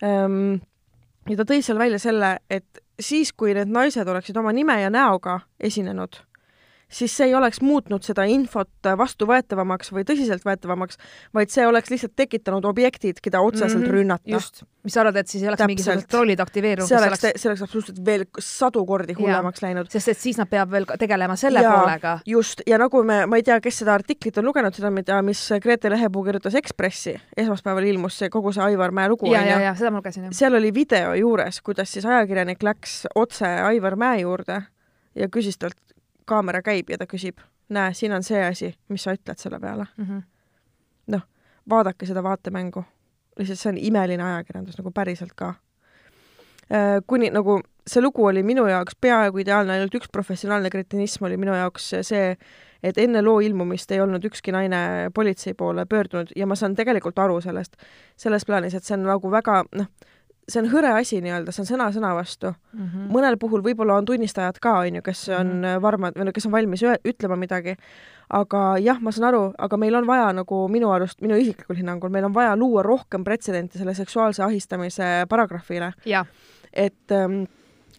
ähm, 0.04 0.60
ja 1.30 1.40
ta 1.40 1.48
tõi 1.48 1.62
seal 1.66 1.80
välja 1.80 2.00
selle, 2.02 2.38
et 2.50 2.82
siis, 3.00 3.34
kui 3.34 3.54
need 3.58 3.72
naised 3.72 4.08
oleksid 4.08 4.38
oma 4.40 4.54
nime 4.56 4.80
ja 4.82 4.90
näoga 4.94 5.40
esinenud, 5.60 6.22
siis 6.88 7.18
see 7.18 7.28
ei 7.28 7.36
oleks 7.36 7.60
muutnud 7.62 8.04
seda 8.06 8.24
infot 8.32 8.90
vastuvõetavamaks 8.98 9.92
või 9.92 10.06
tõsiseltvõetavamaks, 10.08 11.00
vaid 11.36 11.52
see 11.52 11.68
oleks 11.68 11.92
lihtsalt 11.92 12.16
tekitanud 12.16 12.66
objektid, 12.66 13.20
keda 13.24 13.42
otseselt 13.44 13.82
mm 13.82 13.86
-hmm, 13.86 13.98
rünnata. 13.98 14.32
just, 14.32 14.64
mis 14.84 14.94
sa 14.96 15.02
arvad, 15.02 15.20
et 15.20 15.28
siis 15.28 15.44
ei 15.44 15.50
oleks 15.50 15.66
mingisugused 15.68 16.08
trollid 16.08 16.40
aktiveerunud, 16.40 16.88
see 16.88 16.98
oleks, 16.98 17.26
see 17.36 17.50
oleks 17.50 17.64
absoluutselt 17.66 18.00
veel 18.06 18.24
sadu 18.40 18.86
kordi 18.86 19.18
hullemaks 19.20 19.62
läinud. 19.62 19.90
sest 19.92 20.14
et 20.14 20.18
siis 20.18 20.38
nad 20.38 20.50
peavad 20.50 20.72
veel 20.72 20.86
tegelema 21.00 21.36
selle 21.36 21.62
Jaa, 21.62 21.80
poolega. 21.80 22.20
just, 22.26 22.62
ja 22.68 22.78
nagu 22.78 23.04
me, 23.04 23.26
ma 23.26 23.36
ei 23.36 23.44
tea, 23.44 23.60
kes 23.62 23.84
seda 23.84 23.94
artiklit 23.94 24.38
on 24.38 24.46
lugenud, 24.46 24.74
seda, 24.74 24.92
mida, 24.92 25.22
mis 25.22 25.50
Grete 25.62 25.90
Lehepuu 25.90 26.24
kirjutas 26.24 26.56
Ekspressi, 26.56 27.18
esmaspäeval 27.38 27.84
ilmus 27.84 28.18
see 28.18 28.30
kogu 28.30 28.54
see 28.56 28.64
Aivar 28.64 28.92
Mäe 28.92 29.10
lugu, 29.10 29.34
ja, 29.34 29.44
ja, 29.46 29.60
ja 29.60 29.76
seda 29.76 29.92
ma 29.92 30.00
lugesin 30.00 30.24
jah. 30.24 30.34
seal 30.34 30.56
oli 30.56 30.74
video 30.74 31.14
juures, 31.14 31.62
kuidas 31.62 31.92
siis 31.92 32.06
ajakirjanik 32.06 32.64
läks 32.64 33.06
otse 33.16 33.48
Aivar 33.48 33.96
Mäe 33.96 34.22
juurde 34.22 34.62
ja 35.16 35.28
küsis 35.34 35.58
talt, 35.60 35.78
kaamera 36.28 36.62
käib 36.62 36.90
ja 36.92 36.98
ta 36.98 37.08
küsib, 37.10 37.40
näe, 37.70 37.94
siin 37.94 38.14
on 38.16 38.24
see 38.24 38.44
asi, 38.46 38.74
mis 38.90 39.04
sa 39.04 39.16
ütled 39.16 39.40
selle 39.40 39.60
peale. 39.60 39.88
Mm 39.98 40.06
-hmm. 40.06 41.22
vaadake 41.70 42.06
seda 42.06 42.24
vaatemängu. 42.24 42.84
lihtsalt 43.40 43.60
see 43.60 43.70
on 43.70 43.78
imeline 43.78 44.24
ajakirjandus 44.24 44.78
nagu 44.78 44.92
päriselt 44.92 45.34
ka. 45.36 45.54
kuni 47.08 47.30
nagu 47.30 47.62
see 47.88 48.02
lugu 48.02 48.26
oli 48.26 48.44
minu 48.44 48.68
jaoks 48.68 48.96
peaaegu 49.02 49.38
ideaalne, 49.38 49.74
ainult 49.74 49.96
üks 49.96 50.12
professionaalne 50.12 50.70
kretinism 50.70 51.26
oli 51.26 51.38
minu 51.38 51.56
jaoks 51.56 51.94
see, 52.02 52.36
et 52.84 52.98
enne 52.98 53.22
loo 53.22 53.40
ilmumist 53.40 53.92
ei 53.92 54.02
olnud 54.04 54.26
ükski 54.26 54.52
naine 54.52 55.10
politsei 55.14 55.54
poole 55.54 55.86
pöördunud 55.86 56.34
ja 56.36 56.48
ma 56.48 56.56
saan 56.56 56.76
tegelikult 56.76 57.20
aru 57.20 57.40
sellest, 57.42 57.78
selles 58.18 58.46
plaanis, 58.46 58.76
et 58.76 58.84
see 58.84 58.98
on 58.98 59.08
nagu 59.08 59.32
väga 59.32 59.64
noh, 59.76 59.90
see 60.48 60.62
on 60.64 60.70
hõre 60.72 60.92
asi 61.00 61.20
nii-öelda, 61.22 61.52
see 61.52 61.62
on 61.64 61.68
sõna 61.68 61.88
sõna 61.92 62.14
vastu 62.16 62.54
Mm 62.74 62.86
-hmm. 62.88 63.08
mõnel 63.12 63.38
puhul 63.40 63.62
võib-olla 63.62 63.98
on 63.98 64.06
tunnistajad 64.06 64.60
ka, 64.62 64.78
on 64.80 64.96
ju, 64.96 65.02
kes 65.02 65.30
on 65.30 65.48
Mhm. 65.62 65.82
varmad 65.82 66.14
või 66.16 66.26
no 66.26 66.32
kes 66.32 66.46
on 66.46 66.52
valmis 66.52 66.82
ütlema 67.06 67.36
midagi, 67.36 67.76
aga 68.30 68.78
jah, 68.80 69.00
ma 69.02 69.12
saan 69.12 69.28
aru, 69.34 69.54
aga 69.58 69.78
meil 69.78 69.96
on 69.96 70.08
vaja 70.08 70.34
nagu 70.34 70.68
minu 70.68 70.92
arust, 70.92 71.22
minu 71.22 71.36
isiklikul 71.36 71.76
hinnangul, 71.76 72.10
meil 72.10 72.26
on 72.26 72.34
vaja 72.34 72.56
luua 72.56 72.84
rohkem 72.84 73.24
pretsedente 73.24 73.78
selle 73.78 73.94
seksuaalse 73.94 74.44
ahistamise 74.44 75.26
paragrahvile, 75.30 75.94
et 76.74 77.12
ähm, 77.12 77.44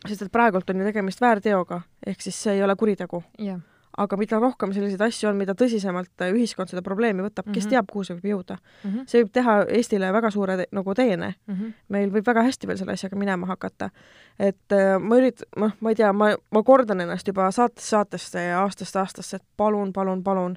sest 0.06 0.22
et 0.22 0.32
praegult 0.32 0.70
on 0.70 0.76
ju 0.78 0.84
tegemist 0.84 1.20
väärteoga, 1.20 1.80
ehk 2.06 2.20
siis 2.20 2.42
see 2.42 2.52
ei 2.54 2.62
ole 2.62 2.76
kuritegu. 2.76 3.22
jah. 3.38 3.58
Aga 3.98 4.18
mida 4.20 4.38
rohkem 4.38 4.72
selliseid 4.74 5.02
asju 5.08 5.30
on, 5.30 5.38
mida 5.40 5.54
tõsisemalt 5.58 6.24
äh, 6.24 6.32
ühiskond 6.34 6.70
seda 6.70 6.82
probleemi 6.86 7.24
võtab 7.24 7.46
mm, 7.46 7.50
-hmm. 7.50 7.54
kes 7.54 7.64
Mhm. 7.64 7.72
teab, 7.74 7.90
kuhu 7.92 8.04
see 8.04 8.16
võib 8.18 8.30
jõuda. 8.32 8.58
Mm 8.84 8.90
-hmm. 8.90 9.08
see 9.10 9.22
võib 9.22 9.32
teha 9.32 9.56
Eestile 9.68 10.12
väga 10.12 10.30
suure 10.30 10.56
te 10.56 10.66
nagu 10.72 10.94
teene 10.94 11.34
Mm 11.46 11.54
-hmm. 11.54 11.72
meil 11.88 12.10
võib 12.10 12.26
väga 12.26 12.42
hästi 12.42 12.66
veel 12.66 12.78
selle 12.78 12.92
asjaga 12.92 13.16
minema 13.16 13.46
hakata. 13.46 13.90
et 14.38 14.72
äh, 14.72 14.98
ma 15.00 15.16
ürit-, 15.16 15.42
noh, 15.56 15.72
ma 15.80 15.90
ei 15.90 15.94
tea, 15.94 16.12
ma, 16.12 16.36
ma 16.50 16.62
kordan 16.62 17.00
ennast 17.00 17.26
juba 17.26 17.50
saatest 17.50 17.88
saatesse 17.88 18.42
ja 18.42 18.62
aastast 18.62 18.96
aastasse, 18.96 19.36
et 19.36 19.42
palun, 19.56 19.92
palun, 19.92 20.22
palun, 20.22 20.56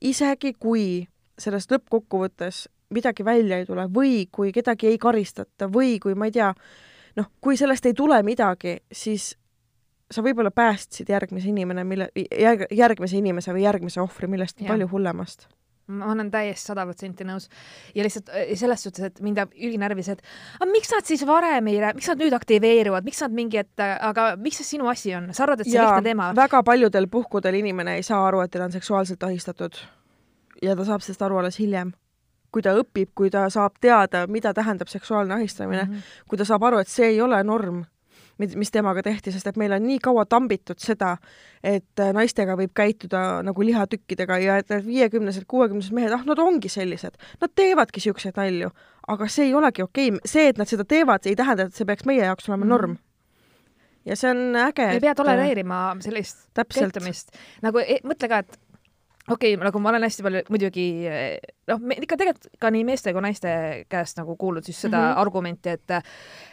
isegi 0.00 0.54
kui 0.58 1.06
sellest 1.38 1.72
lõppkokkuvõttes 1.72 2.68
midagi 2.90 3.24
välja 3.24 3.58
ei 3.58 3.66
tule 3.66 3.86
või 3.94 4.26
kui 4.32 4.52
kedagi 4.52 4.86
ei 4.86 4.98
karistata 4.98 5.68
või 5.72 5.98
kui 6.02 6.14
ma 6.14 6.24
ei 6.24 6.34
tea, 6.34 6.54
noh, 7.16 7.30
kui 7.40 7.56
sellest 7.56 7.86
ei 7.86 7.94
tule 7.94 8.22
midagi, 8.22 8.78
siis 8.92 9.36
sa 10.10 10.24
võib-olla 10.24 10.50
päästsid 10.54 11.10
järgmise 11.10 11.50
inimene, 11.50 11.84
mille, 11.86 12.10
järg, 12.16 12.66
järgmise 12.74 13.18
inimese 13.20 13.54
või 13.54 13.64
järgmise 13.64 14.02
ohvri 14.02 14.30
millestki 14.30 14.68
palju 14.68 14.88
hullemast. 14.90 15.48
ma 15.90 16.12
olen 16.12 16.28
täiesti 16.30 16.70
sada 16.70 16.84
protsenti 16.86 17.24
nõus 17.26 17.48
ja 17.94 18.04
lihtsalt 18.06 18.28
selles 18.54 18.82
suhtes, 18.86 19.08
et 19.08 19.16
mind 19.26 19.40
jääb 19.40 19.56
ülinärvis, 19.58 20.08
et 20.12 20.20
aga 20.60 20.68
miks 20.70 20.92
nad 20.94 21.06
siis 21.06 21.24
varem 21.26 21.66
ei 21.66 21.80
räägi, 21.82 21.98
miks 21.98 22.10
nad 22.12 22.20
nüüd 22.22 22.36
aktiveeruvad, 22.36 23.06
miks 23.06 23.22
nad 23.24 23.34
mingi, 23.34 23.58
et 23.64 23.82
aga 23.82 24.28
miks 24.38 24.60
see 24.62 24.76
sinu 24.76 24.86
asi 24.90 25.16
on, 25.18 25.32
sa 25.34 25.48
arvad, 25.48 25.64
et 25.64 25.70
see 25.70 25.80
on 25.80 25.88
lihtne 25.88 26.12
teema? 26.12 26.28
väga 26.36 26.62
paljudel 26.66 27.08
puhkudel 27.10 27.58
inimene 27.58 27.96
ei 27.98 28.06
saa 28.06 28.22
aru, 28.28 28.44
et 28.44 28.54
teda 28.54 28.68
on 28.68 28.76
seksuaalselt 28.76 29.26
ahistatud. 29.26 29.82
ja 30.62 30.76
ta 30.76 30.86
saab 30.86 31.02
sellest 31.02 31.26
aru 31.26 31.42
alles 31.42 31.58
hiljem. 31.58 31.90
kui 32.54 32.62
ta 32.62 32.74
õpib, 32.78 33.10
kui 33.14 33.30
ta 33.30 33.48
saab 33.50 33.78
teada, 33.80 34.26
mida 34.26 34.54
tähendab 34.54 34.88
seksuaalne 34.88 35.34
ahistamine 35.34 35.84
mm. 35.84 35.92
-hmm. 35.94 36.26
kui 36.28 36.38
ta 36.38 36.44
saab 36.44 36.62
aru, 36.62 36.78
et 36.78 36.88
see 36.88 37.06
ei 37.06 37.20
ole 37.20 37.42
norm, 37.44 37.84
mis 38.40 38.70
temaga 38.72 39.02
tehti, 39.04 39.32
sest 39.34 39.46
et 39.50 39.58
meil 39.60 39.72
on 39.76 39.82
nii 39.84 39.98
kaua 40.02 40.24
tambitud 40.30 40.80
seda, 40.80 41.16
et 41.62 42.00
äh, 42.00 42.12
naistega 42.16 42.56
võib 42.58 42.72
käituda 42.76 43.42
nagu 43.46 43.66
lihatükkidega 43.66 44.38
ja 44.42 44.56
et 44.62 44.70
need 44.72 44.86
viiekümnesed, 44.86 45.44
kuuekümnesed 45.50 45.92
mehed, 45.96 46.12
ah, 46.16 46.24
nad 46.28 46.38
ongi 46.38 46.68
sellised, 46.72 47.18
nad 47.40 47.52
teevadki 47.54 48.00
siukseid 48.00 48.38
nalju, 48.40 48.70
aga 49.08 49.28
see 49.28 49.50
ei 49.50 49.54
olegi 49.54 49.82
okei 49.84 50.08
okay., 50.14 50.32
see, 50.32 50.48
et 50.52 50.58
nad 50.58 50.70
seda 50.70 50.84
teevad, 50.88 51.26
ei 51.26 51.36
tähenda, 51.36 51.68
et 51.68 51.74
see 51.76 51.86
peaks 51.88 52.06
meie 52.08 52.24
jaoks 52.24 52.48
olema 52.48 52.64
Mhm. 52.64 52.70
norm. 52.70 52.96
ja 54.04 54.16
see 54.16 54.30
on 54.30 54.56
äge. 54.56 54.86
ei 54.94 55.00
pea 55.00 55.14
tolereerima 55.14 55.96
sellist 56.00 56.48
Täpselt. 56.54 56.92
käitumist. 56.94 57.36
nagu 57.62 57.78
e, 57.78 58.00
mõtle 58.04 58.28
ka, 58.28 58.38
et 58.38 58.58
okei 59.28 59.54
okay,, 59.54 59.64
nagu 59.64 59.78
ma 59.78 59.92
olen 59.92 60.06
hästi 60.08 60.22
palju 60.26 60.42
muidugi 60.50 60.86
noh, 61.70 61.80
ikka 61.96 62.18
tegelikult 62.18 62.60
ka 62.62 62.70
nii 62.72 62.84
meeste 62.88 63.12
kui 63.14 63.22
naiste 63.24 63.50
käest 63.90 64.18
nagu 64.20 64.36
kuulnud 64.40 64.66
siis 64.66 64.80
seda 64.86 64.98
mm 64.98 65.08
-hmm. 65.10 65.20
argumenti, 65.20 65.68
et 65.68 65.96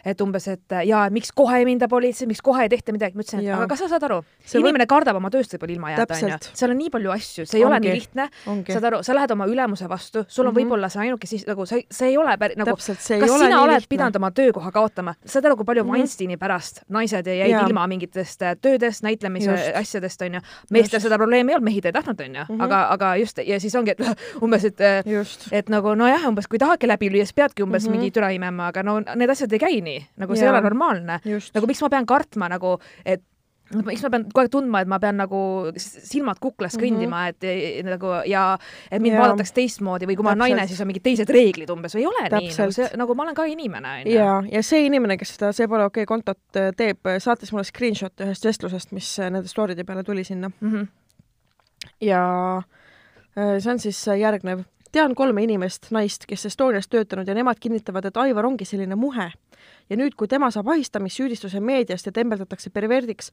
et 0.05 0.21
umbes, 0.21 0.47
et 0.47 0.75
jaa, 0.87 1.09
miks 1.09 1.31
kohe 1.35 1.57
ei 1.59 1.65
minda 1.65 1.87
politsei, 1.87 2.27
miks 2.27 2.41
kohe 2.41 2.63
ei 2.63 2.69
tehta 2.69 2.91
midagi, 2.95 3.15
ma 3.15 3.23
ütlesin, 3.25 3.43
et 3.43 3.53
aga 3.53 3.67
kas 3.67 3.79
sa 3.83 3.89
saad 3.91 4.03
aru, 4.03 4.21
inimene 4.53 4.85
või... 4.85 4.91
kardab 4.93 5.19
oma 5.19 5.29
tööst 5.33 5.53
võib-olla 5.53 5.73
ilma 5.73 5.91
jääda, 5.91 6.19
onju. 6.21 6.37
seal 6.53 6.71
on 6.71 6.77
nii 6.77 6.89
palju 6.93 7.11
asju, 7.11 7.45
see 7.45 7.59
ei 7.59 7.65
Ongi. 7.65 7.73
ole 7.73 7.79
nii 7.79 7.95
lihtne, 7.97 8.29
saad 8.69 8.87
aru, 8.91 9.01
sa 9.03 9.15
lähed 9.15 9.31
oma 9.31 9.47
ülemuse 9.47 9.89
vastu, 9.89 10.25
sul 10.27 10.45
on 10.45 10.53
mm 10.53 10.57
-hmm. 10.57 10.61
võib-olla 10.61 10.89
see 10.89 11.01
ainuke 11.01 11.27
siis 11.27 11.47
nagu 11.47 11.65
see, 11.65 11.83
see 11.91 12.09
ei 12.09 12.17
ole 12.17 12.37
päri, 12.37 12.55
nagu, 12.57 12.77
kas 12.77 13.03
sina 13.07 13.61
oled 13.61 13.75
lihtne. 13.75 13.87
pidanud 13.89 14.15
oma 14.15 14.31
töökoha 14.31 14.71
kaotama, 14.71 15.15
saad 15.25 15.45
aru, 15.45 15.55
kui 15.55 15.65
palju 15.65 15.83
mm 15.83 15.89
-hmm. 15.89 15.93
Weinsteini 15.93 16.37
pärast 16.37 16.81
naised 16.89 17.27
jäid 17.27 17.51
ja. 17.51 17.65
ilma 17.67 17.87
mingitest 17.87 18.41
töödest, 18.61 19.03
näitlemise 19.03 19.51
just. 19.51 19.75
asjadest, 19.75 20.21
onju. 20.21 20.39
meestel 20.71 20.99
seda 20.99 21.17
probleemi 21.17 21.51
ei 21.51 21.55
olnud, 21.55 21.69
mehed 21.69 21.85
ei 21.85 21.91
tahtnud, 21.91 22.19
onju, 22.19 22.45
mhm. 22.49 22.66
Aga, 22.67 22.81
aga 22.95 23.13
just 23.21 23.41
ja 23.45 23.59
siis 23.63 23.75
ongi, 23.79 23.95
et 23.95 24.03
umbes, 24.43 24.67
et, 24.69 24.83
et 25.51 25.71
nagu 25.73 25.95
nojah, 25.97 26.27
umbes 26.29 26.49
kui 26.51 26.61
tahadki 26.61 26.89
läbi 26.89 27.11
lüüa, 27.13 27.25
siis 27.27 27.37
peadki 27.37 27.65
umbes 27.65 27.87
mm 27.87 27.93
-hmm. 27.93 27.97
mingi 27.97 28.11
türa 28.11 28.29
imema, 28.35 28.69
aga 28.73 28.83
no 28.83 28.99
need 29.15 29.29
asjad 29.29 29.53
ei 29.53 29.59
käi 29.59 29.81
nii, 29.81 30.05
nagu 30.17 30.35
see 30.35 30.45
ja. 30.45 30.51
ei 30.51 30.57
ole 30.57 30.61
normaalne. 30.61 31.19
nagu 31.53 31.67
miks 31.67 31.81
ma 31.81 31.89
pean 31.89 32.05
kartma 32.05 32.49
nagu, 32.49 32.77
et 33.05 33.23
miks 33.75 34.03
ma 34.05 34.11
pean 34.11 34.25
kogu 34.27 34.43
aeg 34.43 34.51
tundma, 34.51 34.81
et 34.83 34.89
ma 34.89 34.99
pean 35.01 35.17
nagu 35.19 35.39
silmad 35.77 36.39
kuklas 36.39 36.77
mm 36.77 36.83
-hmm. 36.83 36.85
kõndima, 36.85 37.27
et 37.29 37.85
nagu 37.85 38.13
ja 38.25 38.57
et 38.91 39.01
mind 39.01 39.15
ja. 39.15 39.21
vaadatakse 39.21 39.53
teistmoodi 39.53 40.07
või 40.07 40.15
kui 40.15 40.23
ma 40.23 40.35
olen 40.35 40.43
naine, 40.45 40.67
siis 40.67 40.81
on 40.81 40.87
mingid 40.87 41.03
teised 41.03 41.29
reeglid 41.29 41.69
umbes 41.69 41.95
või 41.95 42.05
ei 42.05 42.07
ole 42.07 42.29
Täpselt. 42.29 42.43
nii, 42.43 42.57
nagu 42.59 42.71
see, 42.71 42.89
nagu 42.97 43.15
ma 43.15 43.23
olen 43.23 43.35
ka 43.35 43.45
inimene, 43.45 43.95
onju. 44.01 44.13
ja, 44.13 44.43
ja 44.51 44.63
see 44.63 44.85
inimene, 44.85 45.17
kes 45.17 45.35
seda 45.35 45.51
See 45.57 45.67
pole 45.67 45.83
okei 45.83 46.03
okay 46.03 46.05
kontot 46.05 46.39
äh, 46.55 46.71
teeb, 46.77 46.99
saatis 47.19 47.51
mulle 47.51 47.63
screenshot'i 47.63 48.23
ühest 48.27 48.45
vestlusest, 48.45 48.91
mis 48.91 49.19
äh, 49.19 49.31
nende 49.31 49.47
story'de 49.47 49.83
peale 49.83 50.03
tuli 50.03 50.23
sinna 50.23 50.49
mm. 50.49 50.71
-hmm. 50.71 50.87
Ja 52.01 52.23
äh, 52.57 53.57
see 53.59 53.71
on 53.71 53.79
siis 53.79 54.03
järgnev 54.19 54.65
tean 54.91 55.15
kolme 55.15 55.43
inimest, 55.43 55.91
naist, 55.91 56.25
kes 56.27 56.45
Estonias 56.45 56.87
töötanud 56.87 57.27
ja 57.27 57.35
nemad 57.35 57.59
kinnitavad, 57.59 58.05
et 58.05 58.17
Aivar 58.17 58.45
ongi 58.45 58.65
selline 58.65 58.95
muhe. 58.95 59.31
ja 59.89 59.95
nüüd, 59.95 60.15
kui 60.17 60.27
tema 60.27 60.49
saab 60.51 60.67
ahistamissüüdistuse 60.73 61.59
meediast 61.59 62.05
ja 62.05 62.11
tembeldatakse 62.11 62.69
perverdiks, 62.69 63.31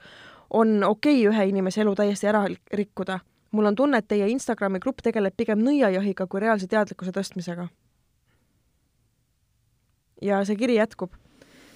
on 0.51 0.85
okei 0.85 1.27
okay 1.27 1.31
ühe 1.31 1.49
inimese 1.49 1.81
elu 1.81 1.95
täiesti 1.95 2.27
ära 2.27 2.45
rikkuda. 2.73 3.19
mul 3.51 3.65
on 3.65 3.75
tunne, 3.75 3.99
et 3.99 4.09
teie 4.09 4.29
Instagrami 4.29 4.79
grupp 4.81 5.03
tegeleb 5.03 5.35
pigem 5.37 5.59
nõiajahiga 5.59 6.27
kui 6.27 6.41
reaalse 6.41 6.67
teadlikkuse 6.67 7.13
tõstmisega. 7.13 7.69
ja 10.23 10.45
see 10.45 10.57
kiri 10.57 10.75
jätkub, 10.75 11.13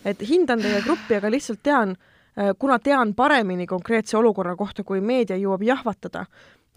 et 0.04 0.20
hindan 0.20 0.60
teie 0.60 0.82
gruppi, 0.82 1.14
aga 1.14 1.30
lihtsalt 1.30 1.62
tean, 1.62 1.96
äh, 2.36 2.52
kuna 2.58 2.78
tean 2.78 3.14
paremini 3.14 3.66
konkreetse 3.66 4.16
olukorra 4.16 4.56
kohta, 4.56 4.84
kui 4.84 5.00
meedia 5.00 5.36
jõuab 5.36 5.62
jahvatada, 5.62 6.26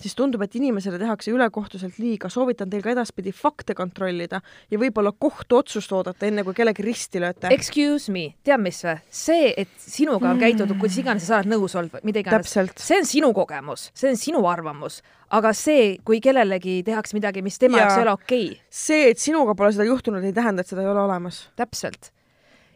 siis 0.04 0.16
tundub, 0.18 0.44
et 0.46 0.56
inimesele 0.58 1.00
tehakse 1.02 1.32
ülekohtuselt 1.34 2.00
liiga, 2.02 2.30
soovitan 2.32 2.70
teil 2.72 2.84
ka 2.86 2.94
edaspidi 2.94 3.34
fakte 3.36 3.76
kontrollida 3.78 4.42
ja 4.72 4.80
võib-olla 4.82 5.14
kohtuotsust 5.14 5.92
oodata, 5.96 6.28
enne 6.28 6.46
kui 6.48 6.58
kellegi 6.58 6.86
risti 6.86 7.22
lööte. 7.24 7.52
Excuse 7.54 8.14
me, 8.14 8.28
tead 8.46 8.62
mis 8.64 8.84
või? 8.86 8.98
see, 9.22 9.52
et 9.58 9.74
sinuga 9.82 10.32
on 10.32 10.42
käitutud, 10.42 10.78
kuidas 10.82 11.00
iganes 11.02 11.28
sa 11.28 11.40
oled 11.40 11.52
nõus 11.52 11.76
olnud 11.78 12.02
mida 12.08 12.22
iganes, 12.24 12.54
see 12.82 13.02
on 13.02 13.10
sinu 13.10 13.34
kogemus, 13.36 13.90
see 13.98 14.12
on 14.12 14.20
sinu 14.20 14.46
arvamus, 14.50 15.02
aga 15.38 15.54
see, 15.58 15.98
kui 16.08 16.22
kellelegi 16.24 16.82
tehakse 16.88 17.18
midagi, 17.18 17.44
mis 17.46 17.60
tema 17.62 17.84
jaoks 17.84 18.00
ei 18.00 18.08
ole 18.08 18.16
okei. 18.18 18.48
Okay.. 18.54 18.66
see, 18.70 19.12
et 19.12 19.22
sinuga 19.22 19.56
pole 19.58 19.74
seda 19.76 19.88
juhtunud, 19.90 20.26
ei 20.26 20.36
tähenda, 20.36 20.64
et 20.64 20.72
seda 20.72 20.86
ei 20.86 20.92
ole 20.92 21.06
olemas. 21.06 21.46
täpselt 21.60 22.12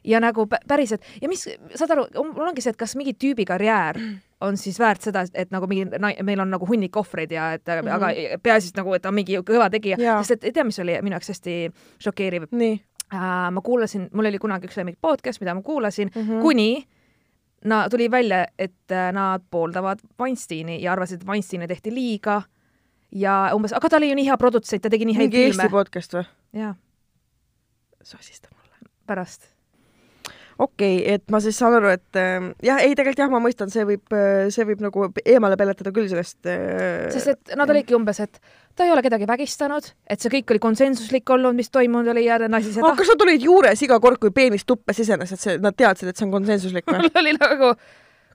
ja 0.06 0.22
nagu 0.24 0.48
päriselt 0.68 1.04
ja 1.22 1.30
mis, 1.32 1.48
saad 1.76 1.92
aru, 1.96 2.06
mul 2.22 2.48
ongi 2.48 2.64
see, 2.64 2.74
et 2.76 2.80
kas 2.80 2.96
mingi 3.00 3.16
tüübi 3.20 3.46
karjäär 3.48 4.00
on 4.46 4.58
siis 4.58 4.80
väärt 4.80 5.06
seda, 5.06 5.26
et 5.34 5.52
nagu 5.54 5.68
mingi, 5.68 6.00
meil 6.24 6.44
on 6.44 6.52
nagu 6.54 6.68
hunnik 6.70 6.98
ohvreid 6.98 7.32
ja 7.32 7.52
et 7.54 7.68
mm 7.68 7.88
-hmm. 7.88 7.96
aga 7.96 8.40
peaasi, 8.44 8.74
et 8.74 8.78
nagu, 8.78 8.94
et 8.94 9.02
ta 9.02 9.10
on 9.10 9.16
mingi 9.16 9.38
kõva 9.38 9.70
tegija, 9.72 9.98
sest 10.24 10.44
et 10.44 10.54
tea, 10.54 10.64
mis 10.64 10.80
oli 10.80 10.98
minu 11.02 11.16
jaoks 11.16 11.30
hästi 11.30 11.72
šokeeriv? 12.00 12.44
uh,? 12.54 12.80
ma 13.52 13.62
kuulasin, 13.64 14.10
mul 14.14 14.26
oli 14.26 14.40
kunagi 14.40 14.68
üks 14.68 14.78
lemmik 14.78 14.98
podcast, 15.02 15.42
mida 15.42 15.54
ma 15.54 15.62
kuulasin 15.62 16.12
mm, 16.16 16.22
-hmm. 16.22 16.42
kuni 16.42 16.88
no 17.66 17.90
tuli 17.90 18.12
välja, 18.12 18.46
et 18.60 18.92
äh, 18.92 19.14
nad 19.14 19.42
pooldavad 19.52 20.00
Weinsteini 20.20 20.82
ja 20.82 20.92
arvasid, 20.92 21.22
et 21.22 21.28
Weinsteinile 21.28 21.68
tehti 21.68 21.94
liiga 21.94 22.42
ja 23.12 23.50
umbes, 23.56 23.74
aga 23.74 23.90
ta 23.90 23.98
oli 23.98 24.10
ju 24.10 24.16
nii 24.16 24.26
hea 24.26 24.38
produtsent, 24.38 24.82
ta 24.82 24.90
tegi 24.90 25.06
nii 25.06 25.16
häid 25.16 25.32
filme. 25.32 25.46
mingi 25.46 25.60
Eesti 25.60 25.72
podcast 25.72 26.14
või? 26.14 26.24
jaa. 26.54 26.76
sosista 28.04 28.50
mulle. 28.54 28.76
pärast 29.06 29.55
okei 30.58 31.00
okay,, 31.02 31.16
et 31.16 31.34
ma 31.34 31.42
siis 31.44 31.58
saan 31.60 31.76
aru, 31.78 31.90
et 31.96 32.20
äh, 32.20 32.50
jah, 32.66 32.80
ei 32.84 32.94
tegelikult 32.96 33.24
jah, 33.26 33.32
ma 33.32 33.42
mõistan, 33.44 33.72
see 33.74 33.86
võib, 33.88 34.06
äh, 34.16 34.46
see 34.54 34.68
võib 34.68 34.84
nagu 34.86 35.10
eemale 35.24 35.58
peletada 35.60 35.92
küll 35.96 36.08
sellest 36.12 36.48
äh,. 36.52 37.10
sest 37.16 37.34
et 37.34 37.58
nad 37.60 37.72
olidki 37.72 37.98
umbes, 37.98 38.22
et 38.24 38.40
ta 38.76 38.88
ei 38.88 38.94
ole 38.94 39.04
kedagi 39.06 39.28
vägistanud, 39.30 39.92
et 40.08 40.24
see 40.24 40.32
kõik 40.38 40.56
oli 40.56 40.64
konsensuslik 40.64 41.36
olnud, 41.36 41.58
mis 41.58 41.72
toimunud 41.74 42.14
oli 42.16 42.28
ja 42.28 42.40
nasi 42.48 42.74
seda 42.76 42.88
oh,. 42.88 42.98
kas 43.00 43.12
nad 43.14 43.28
olid 43.28 43.44
juures 43.50 43.86
iga 43.88 44.00
kord, 44.04 44.22
kui 44.22 44.34
peenis 44.36 44.68
tuppa 44.68 44.96
sisenes, 44.96 45.36
et 45.36 45.44
see, 45.44 45.60
nad 45.64 45.76
teadsid, 45.78 46.12
et 46.12 46.20
see 46.20 46.28
on 46.28 46.34
konsensuslik 46.36 46.88
või? 46.88 47.02
mul 47.06 47.22
oli 47.24 47.38
nagu 47.40 47.76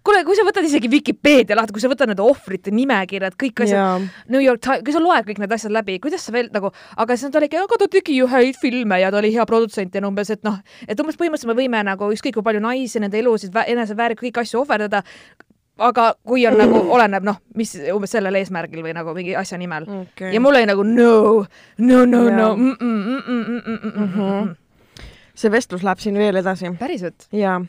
kuule, 0.06 0.22
kui 0.24 0.36
sa 0.38 0.44
võtad 0.46 0.66
isegi 0.66 0.90
Vikipeedia 0.90 1.56
lahti, 1.58 1.74
kui 1.76 1.82
sa 1.82 1.90
võtad 1.92 2.10
need 2.10 2.22
ohvrite 2.24 2.72
nimekirjad, 2.74 3.36
kõik 3.40 3.64
asjad 3.66 3.76
yeah., 3.76 4.22
New 4.32 4.42
York 4.42 4.62
Times, 4.64 4.84
kui 4.86 4.94
sa 4.94 5.02
loed 5.02 5.26
kõik 5.28 5.42
need 5.42 5.52
asjad 5.56 5.74
läbi, 5.74 5.98
kuidas 6.02 6.24
sa 6.26 6.34
veel 6.34 6.48
nagu, 6.54 6.72
aga 6.96 7.16
siis 7.16 7.28
nad 7.28 7.40
olidki, 7.40 7.60
aga 7.60 7.80
ta 7.82 7.90
tegi 7.92 8.16
ju 8.16 8.28
häid 8.30 8.58
filme 8.60 9.00
ja 9.02 9.12
ta 9.12 9.20
oli 9.20 9.32
hea 9.34 9.46
produtsent 9.48 9.94
ja 9.94 10.04
umbes, 10.08 10.32
et 10.32 10.42
noh, 10.46 10.58
et 10.86 11.02
umbes 11.02 11.20
põhimõtteliselt 11.20 11.52
me 11.52 11.58
võime 11.58 11.82
nagu 11.86 12.10
ükskõik 12.14 12.38
kui 12.38 12.46
palju 12.46 12.64
naisi, 12.64 13.02
nende 13.02 13.20
elusid, 13.20 13.56
eneseväärika, 13.74 14.24
kõiki 14.24 14.44
asju 14.44 14.62
ohverdada, 14.62 15.02
aga 15.80 16.06
kui 16.26 16.46
on 16.48 16.56
nagu, 16.60 16.80
oleneb 16.96 17.26
noh, 17.26 17.40
mis 17.56 17.74
umbes 17.92 18.16
sellel 18.16 18.40
eesmärgil 18.40 18.84
või 18.84 18.96
nagu 18.96 19.14
mingi 19.16 19.36
asja 19.38 19.58
nimel 19.60 19.88
okay.. 20.02 20.32
ja 20.34 20.40
mul 20.42 20.56
oli 20.56 20.68
nagu 20.68 20.84
no, 20.86 21.12
no, 21.78 22.04
no 22.04 22.24
yeah., 22.26 22.36
no 22.36 22.50
mm, 22.56 22.74
mm, 22.80 22.80
mm, 22.80 23.20
mm, 23.20 23.20
mm, 23.20 23.44
mm, 23.44 23.60
mm. 23.60 23.60
mm, 23.64 23.92
mm, 23.92 24.00
mm. 24.00 24.24
Mhm. 24.24 24.56
see 25.40 25.52
vestlus 25.52 25.84
läheb 25.86 26.02
siin 26.02 26.18
veel 26.20 26.40
edasi. 26.40 26.72
päriselt? 26.80 27.28
jaa 27.32 27.60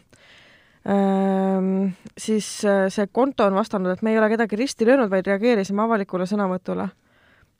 siis 2.17 2.47
äh, 2.65 2.87
see 2.89 3.07
konto 3.13 3.45
on 3.45 3.53
vastanud, 3.53 3.91
et 3.91 4.01
me 4.01 4.13
ei 4.13 4.19
ole 4.19 4.31
kedagi 4.33 4.57
risti 4.57 4.85
löönud, 4.85 5.11
vaid 5.11 5.27
reageerisime 5.29 5.83
avalikule 5.83 6.25
sõnavõtule. 6.25 6.89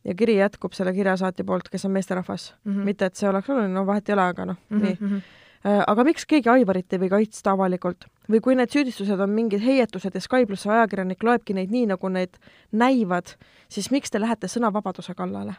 ja 0.04 0.16
kiri 0.18 0.40
jätkub 0.40 0.74
selle 0.74 0.94
kirjasaatja 0.94 1.46
poolt, 1.46 1.70
kes 1.70 1.86
on 1.86 1.92
meesterahvas 1.92 2.56
mm. 2.64 2.72
-hmm. 2.72 2.86
mitte, 2.86 3.06
et 3.06 3.16
see 3.16 3.30
oleks 3.30 3.50
oluline, 3.50 3.74
no 3.74 3.86
vahet 3.86 4.10
ei 4.10 4.14
ole, 4.14 4.22
aga 4.22 4.46
noh 4.46 4.58
mm, 4.70 4.78
-hmm. 4.78 4.84
nii. 4.86 4.98
Mhm. 5.00 5.22
Äh, 5.66 5.84
aga 5.88 6.04
miks 6.04 6.26
keegi 6.26 6.50
Aivarit 6.50 6.94
ei 6.94 7.00
või 7.00 7.10
kaitsta 7.10 7.52
avalikult? 7.52 8.06
või 8.32 8.40
kui 8.42 8.56
need 8.56 8.72
süüdistused 8.72 9.20
on 9.20 9.30
mingid 9.30 9.62
heietused 9.62 10.16
ja 10.16 10.22
Sky 10.22 10.46
pluss 10.46 10.68
ajakirjanik 10.68 11.24
loebki 11.24 11.54
neid 11.54 11.70
nii, 11.70 11.86
nagu 11.86 12.10
need 12.10 12.38
näivad, 12.72 13.36
siis 13.70 13.92
miks 13.92 14.10
te 14.10 14.20
lähete 14.20 14.48
sõnavabaduse 14.48 15.14
kallale? 15.14 15.54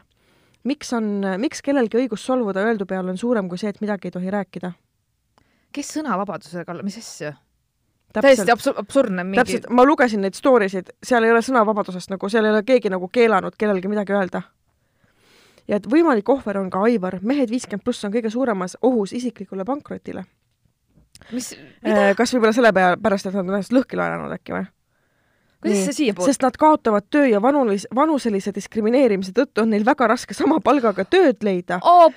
miks 0.63 0.93
on, 0.93 1.23
miks 1.37 1.61
kellelgi 1.61 1.97
õigus 1.97 2.25
solvuda 2.25 2.59
öeldu 2.59 2.85
peale 2.85 3.11
on 3.11 3.17
suurem 3.17 3.49
kui 3.49 3.57
see, 3.57 3.69
et 3.69 3.81
midagi 3.81 4.07
ei 4.07 4.11
tohi 4.11 4.31
rääkida? 4.31 4.73
kes 5.71 5.93
sõnavabaduse 5.97 6.65
kallal, 6.65 6.83
mis 6.83 6.97
asja? 6.97 7.33
Täiesti 8.21 8.51
absur-, 8.53 8.75
absurdne 8.79 9.23
mingi 9.23 9.39
täpselt, 9.41 9.69
ma 9.73 9.85
lugesin 9.87 10.21
neid 10.25 10.37
story 10.37 10.69
sid, 10.69 10.91
seal 11.03 11.25
ei 11.25 11.33
ole 11.33 11.41
sõnavabadusest 11.45 12.13
nagu, 12.13 12.29
seal 12.29 12.45
ei 12.45 12.53
ole 12.53 12.63
keegi 12.67 12.91
nagu 12.93 13.09
keelanud 13.13 13.57
kellelgi 13.57 13.91
midagi 13.91 14.13
öelda. 14.13 14.43
ja 15.67 15.79
et 15.79 15.89
võimalik 15.89 16.29
ohver 16.29 16.59
on 16.59 16.69
ka 16.69 16.83
Aivar, 16.83 17.19
mehed 17.21 17.49
viiskümmend 17.49 17.83
pluss 17.83 18.05
on 18.05 18.13
kõige 18.13 18.29
suuremas 18.29 18.77
ohus 18.81 19.13
isiklikule 19.13 19.65
pankrotile. 19.65 20.25
mis, 21.31 21.53
mida? 21.81 22.09
Äh, 22.09 22.15
kas 22.17 22.33
võib-olla 22.35 22.53
selle 22.53 22.73
pea, 22.73 22.95
pärast, 23.01 23.25
et 23.27 23.33
nad 23.33 23.47
on 23.47 23.55
ennast 23.55 23.73
lõhki 23.73 23.99
laenanud 23.99 24.37
äkki 24.37 24.57
või? 24.57 24.65
Kuidas 25.63 25.85
see 25.87 25.97
siiapoole? 25.99 26.29
sest 26.29 26.45
nad 26.45 26.57
kaotavad 26.59 27.07
töö 27.13 27.25
ja 27.31 27.41
vanulis, 27.41 27.87
vanuselise 27.95 28.53
diskrimineerimise 28.55 29.33
tõttu 29.37 29.63
on 29.63 29.73
neil 29.73 29.85
väga 29.87 30.07
raske 30.11 30.35
sama 30.37 30.59
palgaga 30.63 31.05
tööd 31.05 31.43
leida 31.45 31.79
oh,. 31.81 32.07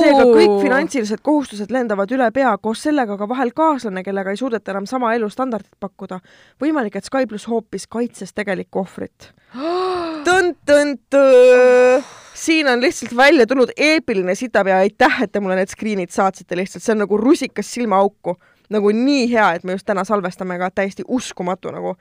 seega 0.00 0.26
kõik 0.26 0.58
finantsilised 0.64 1.22
kohustused 1.26 1.72
lendavad 1.72 2.12
üle 2.16 2.28
pea, 2.34 2.56
koos 2.58 2.82
sellega 2.88 3.18
ka 3.20 3.28
vahel 3.30 3.54
kaaslane, 3.56 4.04
kellega 4.06 4.34
ei 4.34 4.40
suudeta 4.40 4.74
enam 4.74 4.88
sama 4.90 5.14
elustandardit 5.14 5.74
pakkuda. 5.80 6.20
võimalik, 6.62 6.96
et 6.96 7.06
Sky 7.06 7.26
pluss 7.30 7.46
hoopis 7.46 7.86
kaitses 7.86 8.34
tegelikku 8.34 8.82
ohvrit. 8.82 9.32
tõn-tõn-tõõ 10.26 12.02
siin 12.36 12.68
on 12.68 12.80
lihtsalt 12.80 13.16
välja 13.16 13.46
tulnud 13.46 13.70
eepiline 13.76 14.34
sitapea, 14.34 14.78
aitäh, 14.84 15.22
et 15.22 15.32
te 15.32 15.40
mulle 15.40 15.56
need 15.56 15.72
screen'id 15.72 16.12
saatsite 16.12 16.56
lihtsalt, 16.56 16.84
see 16.84 16.94
on 16.94 17.04
nagu 17.04 17.18
rusikas 17.20 17.72
silmaauku. 17.74 18.36
nagu 18.70 18.90
nii 18.90 19.28
hea, 19.30 19.52
et 19.54 19.64
me 19.64 19.76
just 19.76 19.86
täna 19.86 20.02
salvestame 20.04 20.56
ka, 20.58 20.70
täiesti 20.74 21.04
uskumatu 21.06 21.70
nagu 21.70 21.92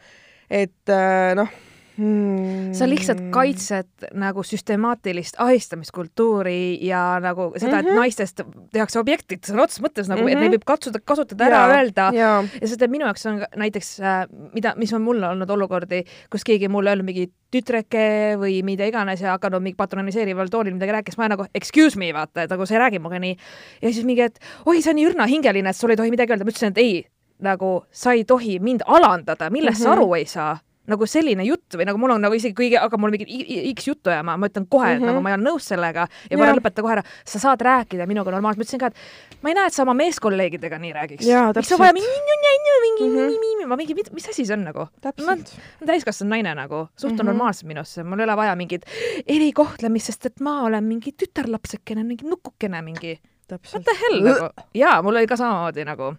et 0.50 0.94
äh, 0.94 1.34
noh 1.36 1.50
Hmm. 1.96 2.74
sa 2.76 2.84
lihtsalt 2.92 3.22
kaitsed 3.32 4.10
nagu 4.20 4.44
süstemaatilist 4.44 5.38
ahistamiskultuuri 5.40 6.76
ja 6.84 7.22
nagu 7.24 7.54
seda, 7.56 7.80
et 7.80 7.86
mm 7.86 7.92
-hmm. 7.92 8.02
naistest 8.02 8.42
tehakse 8.76 9.00
objektid 9.00 9.48
sõna 9.48 9.64
otseses 9.64 9.84
mõttes 9.86 10.10
nagu 10.12 10.20
mm, 10.22 10.28
-hmm. 10.28 10.32
et 10.32 10.40
neid 10.40 10.50
mhm. 10.50 10.56
võib 10.58 10.66
katsuda, 10.68 11.00
kasutada 11.00 11.46
ära, 11.46 11.62
öelda 11.78 12.10
ja, 12.12 12.44
ja 12.62 12.68
seda 12.68 12.90
minu 12.92 13.08
jaoks 13.08 13.26
on 13.32 13.40
näiteks 13.56 14.00
äh,, 14.04 14.28
mida, 14.54 14.74
mis 14.76 14.94
on 14.94 15.08
mulle 15.08 15.30
olnud 15.30 15.50
olukordi, 15.50 16.04
kus 16.30 16.44
keegi 16.44 16.68
mulle 16.68 16.90
öelnud 16.90 17.08
mingi 17.08 17.30
tütreke 17.52 18.36
või 18.44 18.60
mida 18.64 18.84
iganes 18.86 19.22
ja 19.22 19.32
hakanud 19.32 19.64
mingi 19.64 19.80
patroniseerival 19.80 20.52
toonil 20.52 20.76
midagi 20.76 20.92
rääkima, 20.92 21.24
ma 21.24 21.32
nagu 21.32 21.46
excuse 21.56 21.96
me, 21.98 22.12
vaata, 22.14 22.44
et 22.44 22.52
nagu 22.52 22.66
sa 22.66 22.76
ei 22.76 22.80
räägi 22.80 23.00
minuga 23.00 23.20
nii. 23.20 23.38
ja 23.82 23.94
siis 23.94 24.04
mingi, 24.06 24.22
et 24.22 24.40
oi, 24.66 24.82
sa 24.82 24.92
nii 24.92 25.08
õrnahingeline, 25.14 25.70
et 25.70 25.76
sul 25.76 25.96
ei 25.96 25.96
tohi 25.96 26.12
midagi 26.12 26.36
öelda, 26.36 26.44
ma 26.44 26.52
ütlesin, 26.52 26.76
et 26.76 26.78
ei, 26.84 27.06
nagu 27.40 27.86
sa 27.92 28.12
ei 28.12 28.24
tohi 28.24 28.60
mind 28.60 28.82
alandada, 28.86 29.50
millest 29.50 29.80
mm 29.80 29.86
-hmm. 29.86 29.90
sa 29.90 29.96
mhm. 29.96 30.00
aru 30.02 30.14
ei 30.16 30.26
saa 30.26 30.58
nagu 30.86 31.06
selline 31.10 31.44
jutt 31.48 31.74
või 31.74 31.86
nagu 31.86 31.98
mul 31.98 32.12
on 32.12 32.22
nagu 32.22 32.36
isegi 32.38 32.54
kõige, 32.54 32.78
aga 32.82 32.98
mul 33.02 33.10
mingi 33.10 33.26
X 33.74 33.88
juttu 33.88 34.10
ajama, 34.10 34.38
ma 34.38 34.48
ütlen 34.48 34.68
kohe 34.70 34.86
mm, 34.86 34.92
Mhm. 34.94 35.02
-hmm. 35.02 35.08
nagu 35.08 35.22
ma 35.22 35.30
ei 35.30 35.34
ole 35.36 35.44
nõus 35.44 35.66
sellega 35.72 36.08
ja 36.30 36.38
palun 36.38 36.60
lõpeta 36.60 36.82
kohe 36.82 36.94
ära, 36.94 37.04
sa 37.26 37.40
saad 37.40 37.62
rääkida 37.62 38.06
minuga 38.08 38.32
normaalselt, 38.32 38.58
ma 38.58 38.64
ütlesin 38.64 38.80
ka, 38.80 38.86
et 38.88 38.96
ma 39.42 39.50
ei 39.50 39.56
näe, 39.56 39.68
et 39.68 39.74
sa 39.74 39.82
oma 39.82 39.94
meeskolleegidega 39.94 40.78
nii 40.78 40.94
räägiks. 40.94 41.26
Miks 41.56 41.70
sa 41.70 41.78
vaja 41.78 41.94
mingi, 41.94 42.08
mingi 42.08 43.10
Mhm. 43.10 43.18
mm, 43.18 43.64
-hmm. 43.64 43.68
ma 43.68 43.76
mingi, 43.76 43.94
mis 44.14 44.30
asi 44.30 44.46
see 44.46 44.54
on 44.54 44.64
nagu? 44.64 44.80
ma 44.80 45.32
olen 45.32 45.46
täiskasvanud 45.86 46.30
naine 46.30 46.56
nagu, 46.56 46.88
suhtun 46.96 47.10
mm 47.10 47.14
Mhm. 47.14 47.22
-hmm. 47.22 47.26
normaalselt 47.26 47.68
minusse, 47.68 48.04
mul 48.04 48.20
ei 48.20 48.24
ole 48.24 48.36
vaja 48.38 48.56
mingit 48.56 48.86
erikohtlemist, 49.28 50.06
sest 50.06 50.26
et 50.26 50.40
ma 50.40 50.62
olen 50.64 50.84
mingi 50.84 51.12
tütarlapsekene, 51.12 52.04
mingi 52.04 52.26
nukukene, 52.30 52.82
mingi 52.82 53.20
what 53.50 53.84
the 53.84 53.96
hell 54.02 54.22
nagu. 54.24 54.50
jaa, 54.74 55.02
mul 55.02 55.16
oli 55.16 55.28
ka 55.28 55.36
samamoodi 55.36 55.86
nagu, 55.86 56.16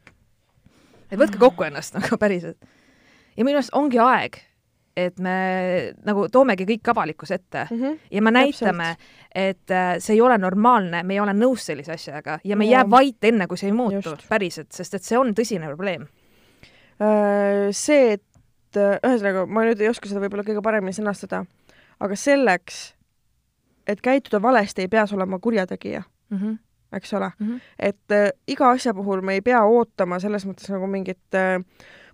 et 1.10 1.18
võtke 1.18 1.38
kokku 1.38 1.62
ennast 1.64 1.94
nagu 1.98 2.16
päriselt. 2.18 2.56
ja 3.36 3.44
minu 3.44 3.56
arust 3.58 3.74
ongi 3.74 3.98
aeg, 3.98 4.36
et 4.96 5.18
me 5.20 5.92
nagu 6.04 6.28
toomegi 6.32 6.64
kõik 6.64 6.88
avalikkuse 6.94 7.34
ette 7.34 7.66
Mhm. 7.70 7.98
ja 8.10 8.22
me 8.22 8.30
näitame, 8.30 8.96
et 9.34 9.70
äh, 9.70 9.96
see 9.98 10.14
ei 10.14 10.20
ole 10.20 10.38
normaalne, 10.38 11.02
me 11.02 11.14
ei 11.14 11.20
ole 11.20 11.32
nõus 11.36 11.66
sellise 11.66 11.92
asjaga 11.92 12.38
ja 12.44 12.56
me 12.56 12.64
ei 12.64 12.70
jää 12.70 12.90
vait 12.90 13.24
enne, 13.24 13.46
kui 13.46 13.56
see 13.60 13.68
ei 13.68 13.72
muutu 13.76 14.00
Just. 14.08 14.28
päriselt, 14.28 14.72
sest 14.72 14.94
et 14.94 15.02
see 15.02 15.18
on 15.18 15.34
tõsine 15.34 15.66
probleem. 15.66 16.06
Äh, 17.00 17.68
see, 17.76 18.12
et 18.16 18.76
äh, 18.80 18.96
ühesõnaga, 19.04 19.44
ma 19.46 19.66
nüüd 19.68 19.80
ei 19.84 19.88
oska 19.92 20.08
seda 20.08 20.20
võib-olla 20.24 20.46
kõige 20.46 20.62
paremini 20.64 20.96
sõnastada, 20.96 21.42
aga 22.00 22.16
selleks, 22.16 22.94
et 23.86 24.00
käituda 24.00 24.40
valesti, 24.42 24.82
ei 24.86 24.88
pea 24.88 25.06
sa 25.06 25.16
olema 25.16 25.38
kurjategija, 25.38 26.02
Mm 26.30 26.38
-hmm. 26.38 26.56
Eks 26.92 27.14
ole. 27.14 27.30
Mm 27.38 27.46
-hmm. 27.46 27.60
et 27.78 28.12
äh, 28.12 28.30
iga 28.48 28.70
asja 28.70 28.94
puhul 28.94 29.20
me 29.20 29.34
ei 29.34 29.42
pea 29.42 29.64
ootama 29.64 30.18
selles 30.20 30.46
mõttes 30.46 30.70
nagu 30.70 30.86
mingit 30.86 31.34
äh, 31.34 31.62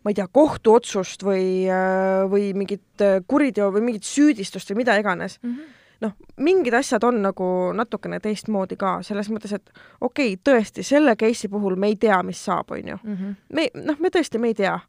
ma 0.05 0.11
ei 0.11 0.15
tea, 0.15 0.27
kohtuotsust 0.33 1.23
või 1.25 1.69
äh,, 1.71 2.25
või 2.31 2.51
mingit 2.59 3.05
äh, 3.05 3.21
kuriteo 3.27 3.71
või 3.73 3.87
mingit 3.91 4.05
süüdistust 4.09 4.71
või 4.71 4.83
mida 4.83 4.97
iganes. 4.99 5.39
Mm 5.43 5.51
-hmm. 5.51 5.79
noh, 6.01 6.13
mingid 6.37 6.75
asjad 6.75 7.05
on 7.05 7.23
nagu 7.23 7.73
natukene 7.75 8.21
teistmoodi 8.21 8.77
ka, 8.77 9.03
selles 9.03 9.31
mõttes, 9.31 9.53
et 9.55 9.71
okei 10.01 10.35
okay,, 10.35 10.41
tõesti, 10.49 10.83
selle 10.83 11.17
case'i 11.17 11.51
puhul 11.51 11.77
me 11.77 11.87
ei 11.87 11.97
tea, 11.97 12.23
mis 12.23 12.45
saab, 12.45 12.71
on 12.71 12.89
ju. 12.89 12.97
-hmm. 13.05 13.35
me, 13.53 13.69
noh, 13.75 13.99
me 13.99 14.09
tõesti, 14.09 14.39
me 14.39 14.49
ei 14.49 14.55
tea. 14.55 14.81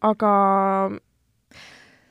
aga 0.00 0.30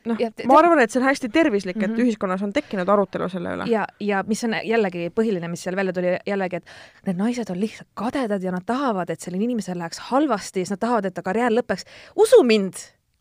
noh 0.08 0.18
Ja 0.20 0.32
te-, 0.32 0.48
ma 0.50 0.58
arvan, 0.60 0.80
et 0.84 0.92
see 0.92 1.02
on 1.02 1.08
hästi 1.08 1.30
tervislik 1.30 1.76
mm, 1.76 1.82
-hmm. 1.84 1.92
Mhm. 1.92 2.00
et 2.02 2.06
ühiskonnas 2.08 2.44
on 2.44 2.54
tekkinud 2.54 2.90
arutelu 2.90 3.30
selle 3.30 3.56
üle. 3.58 3.70
ja, 3.72 3.86
ja 4.00 4.24
mis 4.28 4.44
on 4.44 4.56
jällegi 4.64 5.10
põhiline, 5.16 5.48
mis 5.52 5.64
seal 5.64 5.76
välja 5.76 5.94
tuli 5.94 6.18
jällegi, 6.28 6.56
et 6.56 6.66
need 7.06 7.18
naised 7.18 7.50
on 7.50 7.60
lihtsalt 7.60 7.90
kadedad 7.94 8.44
ja 8.44 8.52
nad 8.52 8.66
tahavad, 8.66 9.10
et 9.10 9.20
sellel 9.22 9.42
inimesel 9.42 9.78
läheks 9.78 10.00
halvasti, 10.12 10.60
siis 10.60 10.70
nad 10.76 10.80
tahavad, 10.80 11.06
et 11.06 11.14
ta 11.14 11.22
karjäär 11.24 11.52
lõpeks. 11.52 11.84
usu 12.16 12.44
mind, 12.44 12.74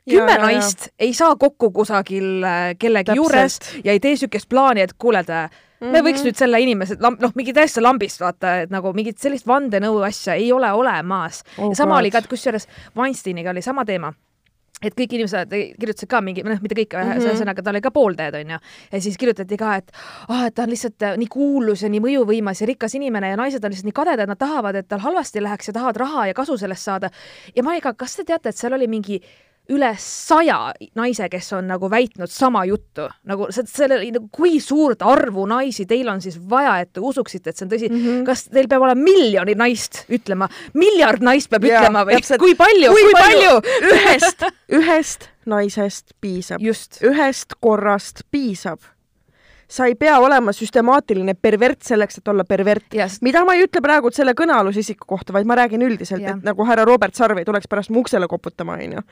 Ja, 0.06 0.20
kümme 0.20 0.32
ja, 0.32 0.38
ja. 0.38 0.42
naist 0.46 0.88
ei 0.98 1.12
saa 1.14 1.36
kokku 1.36 1.70
kusagil 1.70 2.44
äh, 2.44 2.76
kellegi 2.78 3.04
Täpselt. 3.10 3.16
juures 3.16 3.58
ja 3.84 3.92
ei 3.92 4.00
tee 4.00 4.10
niisugust 4.14 4.48
plaani, 4.48 4.80
et 4.80 4.92
kuule, 4.98 5.24
me 5.26 5.48
mm 5.48 5.48
Mhm. 5.80 5.94
-hmm. 5.94 6.04
võiks 6.06 6.22
nüüd 6.24 6.36
selle 6.36 6.60
inimese, 6.60 6.96
noh, 7.00 7.32
mingi 7.34 7.52
täiesti 7.52 7.80
lambist 7.82 8.20
vaata, 8.20 8.60
et 8.60 8.70
nagu 8.70 8.92
mingit 8.92 9.18
sellist 9.18 9.46
vandenõu 9.46 9.98
asja 10.06 10.34
ei 10.34 10.52
ole 10.52 10.72
olemas 10.72 11.42
Oh 11.58 11.68
ja 11.68 11.74
sama 11.74 11.94
God. 11.94 11.98
oli 12.00 12.10
ka, 12.10 12.18
et 12.18 12.26
kusjuures 12.26 12.68
Weinsteiniga 12.96 13.50
oli 13.50 13.62
sama 13.62 13.84
teema 13.84 14.12
et 14.84 14.92
kõik 14.92 15.14
inimesed 15.16 15.52
kirjutasid 15.80 16.10
ka 16.10 16.20
mingi, 16.24 16.42
noh, 16.44 16.60
mitte 16.60 16.76
kõik 16.76 16.92
mm. 16.92 17.12
-hmm. 17.12 17.24
ühesõnaga 17.24 17.64
tal 17.64 17.74
oli 17.74 17.84
ka 17.84 17.92
poolteed, 17.94 18.34
onju. 18.40 18.58
ja 18.92 19.00
siis 19.00 19.16
kirjutati 19.16 19.56
ka, 19.56 19.76
et 19.80 19.92
ah, 20.28 20.46
et 20.46 20.54
ta 20.54 20.66
on 20.66 20.70
lihtsalt 20.70 21.02
äh, 21.02 21.16
nii 21.16 21.30
kuulus 21.32 21.82
ja 21.82 21.88
nii 21.88 22.02
mõjuvõimas 22.04 22.60
ja 22.60 22.68
rikas 22.68 22.94
inimene 22.94 23.32
ja 23.32 23.40
naised 23.40 23.64
on 23.64 23.72
lihtsalt 23.72 23.88
nii 23.88 23.96
kadedad, 23.96 24.28
nad 24.28 24.38
tahavad, 24.38 24.76
et 24.76 24.88
tal 24.88 25.00
halvasti 25.00 25.42
läheks 25.42 25.72
ja 25.72 25.76
tahavad 25.78 25.96
raha 25.96 26.26
ja 26.26 26.34
kasu 26.34 26.58
sellest 26.60 26.84
saada. 26.84 27.10
ja 27.56 27.62
ma 27.62 27.74
ei 27.74 27.80
kas 27.80 28.16
te 28.16 28.24
teate, 28.24 28.48
et 28.48 28.56
seal 28.56 28.72
oli 28.72 28.86
mingi 28.86 29.20
üle 29.72 29.90
saja 29.98 30.72
naise, 30.98 31.28
kes 31.30 31.52
on 31.56 31.66
nagu 31.70 31.90
väitnud 31.90 32.30
sama 32.30 32.64
juttu, 32.68 33.08
nagu 33.26 33.48
selle, 33.52 33.98
nagu 34.14 34.28
kui 34.32 34.60
suurt 34.62 35.02
arvu 35.06 35.46
naisi 35.50 35.86
teil 35.88 36.08
on 36.12 36.22
siis 36.24 36.38
vaja, 36.50 36.78
et 36.84 36.92
te 36.94 37.02
usuksite, 37.02 37.50
et 37.50 37.58
see 37.58 37.66
on 37.66 37.72
tõsi 37.72 37.90
mm. 37.90 38.02
-hmm. 38.02 38.24
kas 38.28 38.46
teil 38.52 38.68
peab 38.70 38.86
olema 38.86 39.02
miljoni 39.02 39.56
naist 39.58 40.04
ütlema, 40.12 40.48
miljard 40.74 41.22
naist 41.22 41.50
peab 41.50 41.64
Jaa, 41.66 41.80
ütlema 41.82 42.04
või 42.06 42.20
täpselt. 42.20 42.42
kui 42.42 42.54
palju, 42.54 42.92
Kui 42.92 43.08
kui 43.08 43.16
palju? 43.18 43.54
palju, 43.60 43.94
ühest, 43.94 44.46
ühest 44.80 45.30
naisest 45.46 46.14
piisab, 46.20 46.60
ühest 46.60 47.58
korrast 47.60 48.22
piisab. 48.30 48.80
Sa 49.68 49.86
ei 49.86 49.94
pea 49.94 50.18
olema 50.22 50.52
süstemaatiline 50.52 51.34
pervert 51.34 51.82
selleks, 51.82 52.18
et 52.18 52.28
olla 52.28 52.44
pervert. 52.44 52.84
sest 52.92 53.22
mida 53.22 53.44
ma 53.44 53.54
ei 53.54 53.64
ütle 53.66 53.80
praegu 53.82 54.10
selle 54.14 54.32
kõnealuse 54.38 54.78
isiku 54.78 55.06
kohta, 55.06 55.32
vaid 55.32 55.46
ma 55.46 55.54
räägin 55.58 55.82
üldiselt, 55.82 56.22
Jah. 56.22 56.36
et 56.38 56.44
nagu 56.44 56.64
härra 56.64 56.84
Robert 56.84 57.14
Sarv 57.14 57.38
ei 57.38 57.44
tuleks 57.44 57.68
pärast 57.68 57.90
mu 57.90 58.00
uksele 58.00 58.28
koputama, 58.28 58.78
onju. 58.78 59.02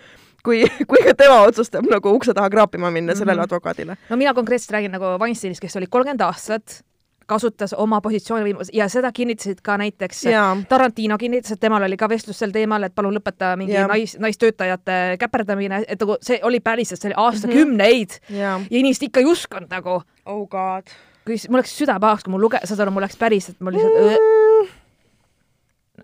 kui, 0.44 0.62
kui 0.90 1.02
ka 1.04 1.14
tema 1.14 1.40
otsustab 1.48 1.86
nagu 1.90 2.14
ukse 2.14 2.34
taha 2.34 2.50
kraapima 2.50 2.90
minna 2.90 3.12
mm 3.12 3.14
-hmm. 3.14 3.18
sellele 3.18 3.40
Mhm. 3.40 3.44
advokaadile. 3.44 3.96
no 4.10 4.16
mina 4.16 4.34
konkreetselt 4.34 4.70
räägin 4.70 4.90
nagu 4.90 5.04
Weinsteinist, 5.20 5.60
kes 5.60 5.76
oli 5.76 5.86
kolmkümmend 5.86 6.20
aastat, 6.20 6.84
kasutas 7.26 7.74
oma 7.78 8.00
positsiooni 8.00 8.44
võimu- 8.46 8.68
ja 8.72 8.88
seda 8.88 9.12
kinnitasid 9.12 9.60
ka 9.62 9.76
näiteks 9.80 10.24
jaa, 10.30 10.56
Tarantino 10.68 11.18
kinnitas, 11.18 11.52
et 11.52 11.60
temal 11.60 11.82
oli 11.82 11.96
ka 11.96 12.08
vestlus 12.08 12.38
sel 12.38 12.52
teemal, 12.54 12.82
et 12.82 12.94
palun 12.94 13.14
lõpeta 13.16 13.54
mingi 13.56 13.72
Jah. 13.76 13.88
nais, 13.88 14.16
naistöötajate 14.18 15.16
käperdamine, 15.20 15.84
et 15.88 16.00
nagu 16.00 16.18
see 16.20 16.40
oli 16.42 16.60
päriselt, 16.60 17.00
see 17.00 17.08
oli 17.12 17.18
aastakümneid 17.26 18.18
mm 18.20 18.34
-hmm. 18.34 18.38
jaa. 18.40 18.60
ja 18.70 18.78
inimesed 18.78 19.08
ikka 19.08 19.20
ei 19.20 19.26
uskunud 19.26 19.70
nagu, 19.70 20.02
oh 20.26 20.48
god. 20.48 20.90
kui 21.24 21.36
mul 21.48 21.62
läks 21.62 21.78
süda 21.78 22.00
pahaks, 22.00 22.24
kui 22.24 22.30
mul 22.30 22.40
luge-, 22.48 22.60
saad 22.64 22.80
aru, 22.80 22.90
mul 22.90 23.02
läks 23.02 23.16
päriselt, 23.16 23.60
mul 23.60 23.72
lihtsalt 23.72 23.94
öö, 23.96 24.16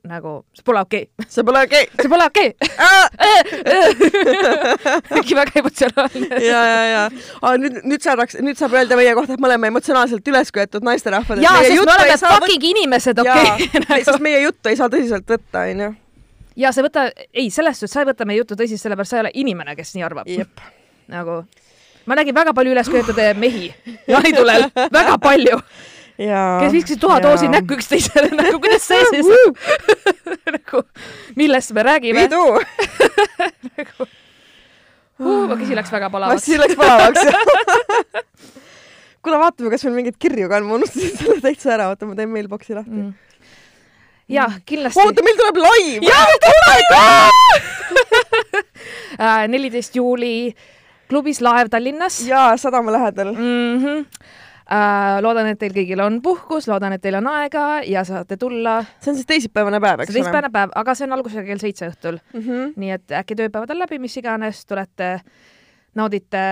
nagu 0.08 0.44
see 0.56 0.64
pole 0.64 0.80
okei 0.80 1.02
okay., 1.12 1.28
see 1.28 1.44
pole 1.44 1.60
okei 1.66 1.84
see 2.00 2.08
pole 2.08 2.24
okei 2.24 2.48
okay.. 2.56 2.70
mingi 5.14 5.36
väga 5.36 5.60
emotsionaalne. 5.60 6.28
ja, 6.44 6.60
ja, 6.72 6.82
ja. 6.88 7.02
aga 7.42 7.52
nüüd, 7.60 7.80
nüüd 7.92 8.04
saadaks, 8.04 8.38
nüüd 8.40 8.60
saab 8.60 8.76
öelda 8.78 8.96
meie 9.00 9.12
kohta, 9.18 9.36
et 9.36 9.42
me 9.42 9.50
oleme 9.50 9.70
emotsionaalselt 9.72 10.32
üles 10.32 10.52
köetud 10.56 10.86
naisterahvad. 10.86 11.42
jaa, 11.44 11.56
sest 11.66 11.76
me 11.76 11.96
oleme 11.96 12.18
fucking 12.24 12.68
inimesed, 12.72 13.20
okei 13.24 13.50
okay.. 13.82 14.04
sest 14.06 14.24
meie 14.24 14.40
juttu 14.46 14.72
ei 14.72 14.78
saa 14.80 14.88
tõsiselt 14.92 15.28
võtta, 15.28 15.66
onju. 15.68 15.92
ja 16.64 16.72
sa 16.76 16.84
võta, 16.86 17.08
ei, 17.30 17.50
selles 17.52 17.80
suhtes 17.80 17.96
sa 17.96 18.04
ei 18.04 18.12
võta 18.12 18.28
meie 18.28 18.40
juttu 18.40 18.56
tõsiselt, 18.56 18.82
sellepärast 18.86 19.12
sa 19.12 19.20
ei 19.20 19.26
ole 19.26 19.34
inimene, 19.44 19.76
kes 19.76 19.92
nii 19.98 20.06
arvab. 20.08 20.32
nagu 21.10 21.42
ma 22.08 22.16
nägin 22.18 22.34
väga 22.34 22.54
palju 22.56 22.72
ülesköetud 22.72 23.20
mehi 23.38 23.68
jaanitulel, 24.08 24.70
väga 24.92 25.18
palju. 25.22 25.60
Kes 26.20 26.72
viskasid 26.72 27.00
tuhatoosi 27.00 27.48
näkku 27.48 27.76
üksteisele, 27.78 28.28
nagu 28.40 28.61
kuidas 28.61 28.85
see 28.88 29.04
siis 29.09 29.26
nagu, 30.56 30.83
millest 31.37 31.72
me 31.76 31.85
räägime? 31.87 32.26
vidu. 32.26 32.42
Uh, 35.20 35.52
käsi 35.61 35.76
läks 35.76 35.92
väga 35.92 36.11
palavaks 36.11 36.40
massi. 36.40 36.59
läks 36.61 36.76
palavaks. 36.76 37.20
kuule, 39.22 39.38
vaatame, 39.40 39.70
kas 39.72 39.85
meil 39.85 39.96
mingeid 39.98 40.18
kirju 40.20 40.48
ka 40.48 40.61
on, 40.61 40.68
ma 40.68 40.78
unustasin 40.80 41.16
selle 41.16 41.40
täitsa 41.44 41.74
ära, 41.76 41.88
oota, 41.92 42.09
ma 42.09 42.16
teen 42.18 42.33
mailbox'i 42.33 42.76
lahti 42.76 42.96
mm.. 42.96 43.12
ja 44.33 44.48
kindlasti. 44.68 45.00
oota, 45.00 45.24
meil 45.24 45.37
tuleb 45.40 45.56
live. 45.64 46.00
neliteist 49.52 49.96
juuli 49.96 50.35
klubis 51.11 51.40
Laev 51.44 51.68
Tallinnas. 51.72 52.20
jaa, 52.28 52.56
sadama 52.61 52.92
lähedal. 52.92 53.33
mm. 53.33 53.85
-hmm. 53.85 54.04
Uh, 54.70 55.16
loodan, 55.18 55.48
et 55.50 55.59
teil 55.59 55.72
kõigil 55.74 55.98
on 55.98 56.20
puhkus, 56.22 56.68
loodan, 56.70 56.94
et 56.94 57.02
teil 57.02 57.16
on 57.18 57.26
aega 57.26 57.80
ja 57.83 58.04
saate 58.06 58.37
tulla. 58.38 58.76
see 59.02 59.11
on 59.11 59.16
siis 59.18 59.26
teisipäevane 59.26 59.80
päev, 59.83 60.04
eks 60.04 60.12
on 60.12 60.18
teisipäevane 60.20 60.50
päev, 60.54 60.74
aga 60.78 60.94
see 60.94 61.09
on 61.09 61.16
algusega 61.16 61.42
kell 61.48 61.59
seitse 61.59 61.88
õhtul, 61.88 62.20
mm? 62.20 62.44
-hmm. 62.44 62.70
nii 62.78 62.92
et 62.94 63.16
äkki 63.18 63.35
tööpäevad 63.40 63.74
on 63.74 63.83
läbi, 63.83 63.98
mis 63.98 64.14
iganes, 64.22 64.62
tulete, 64.70 65.11
naudite, 65.98 66.44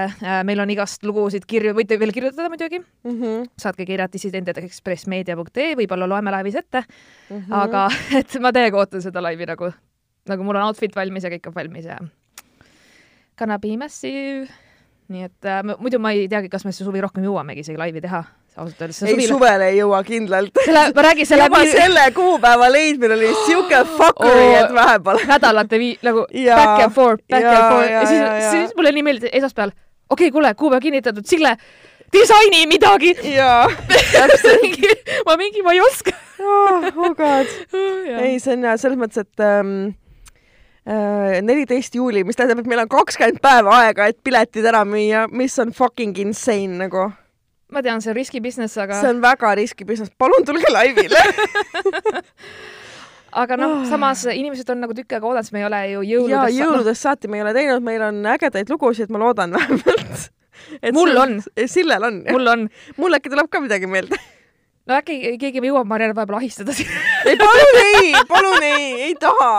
meil 0.50 0.64
on 0.66 0.74
igast 0.74 1.07
lugusid, 1.07 1.46
kirju, 1.46 1.76
võite 1.78 2.00
veel 2.02 2.12
kirjutada 2.12 2.50
muidugi, 2.50 2.83
Mm 2.83 3.22
-hmm. 3.22 3.48
saatke 3.59 3.87
kirjad 3.87 4.12
dissident.ekspressmeedia.ee, 4.12 5.74
võib-olla 5.78 6.09
loeme 6.09 6.35
laivis 6.35 6.59
ette 6.59 6.83
mm. 6.83 7.37
-hmm. 7.37 7.54
aga 7.54 7.88
et 8.20 8.40
ma 8.40 8.52
täiega 8.52 8.76
ootan 8.76 9.02
seda 9.02 9.22
laivi 9.22 9.46
nagu, 9.46 9.70
nagu 10.26 10.42
mul 10.42 10.57
on 10.57 10.72
outfit 10.72 10.96
valmis 10.96 11.22
ja 11.22 11.31
kõik 11.31 11.46
on 11.46 11.54
valmis 11.54 11.85
ja 11.85 11.98
gonna 13.38 13.59
be 13.59 13.76
massive. 13.76 14.48
Nii 15.08 15.24
et 15.24 15.48
äh, 15.48 15.62
muidu 15.80 15.98
ma 16.02 16.12
ei 16.12 16.26
teagi, 16.28 16.50
kas 16.52 16.66
me 16.66 16.72
see 16.74 16.84
suvi 16.84 17.00
rohkem 17.00 17.24
jõuamegi 17.24 17.62
isegi 17.64 17.78
laivi 17.80 18.02
teha, 18.04 18.20
ausalt 18.58 18.82
öeldes. 18.84 19.00
ei, 19.08 19.26
suvel 19.28 19.64
ei 19.64 19.78
jõua 19.78 20.02
kindlalt. 20.04 20.60
selle, 20.64 20.82
ma 20.96 21.04
räägin 21.06 21.28
selle 21.30 21.46
juba 21.48 21.60
selle 21.70 22.04
kuupäeva 22.16 22.68
leidmine 22.72 23.16
oli 23.16 23.30
siuke 23.46 23.82
fuckery 23.98 24.44
Oo., 24.44 24.56
et 24.60 24.74
vähe 24.76 24.98
pole. 25.04 25.26
nädalate 25.30 25.80
vii-, 25.80 25.98
nagu 26.04 26.26
Jaa, 26.46 26.56
back 26.60 26.84
and 26.84 26.96
forth, 26.96 27.24
back 27.24 27.46
jaa, 27.46 27.54
and 27.56 27.74
forth 27.74 27.90
jaa, 27.90 28.00
ja 28.02 28.06
siis 28.06 28.20
jaa. 28.20 28.50
siis 28.50 28.74
mulle 28.76 28.92
nii 28.96 29.06
meeldis 29.06 29.32
esmaspäeval, 29.32 29.72
okei 29.72 30.28
okay,, 30.28 30.34
kuule, 30.34 30.54
kuupäev 30.60 30.84
kinnitatud, 30.84 31.24
Sille, 31.28 31.54
disaini 32.12 32.66
midagi. 32.68 33.14
jaa, 33.32 33.64
täpselt. 34.12 34.84
ma 35.26 35.38
mingi, 35.40 35.64
ma 35.64 35.72
ei 35.72 35.80
oska. 35.86 36.12
oh 36.44 36.84
oh 36.84 37.16
god. 37.16 37.56
ei, 38.26 38.36
see 38.36 38.58
on 38.58 38.68
ja 38.68 38.76
selles 38.76 39.00
mõttes, 39.00 39.24
et 39.24 39.44
ähm, 39.48 39.96
neliteist 40.88 41.94
juuli, 41.98 42.24
mis 42.24 42.38
tähendab, 42.38 42.62
et 42.62 42.70
meil 42.70 42.81
on 42.85 42.90
kakskümmend 42.92 43.42
päeva 43.44 43.83
aega, 43.83 44.09
et 44.09 44.18
piletid 44.24 44.64
ära 44.68 44.85
müüa, 44.88 45.27
mis 45.29 45.59
on 45.61 45.72
fucking 45.77 46.16
insane 46.22 46.79
nagu. 46.81 47.11
ma 47.68 47.83
tean, 47.85 48.01
see 48.01 48.12
on 48.14 48.16
riski 48.16 48.40
business, 48.40 48.79
aga 48.81 49.01
see 49.03 49.11
on 49.12 49.20
väga 49.20 49.53
riski 49.59 49.85
business, 49.88 50.12
palun 50.18 50.46
tulge 50.48 50.70
laivile. 50.72 51.20
aga 53.42 53.59
noh 53.61 53.77
Ah., 53.83 53.85
samas 53.90 54.24
inimesed 54.33 54.70
on 54.72 54.81
nagu 54.87 54.96
tükk 54.96 55.18
aega 55.18 55.29
oodanud, 55.29 55.44
sest 55.44 55.57
me 55.57 55.61
ei 55.61 55.68
ole 55.68 55.83
ju 55.92 56.07
jõuludest 56.14 56.57
jõuludest 56.62 57.05
saati 57.05 57.29
me 57.29 57.40
ei 57.40 57.44
ole 57.44 57.53
teinud, 57.57 57.85
meil 57.85 58.09
on 58.09 58.24
ägedaid 58.37 58.72
lugusid, 58.72 59.12
ma 59.12 59.20
loodan 59.27 59.53
vähemalt. 59.59 60.31
Mul 60.96 61.16
on.. 61.16 61.38
Sillel 61.66 62.03
on. 62.03 62.22
mul 62.33 62.51
on, 62.51 62.66
mul 62.96 63.14
äkki 63.16 63.31
tuleb 63.33 63.46
ka 63.53 63.61
midagi 63.62 63.87
meelde. 63.90 64.16
No 64.88 64.96
äkki 64.98 65.18
keegi 65.40 65.61
jõuab 65.64 65.87
Marianne 65.90 66.16
vahepeal 66.16 66.38
ahistada 66.40 66.72
siin. 66.77 66.88
ei, 67.29 67.37
palun 67.37 67.79
ei, 67.85 68.12
palun 68.29 68.62
ei, 68.62 68.88
ei 69.11 69.14
taha, 69.20 69.53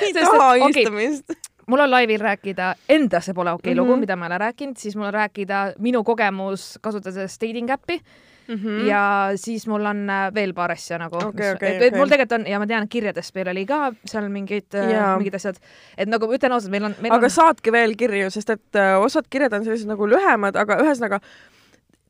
ei 0.00 0.12
Sest 0.12 0.30
taha 0.30 0.50
ahistamist. 0.58 1.32
mul 1.66 1.80
on 1.86 1.90
laivil 1.90 2.20
rääkida 2.20 2.74
enda 2.88 3.20
See 3.24 3.34
pole 3.34 3.52
okei 3.56 3.72
okay 3.72 3.78
lugu, 3.80 3.92
Mhm. 3.96 4.00
mida 4.04 4.16
ma 4.16 4.26
ei 4.26 4.32
ole 4.34 4.38
rääkinud, 4.46 4.76
siis 4.76 4.96
mul 4.96 5.06
on 5.08 5.14
rääkida 5.14 5.64
minu 5.80 6.04
kogemus 6.04 6.78
kasutades 6.82 7.38
dating 7.40 7.70
äppi 7.70 8.00
Mhm. 8.48 8.84
ja 8.86 9.30
siis 9.40 9.62
mul 9.66 9.86
on 9.88 10.02
äh, 10.10 10.26
veel 10.34 10.52
paar 10.52 10.70
asja 10.74 10.98
nagu 11.00 11.16
Okei, 11.16 11.54
okei, 11.54 11.68
et, 11.76 11.82
et 11.82 11.86
okei. 11.94 11.98
mul 11.98 12.08
tegelikult 12.12 12.32
on 12.36 12.46
ja 12.46 12.58
ma 12.60 12.66
tean, 12.68 12.84
kirjadest 12.92 13.32
meil 13.34 13.48
oli 13.48 13.62
ka 13.64 13.78
seal 14.04 14.28
mingeid, 14.28 14.66
Jaa. 14.74 15.14
mingid 15.16 15.34
asjad, 15.38 15.56
et 15.96 16.08
nagu 16.12 16.28
ütlen 16.28 16.52
ausalt, 16.52 16.70
meil 16.74 16.84
on, 16.84 16.94
meil 17.00 17.12
aga 17.16 17.24
on 17.24 17.32
saatke 17.32 17.72
veel 17.72 17.94
kirju, 17.96 18.28
sest 18.30 18.50
et 18.52 18.76
äh, 18.76 18.98
osad 19.00 19.24
kirjad 19.32 19.56
on 19.56 19.64
sellised 19.64 19.88
nagu 19.88 20.04
lühemad, 20.12 20.56
aga 20.60 20.76
ühesõnaga 20.84 21.22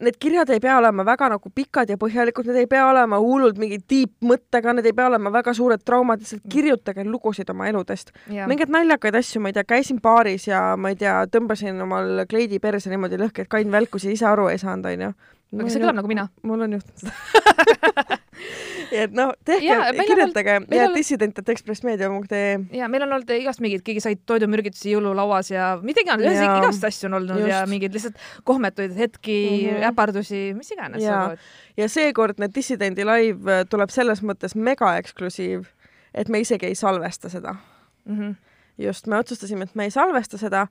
need 0.04 0.18
kirjad 0.20 0.50
ei 0.54 0.60
pea 0.62 0.76
olema 0.78 1.04
väga 1.06 1.28
nagu 1.34 1.50
pikad 1.54 1.90
ja 1.90 1.98
põhjalikud, 2.00 2.48
need 2.48 2.62
ei 2.62 2.68
pea 2.70 2.86
olema 2.88 3.18
hullult 3.22 3.58
mingi 3.60 3.80
tiibmõttega, 3.90 4.74
need 4.78 4.88
ei 4.90 4.96
pea 4.96 5.08
olema 5.10 5.32
väga 5.34 5.54
suured 5.56 5.84
traumad, 5.84 6.22
lihtsalt 6.22 6.44
kirjutage 6.50 7.04
lugusid 7.08 7.50
oma 7.50 7.68
eludest. 7.70 8.12
mingeid 8.30 8.72
naljakaid 8.74 9.20
asju, 9.20 9.42
ma 9.42 9.52
ei 9.52 9.58
tea, 9.58 9.66
käisin 9.74 10.00
baaris 10.04 10.48
ja 10.48 10.64
ma 10.76 10.92
ei 10.92 10.98
tea, 11.00 11.16
tõmbasin 11.32 11.80
omal 11.84 12.24
kleidi 12.30 12.60
perse 12.62 12.92
niimoodi 12.92 13.20
lõhki, 13.20 13.44
et 13.44 13.52
Kain 13.54 13.70
välkus 13.70 14.04
ja 14.04 14.12
ise 14.14 14.26
aru 14.26 14.48
ei 14.50 14.58
saanud, 14.58 14.90
onju. 14.90 15.14
aga 15.60 15.70
see 15.70 15.82
kõlab 15.82 16.00
nagu 16.00 16.10
mina. 16.10 16.28
mul 16.42 16.66
on 16.66 16.78
juhtunud 16.78 17.06
seda. 17.06 18.20
et 19.02 19.12
noh, 19.14 19.32
tehke 19.44 19.76
on 19.78 20.00
kirjutage 20.08 20.56
meil 20.64 20.80
ja 20.80 20.88
on- 20.88 20.96
dissident.ekspressmeedia.ee 20.96 22.78
ja 22.78 22.88
meil 22.92 23.06
on 23.06 23.16
olnud 23.16 23.30
igast 23.36 23.62
mingeid, 23.64 23.84
keegi 23.86 24.02
sai 24.04 24.16
toidumürgitusi 24.16 24.94
jõululauas 24.94 25.50
ja 25.52 25.74
mida 25.82 26.04
iganes, 26.04 26.38
Jaa. 26.38 26.58
igast 26.62 26.84
asju 26.88 27.10
on 27.10 27.18
olnud 27.20 27.42
Just. 27.42 27.52
ja 27.52 27.60
mingeid 27.70 27.96
lihtsalt 27.96 28.18
kohmetuid 28.44 28.96
hetki 28.98 29.36
mm. 29.36 29.68
-hmm. 29.68 29.86
äpardusi, 29.90 30.42
mis 30.56 30.72
iganes 30.72 31.02
nagu,. 31.02 31.38
ja 31.76 31.88
seekordne 31.88 32.48
Dissidendi 32.54 33.06
live 33.06 33.60
äh, 33.60 33.64
tuleb 33.70 33.90
selles 33.94 34.22
mõttes 34.22 34.54
mega 34.54 34.96
eksklusiiv, 34.98 35.70
et 36.14 36.28
me 36.28 36.40
isegi 36.40 36.66
ei 36.66 36.74
salvesta 36.74 37.28
seda. 37.28 37.56
Mm 38.04 38.18
-hmm. 38.18 38.34
just, 38.78 39.06
me 39.06 39.18
otsustasime, 39.18 39.64
et 39.64 39.74
me 39.74 39.84
ei 39.84 39.90
salvesta 39.90 40.38
seda 40.38 40.66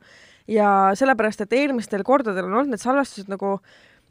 ja 0.48 0.92
sellepärast, 0.94 1.42
et 1.42 1.54
eelmistel 1.54 2.04
kordadel 2.04 2.46
on 2.46 2.54
olnud 2.54 2.74
need 2.74 2.82
salvestused 2.82 3.32
nagu 3.32 3.60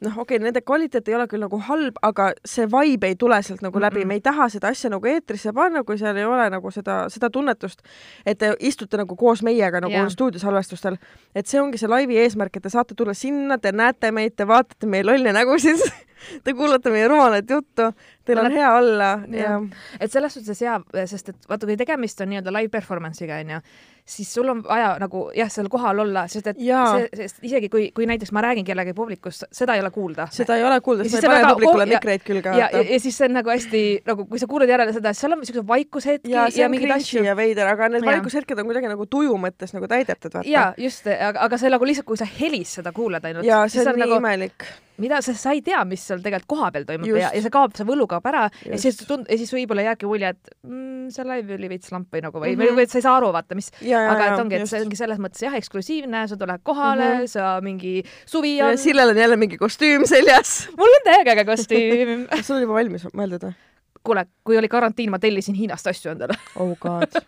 noh, 0.03 0.17
okei 0.23 0.37
okay,, 0.37 0.43
nende 0.43 0.61
kvaliteet 0.65 1.07
ei 1.09 1.15
ole 1.17 1.27
küll 1.31 1.43
nagu 1.43 1.59
halb, 1.67 1.97
aga 2.05 2.29
see 2.47 2.67
vibe 2.69 3.09
ei 3.11 3.17
tule 3.19 3.39
sealt 3.45 3.63
nagu 3.65 3.81
läbi, 3.81 4.01
Mm-mm. 4.03 4.13
me 4.13 4.19
ei 4.19 4.23
taha 4.23 4.49
seda 4.53 4.71
asja 4.73 4.91
nagu 4.93 5.09
eetrisse 5.09 5.53
panna, 5.55 5.83
kui 5.87 5.97
seal 6.01 6.17
ei 6.19 6.27
ole 6.27 6.47
nagu 6.53 6.71
seda, 6.75 7.03
seda 7.13 7.29
tunnetust, 7.33 7.83
et 8.25 8.39
te 8.41 8.53
istute 8.59 8.99
nagu 8.99 9.17
koos 9.19 9.43
meiega 9.45 9.81
nagu 9.83 9.95
yeah. 9.95 10.09
stuudiosalvestustel. 10.11 10.97
et 11.35 11.49
see 11.49 11.61
ongi 11.61 11.81
see 11.81 11.91
laivi 11.91 12.19
eesmärk, 12.23 12.57
et 12.57 12.67
te 12.67 12.73
saate 12.73 12.97
tulla 12.97 13.15
sinna, 13.17 13.57
te 13.57 13.71
näete 13.71 14.11
meid, 14.11 14.35
te 14.37 14.47
vaatate 14.47 14.89
meie 14.89 15.05
lolle 15.07 15.33
nägusid, 15.35 15.83
te 16.45 16.53
kuulate 16.53 16.93
meie 16.93 17.07
rumalat 17.11 17.49
juttu, 17.49 17.91
teil 18.25 18.39
on 18.39 18.51
hea 18.51 18.69
olla 18.77 19.09
ja 19.27 19.49
Jah. 19.49 19.63
et 19.99 20.11
selles 20.11 20.33
suhtes 20.37 20.61
hea, 20.63 20.77
sest 21.09 21.33
et 21.33 21.49
vaata, 21.49 21.67
kui 21.67 21.75
tegemist 21.79 22.21
on 22.23 22.29
nii-öelda 22.31 22.53
live 22.55 22.71
performance'iga 22.71 23.39
onju, 23.43 23.59
siis 24.05 24.33
sul 24.35 24.49
on 24.51 24.61
vaja 24.63 24.93
nagu 24.99 25.25
jah, 25.35 25.49
seal 25.51 25.67
kohal 25.71 25.99
olla, 26.03 26.25
sest 26.31 26.47
et 26.51 26.59
Jaa. 26.59 26.85
see, 26.97 27.09
sest 27.23 27.43
isegi 27.47 27.69
kui, 27.71 27.89
kui 27.95 28.07
näiteks 28.09 28.31
ma 28.35 28.41
räägin 28.43 28.65
kellegi 28.67 28.93
publikust, 28.95 29.45
seda 29.51 29.75
ei 29.75 29.83
ole 29.83 29.91
kuulda. 29.95 30.27
seda 30.31 30.57
ei 30.59 30.63
ole 30.67 30.79
kuulda, 30.83 31.03
Ja 31.07 31.09
sest 31.13 31.27
ma 31.27 31.37
ei 31.37 31.43
pane 31.43 31.53
publikule 31.53 31.83
oh, 31.83 31.89
ja- 31.89 31.99
mikreid 31.99 32.23
külge. 32.27 32.55
ja, 32.59 32.69
ja, 32.73 32.81
ja 32.83 32.99
siis 32.99 33.17
see 33.17 33.27
on 33.29 33.37
nagu 33.39 33.49
hästi 33.53 33.83
nagu, 34.07 34.25
kui 34.31 34.39
sa 34.39 34.47
kuulad 34.51 34.71
järele 34.71 34.93
seda, 34.95 35.13
seal 35.17 35.35
on 35.35 35.43
niisugused 35.43 35.67
vaikushetki 35.67 36.31
ja 36.35 36.47
on 36.47 36.71
mingeid 36.75 36.95
asju. 36.97 37.23
ja 37.23 37.35
veider, 37.39 37.67
aga 37.67 37.89
need 37.95 38.07
vaikushetked 38.07 38.59
on 38.59 38.67
kuidagi 38.71 38.91
nagu 38.91 39.05
tuju 39.07 39.35
mõttes 39.39 39.75
nagu 39.75 39.87
täidetud, 39.91 40.39
ja 40.47 40.73
just, 40.77 41.07
aga, 41.07 41.39
aga 41.47 41.59
see 41.59 41.71
nagu 41.71 41.87
lihtsalt, 41.87 42.07
kui 42.07 42.19
sa 42.19 42.27
helis 42.39 42.79
seda 42.79 42.91
kuulad 42.95 43.23
ainult, 43.27 43.47
ja 43.47 43.63
see 43.71 43.83
on 43.87 43.95
nii 43.95 44.07
nagu, 44.07 44.19
imelik. 44.19 44.67
Mida 45.01 45.21
sa, 45.25 45.33
sa 45.37 45.53
ei 45.55 45.61
tea, 45.65 45.79
mis 45.89 46.03
seal 46.05 46.21
tegelikult 46.23 46.49
kohapeal 46.53 46.85
toimub 46.87 47.09
Just. 47.09 47.21
ja, 47.21 47.31
ja 47.33 47.41
see 47.45 47.53
kaob, 47.53 47.73
see 47.77 47.87
võlu 47.87 48.05
kaob 48.09 48.27
ära 48.29 48.43
ja 48.49 48.75
Just. 48.75 48.83
siis 48.85 48.99
tund-, 49.09 49.29
ja 49.31 49.37
siis 49.39 49.53
võib-olla 49.55 49.87
jääbki 49.87 50.09
mulje, 50.09 50.33
et 50.35 50.53
mm, 50.67 51.09
see 51.15 51.27
live 51.29 51.57
oli 51.57 51.71
veits 51.71 51.93
lamp 51.95 52.13
või 52.13 52.23
nagu 52.25 52.43
või 52.43 52.53
mm. 52.53 52.61
-hmm. 52.61 52.77
või 52.79 52.87
et 52.87 52.93
sa 52.93 52.99
ei 52.99 53.07
saa 53.07 53.17
aru, 53.17 53.31
vaata, 53.35 53.57
mis 53.57 53.71
ja, 53.79 54.03
ja, 54.05 54.13
aga 54.13 54.29
ja 54.29 54.35
et 54.35 54.45
ongi, 54.45 54.59
et 54.59 54.71
see 54.71 54.83
ongi 54.85 54.99
selles 54.99 55.21
mõttes 55.23 55.45
jah, 55.45 55.57
eksklusiivne, 55.59 56.23
sa 56.29 56.39
tuled 56.39 56.63
kohale 56.63 57.09
mm. 57.09 57.19
-hmm. 57.23 57.33
sa 57.33 57.57
mingi 57.65 57.95
suvi 58.25 58.57
ja 58.59 58.71
on, 58.71 58.77
Sillel 58.77 59.15
on 59.15 59.21
jälle 59.23 59.37
mingi 59.39 59.57
kostüüm 59.57 60.07
seljas. 60.09 60.55
mul 60.79 60.97
on 60.99 61.05
täiega 61.09 61.37
äge 61.37 61.45
kostüüm. 61.49 62.27
sul 62.45 62.59
on 62.59 62.67
juba 62.67 62.81
valmis 62.81 63.07
mõeldud 63.13 63.49
või? 63.49 63.59
kuule, 64.03 64.25
kui 64.43 64.57
oli 64.57 64.67
karantiin, 64.67 65.11
ma 65.11 65.19
tellisin 65.19 65.55
Hiinast 65.55 65.87
asju 65.87 66.11
endale. 66.11 66.37
oh 66.59 66.75
god. 66.79 67.19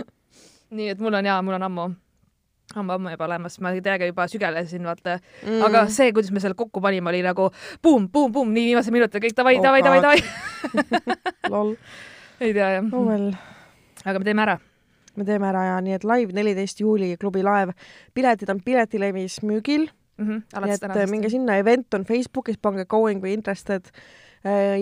nii 0.76 0.88
et 0.92 1.00
mul 1.00 1.14
on 1.14 1.26
jaa, 1.26 1.42
mul 1.42 1.56
on 1.56 1.68
ammu, 1.68 1.86
ammu-ammu 2.76 3.12
juba 3.12 3.28
olemas, 3.28 3.58
ma 3.60 3.74
täiega 3.76 4.08
juba 4.08 4.26
sügelesin, 4.30 4.84
vaata 4.88 5.18
mm.. 5.18 5.62
Aga 5.66 5.86
see, 5.92 6.12
kuidas 6.12 6.32
me 6.32 6.42
selle 6.42 6.58
kokku 6.58 6.80
panime, 6.80 7.10
oli 7.12 7.22
nagu 7.24 7.50
buum-buum-buum, 7.84 8.52
nii 8.54 8.72
viimasel 8.72 8.96
minutil 8.96 9.22
kõik 9.24 9.36
davai 9.38 9.56
Oh 9.58 9.64
davai, 9.68 9.82
davai, 9.82 10.02
davai. 10.02 10.20
lol. 11.52 11.74
ei 12.44 12.52
tea 12.52 12.74
jah 12.78 12.92
oh 12.92 13.08
well. 13.08 13.32
aga 14.04 14.18
me 14.18 14.28
teeme 14.28 14.46
ära. 14.46 14.58
me 15.16 15.24
teeme 15.28 15.48
ära 15.48 15.64
ja 15.70 15.80
nii 15.84 15.98
et 15.98 16.06
live 16.08 16.32
neliteist 16.32 16.80
juuli 16.80 17.16
klubi 17.16 17.42
laev. 17.42 17.74
piletid 18.14 18.50
on 18.50 18.62
Piletilevis 18.64 19.42
müügil, 19.42 19.90
Mm 20.22 20.28
-hmm, 20.28 20.66
nii 20.66 20.74
et 20.74 21.10
minge 21.10 21.28
sinna, 21.28 21.56
event 21.56 21.94
on 21.94 22.04
Facebookis, 22.04 22.58
pange 22.58 22.84
going 22.84 23.22
või 23.24 23.32
interested. 23.32 23.88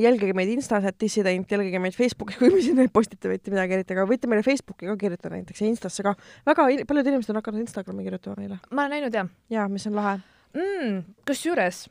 Jälgige 0.01 0.35
meid 0.37 0.49
Instas, 0.55 0.87
et 0.89 0.97
dissident, 1.01 1.51
jälgige 1.53 1.81
meid 1.83 1.97
Facebookis, 1.97 2.39
kui 2.41 2.53
me 2.55 2.63
sinna 2.65 2.87
ei 2.87 2.93
postita 2.93 3.29
mitte 3.29 3.53
midagi 3.53 3.77
eriti, 3.77 3.97
aga 3.97 4.07
võite 4.09 4.31
meile 4.31 4.45
Facebooki 4.47 4.89
ka 4.89 4.97
kirjutada 5.01 5.37
näiteks 5.37 5.61
ja 5.61 5.69
Instasse 5.69 6.07
ka. 6.07 6.15
väga 6.49 6.69
paljud 6.89 7.13
inimesed 7.13 7.35
on 7.35 7.41
hakanud 7.43 7.65
Instagrami 7.67 8.07
kirjutama 8.07 8.41
meile 8.41 8.61
ma 8.71 8.87
olen 8.87 8.97
näinud 8.97 9.19
jah 9.21 9.29
ja 9.53 9.69
mis 9.69 9.87
on 9.91 9.99
lahe. 9.99 10.17
mm,. 10.57 11.03
kusjuures 11.29 11.85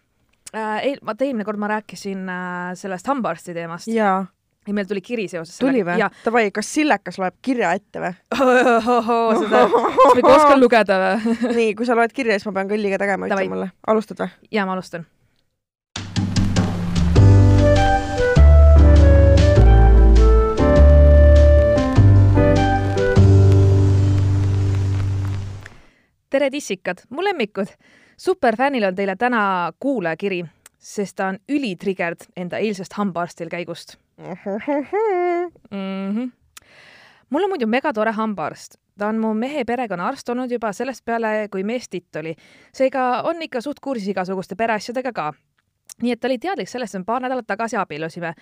äh, 0.56 0.82
eel-, 0.90 1.06
vaata 1.06 1.28
eelmine 1.28 1.46
kord 1.48 1.62
ma 1.62 1.70
rääkisin 1.76 2.26
äh, 2.30 2.74
sellest 2.80 3.08
hambaarsti 3.12 3.54
teemast 3.58 3.92
ja, 3.92 3.96
jaa, 4.02 4.26
ja 4.68 4.76
meil 4.78 4.90
tuli 4.90 5.04
kiri 5.06 5.28
seoses 5.32 5.62
tuli 5.62 5.84
või 5.86 6.00
jaa?? 6.02 6.10
Davai, 6.26 6.48
kas 6.56 6.74
Sillekas 6.74 7.20
loeb 7.22 7.38
kirja 7.46 7.76
ette 7.78 8.02
või? 8.04 8.16
seda, 9.44 9.64
kas 9.70 10.10
ma 10.10 10.18
ikka 10.24 10.36
oskan 10.36 10.60
lugeda 10.62 11.00
või? 11.04 11.38
nii, 11.62 11.70
kui 11.78 11.90
sa 11.90 11.98
loed 12.00 12.14
kirja, 12.16 12.38
siis 12.40 12.50
ma 12.50 12.58
pean 12.60 12.74
kõlliga 12.74 13.02
tegema, 13.02 13.30
ütle 13.30 13.48
mulle. 13.54 13.72
alustad 13.94 14.26
või? 14.26 14.36
ja 14.58 14.68
ma 14.70 14.78
alustan. 14.78 15.08
Tere 26.30 26.50
tissikad, 26.50 26.98
mu 27.10 27.24
lemmikud. 27.24 27.68
superfännil 28.18 28.84
on 28.84 28.96
teile 28.96 29.16
täna 29.16 29.72
kuulajakiri, 29.80 30.44
sest 30.78 31.16
ta 31.16 31.28
on 31.32 31.38
ülitrigerd 31.50 32.28
enda 32.38 32.58
eilsest 32.58 32.94
hambaarstil 32.94 33.50
käigust 33.50 33.96
mm. 34.18 34.36
-hmm. 35.72 36.32
mul 37.30 37.44
on 37.44 37.50
muidu 37.50 37.68
megatore 37.68 38.12
hambaarst, 38.12 38.76
ta 38.98 39.08
on 39.08 39.18
mu 39.18 39.34
mehe 39.34 39.66
perekonnaarst 39.66 40.30
olnud 40.30 40.52
juba 40.52 40.74
sellest 40.74 41.06
peale, 41.06 41.48
kui 41.52 41.64
mees 41.64 41.90
titt 41.90 42.16
oli. 42.16 42.36
seega 42.74 43.22
on 43.22 43.42
ikka 43.42 43.62
suht 43.62 43.80
kursis 43.80 44.08
igasuguste 44.08 44.56
pereasjadega 44.56 45.12
ka. 45.14 45.34
nii 46.02 46.12
et 46.12 46.20
ta 46.20 46.28
oli 46.28 46.38
teadlik 46.38 46.70
sellest, 46.70 46.96
et 46.96 47.00
me 47.00 47.06
paar 47.06 47.22
nädalat 47.22 47.48
tagasi 47.48 47.76
abiellusime. 47.76 48.34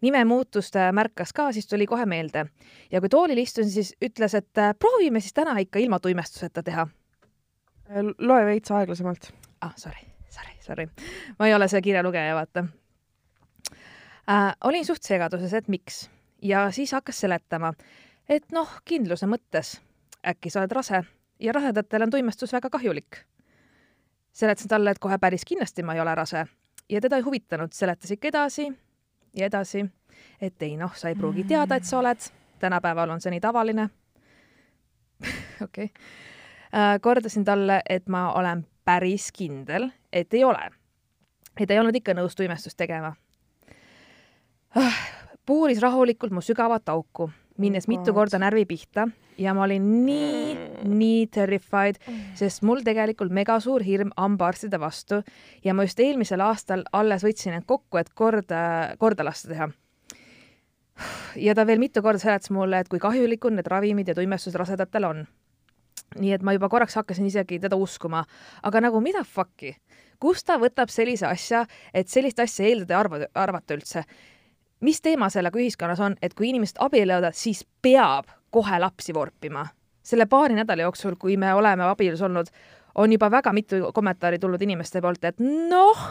nimemuutust 0.00 0.76
äh, 0.76 0.92
märkas 0.92 1.32
ka, 1.32 1.52
siis 1.52 1.66
tuli 1.66 1.86
kohe 1.86 2.06
meelde. 2.06 2.46
ja 2.92 3.00
kui 3.00 3.08
toolil 3.08 3.38
istusin, 3.38 3.70
siis 3.70 3.94
ütles, 4.04 4.34
et 4.34 4.52
proovime 4.78 5.20
siis 5.20 5.32
täna 5.32 5.58
ikka 5.58 5.78
ilma 5.78 6.00
tuimestuseta 6.00 6.62
teha. 6.62 6.88
Loe 8.18 8.44
veits 8.44 8.70
aeglasemalt. 8.70 9.30
ah, 9.60 9.72
sorry, 9.76 10.06
sorry, 10.28 10.56
sorry. 10.60 10.88
ma 11.38 11.46
ei 11.46 11.54
ole 11.54 11.68
see 11.68 11.82
kirjalugeja, 11.82 12.34
vaata 12.34 12.66
äh,. 14.28 14.56
olin 14.64 14.86
suht 14.86 15.02
segaduses, 15.02 15.54
et 15.54 15.68
miks 15.68 16.10
ja 16.42 16.70
siis 16.70 16.92
hakkas 16.92 17.20
seletama, 17.20 17.72
et 18.28 18.52
noh, 18.52 18.78
kindluse 18.84 19.26
mõttes 19.26 19.76
äkki 20.26 20.50
sa 20.50 20.60
oled 20.60 20.72
rase 20.72 21.02
ja 21.40 21.52
rasedatele 21.52 22.04
on 22.04 22.10
tuimestus 22.10 22.52
väga 22.52 22.70
kahjulik. 22.70 23.24
seletasin 24.32 24.68
talle, 24.68 24.90
et 24.90 24.98
kohe 24.98 25.18
päris 25.18 25.44
kindlasti 25.44 25.82
ma 25.82 25.94
ei 25.94 26.00
ole 26.00 26.14
rase 26.14 26.46
ja 26.88 27.00
teda 27.00 27.16
ei 27.16 27.22
huvitanud, 27.22 27.72
seletas 27.72 28.10
ikka 28.10 28.28
edasi 28.28 28.72
ja 29.34 29.46
edasi, 29.46 29.84
et 30.40 30.62
ei 30.62 30.76
noh, 30.76 30.94
sa 30.96 31.08
ei 31.08 31.14
pruugi 31.14 31.44
teada, 31.44 31.76
et 31.76 31.84
sa 31.84 31.98
oled, 31.98 32.28
tänapäeval 32.58 33.10
on 33.10 33.20
see 33.20 33.30
nii 33.30 33.40
tavaline. 33.40 33.88
okei 35.64 35.84
okay.. 35.84 35.88
Kordasin 37.00 37.44
talle, 37.44 37.80
et 37.88 38.08
ma 38.08 38.32
olen 38.36 38.66
päris 38.84 39.30
kindel, 39.32 39.90
et 40.12 40.34
ei 40.34 40.44
ole. 40.44 40.70
ta 41.66 41.74
ei 41.74 41.80
olnud 41.80 41.96
ikka 41.96 42.14
nõus 42.14 42.36
tuimestust 42.36 42.76
tegema. 42.76 43.14
puuris 45.46 45.80
rahulikult 45.80 46.32
mu 46.32 46.40
sügavat 46.40 46.88
auku, 46.88 47.30
minnes 47.58 47.88
Oh 47.88 47.88
mitu 47.88 48.12
korda 48.14 48.38
närvi 48.38 48.66
pihta 48.66 49.08
ja 49.38 49.54
ma 49.54 49.64
olin 49.64 49.86
nii, 50.06 50.56
nii 50.84 51.26
terrified, 51.32 52.00
sest 52.36 52.62
mul 52.62 52.82
tegelikult 52.84 53.32
megasuur 53.32 53.84
hirm 53.84 54.12
hambaarstide 54.16 54.80
vastu 54.80 55.22
ja 55.64 55.74
ma 55.74 55.86
just 55.86 56.00
eelmisel 56.00 56.40
aastal 56.44 56.84
alles 56.92 57.24
võtsin 57.24 57.56
end 57.56 57.66
kokku, 57.66 58.00
et 58.00 58.12
korda, 58.14 58.60
korda 58.98 59.24
lasta 59.24 59.52
teha. 59.52 59.70
ja 61.36 61.54
ta 61.54 61.66
veel 61.66 61.80
mitu 61.82 62.02
korda 62.02 62.22
seletas 62.22 62.50
mulle, 62.50 62.80
et 62.80 62.88
kui 62.88 63.00
kahjulikud 63.02 63.56
need 63.56 63.68
ravimid 63.68 64.08
ja 64.08 64.14
tuimestused 64.14 64.58
rasedatel 64.58 65.04
on. 65.04 65.26
Nii 66.18 66.32
et 66.32 66.42
ma 66.42 66.54
juba 66.56 66.68
korraks 66.68 66.96
hakkasin 66.96 67.26
isegi 67.26 67.58
teda 67.60 67.76
uskuma, 67.76 68.24
aga 68.62 68.80
nagu 68.80 69.00
mida 69.00 69.24
fuck'i, 69.24 69.74
kust 70.22 70.46
ta 70.46 70.58
võtab 70.62 70.92
sellise 70.92 71.26
asja, 71.26 71.64
et 71.94 72.08
sellist 72.08 72.40
asja 72.40 72.66
eeldada 72.68 72.94
ja 72.94 73.00
arvata, 73.00 73.30
arvata 73.34 73.76
üldse. 73.76 74.04
mis 74.80 75.00
teema 75.00 75.30
sellega 75.30 75.58
ühiskonnas 75.58 76.00
on, 76.00 76.16
et 76.22 76.34
kui 76.34 76.48
inimesed 76.48 76.76
abielluvad, 76.80 77.34
siis 77.34 77.64
peab 77.82 78.30
kohe 78.50 78.78
lapsi 78.78 79.14
vorpima? 79.14 79.66
selle 80.06 80.26
paari 80.26 80.54
nädala 80.54 80.82
jooksul, 80.82 81.16
kui 81.18 81.36
me 81.36 81.54
oleme 81.54 81.82
abielus 81.82 82.22
olnud, 82.22 82.46
on 82.94 83.12
juba 83.12 83.30
väga 83.30 83.52
mitu 83.52 83.92
kommentaari 83.94 84.38
tulnud 84.38 84.62
inimeste 84.62 85.00
poolt, 85.02 85.24
et 85.24 85.40
noh, 85.42 86.04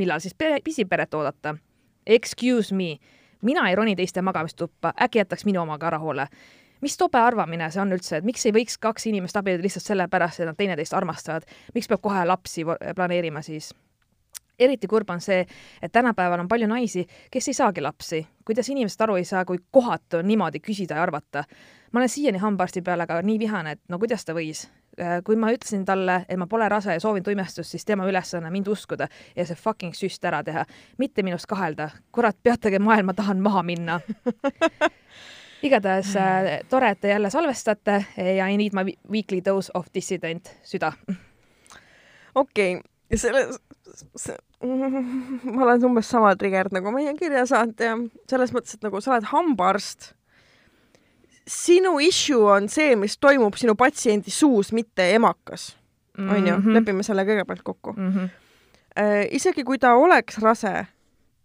millal 0.00 0.20
siis 0.20 0.34
pere, 0.34 0.60
pisiperet 0.64 1.14
oodata? 1.14 1.54
Excuse 2.06 2.74
me, 2.74 2.96
mina 3.42 3.68
ei 3.68 3.76
roni 3.76 3.96
teiste 3.96 4.22
magamistuppa, 4.22 4.94
äkki 5.02 5.20
jätaks 5.20 5.44
minu 5.44 5.60
omaga 5.62 5.86
ära 5.92 5.98
hoole. 5.98 6.26
Mis 6.82 6.98
tobe 6.98 7.18
arvamine 7.22 7.70
see 7.70 7.82
on 7.82 7.94
üldse, 7.94 8.18
et 8.18 8.26
miks 8.26 8.44
ei 8.46 8.54
võiks 8.54 8.78
kaks 8.82 9.06
inimest 9.10 9.38
abielluda 9.38 9.66
lihtsalt 9.66 9.86
sellepärast, 9.86 10.42
et 10.42 10.50
nad 10.50 10.58
teineteist 10.58 10.94
armastavad, 10.98 11.46
miks 11.74 11.88
peab 11.88 12.02
kohe 12.02 12.26
lapsi 12.28 12.66
planeerima 12.66 13.42
siis? 13.42 13.72
eriti 14.58 14.86
kurb 14.86 15.10
on 15.10 15.20
see, 15.20 15.46
et 15.82 15.92
tänapäeval 15.92 16.40
on 16.40 16.48
palju 16.48 16.68
naisi, 16.70 17.06
kes 17.30 17.48
ei 17.48 17.54
saagi 17.54 17.80
lapsi. 17.80 18.26
kuidas 18.44 18.68
inimesed 18.68 19.00
aru 19.00 19.16
ei 19.16 19.24
saa, 19.24 19.44
kui 19.44 19.58
kohatu 19.70 20.18
on 20.18 20.26
niimoodi 20.28 20.60
küsida 20.60 20.94
ja 20.94 21.02
arvata. 21.02 21.44
ma 21.92 22.00
olen 22.00 22.08
siiani 22.08 22.38
hambaarsti 22.38 22.82
peale 22.82 23.06
ka 23.06 23.22
nii 23.22 23.38
vihane, 23.38 23.72
et 23.72 23.80
no 23.88 23.98
kuidas 23.98 24.24
ta 24.24 24.34
võis. 24.34 24.68
Äh, 25.00 25.22
kui 25.24 25.36
ma 25.36 25.52
ütlesin 25.52 25.84
talle, 25.84 26.24
et 26.28 26.38
ma 26.38 26.46
pole 26.46 26.68
rase 26.68 26.92
ja 26.92 27.00
soovin 27.00 27.22
tuimestust, 27.22 27.70
siis 27.70 27.84
tema 27.84 28.04
ülesanne 28.06 28.50
mind 28.50 28.66
uskuda 28.68 29.08
ja 29.36 29.46
see 29.46 29.56
fucking 29.56 29.94
süst 29.96 30.24
ära 30.24 30.42
teha, 30.44 30.66
mitte 30.98 31.22
minust 31.22 31.46
kahelda. 31.46 31.90
kurat, 32.12 32.36
peatage 32.42 32.78
maailm, 32.78 33.06
ma 33.06 33.14
tahan 33.14 33.40
maha 33.40 33.62
minna 33.62 34.00
igatahes 35.62 36.14
äh, 36.16 36.60
tore, 36.70 36.90
et 36.90 37.00
te 37.00 37.08
jälle 37.08 37.30
salvestate 37.30 38.04
ja 38.16 38.48
I 38.48 38.56
need 38.56 38.74
my 38.74 38.94
weekly 39.10 39.40
dose 39.44 39.70
of 39.74 39.86
dissident 39.94 40.50
süda. 40.62 40.92
okei 42.34 42.76
okay., 42.76 43.18
selle, 43.18 43.46
see, 44.16 44.36
ma 45.54 45.62
olen 45.64 45.84
umbes 45.84 46.08
sama 46.08 46.34
trigerd 46.36 46.72
nagu 46.72 46.92
meie 46.94 47.12
kirja 47.18 47.44
saanud 47.46 47.80
ja 47.80 47.96
selles 48.30 48.52
mõttes, 48.54 48.78
et 48.78 48.86
nagu 48.86 49.00
sa 49.00 49.14
oled 49.14 49.28
hambaarst 49.32 50.12
sinu 51.48 51.98
issue 52.00 52.46
on 52.46 52.68
see, 52.70 52.94
mis 52.96 53.18
toimub 53.18 53.56
sinu 53.58 53.74
patsiendi 53.78 54.30
suus, 54.30 54.72
mitte 54.72 55.10
emakas. 55.14 55.76
onju, 56.18 56.58
Mhm. 56.58 56.74
lepime 56.74 57.02
selle 57.02 57.24
kõigepealt 57.24 57.62
kokku 57.64 57.92
mm. 57.96 58.08
-hmm. 58.12 58.28
äh, 59.00 59.26
isegi 59.30 59.64
kui 59.64 59.78
ta 59.78 59.94
oleks 59.94 60.38
rase 60.38 60.86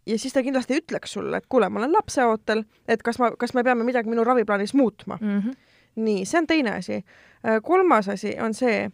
ja 0.08 0.20
siis 0.20 0.34
ta 0.34 0.44
kindlasti 0.44 0.80
ütleks 0.82 1.18
sulle, 1.18 1.38
et 1.38 1.48
kuule, 1.50 1.70
ma 1.70 1.82
olen 1.82 1.94
lapseootel, 1.96 2.64
et 2.88 3.04
kas 3.04 3.20
ma, 3.20 3.32
kas 3.40 3.54
me 3.58 3.64
peame 3.68 3.86
midagi 3.88 4.10
minu 4.10 4.24
raviplaanis 4.28 4.74
muutma. 4.78 5.18
Mm 5.22 5.40
-hmm. 5.40 5.58
nii, 5.96 6.26
see 6.26 6.40
on 6.40 6.48
teine 6.48 6.72
asi. 6.76 7.04
kolmas 7.64 8.10
asi 8.10 8.36
on 8.40 8.54
see, 8.54 8.90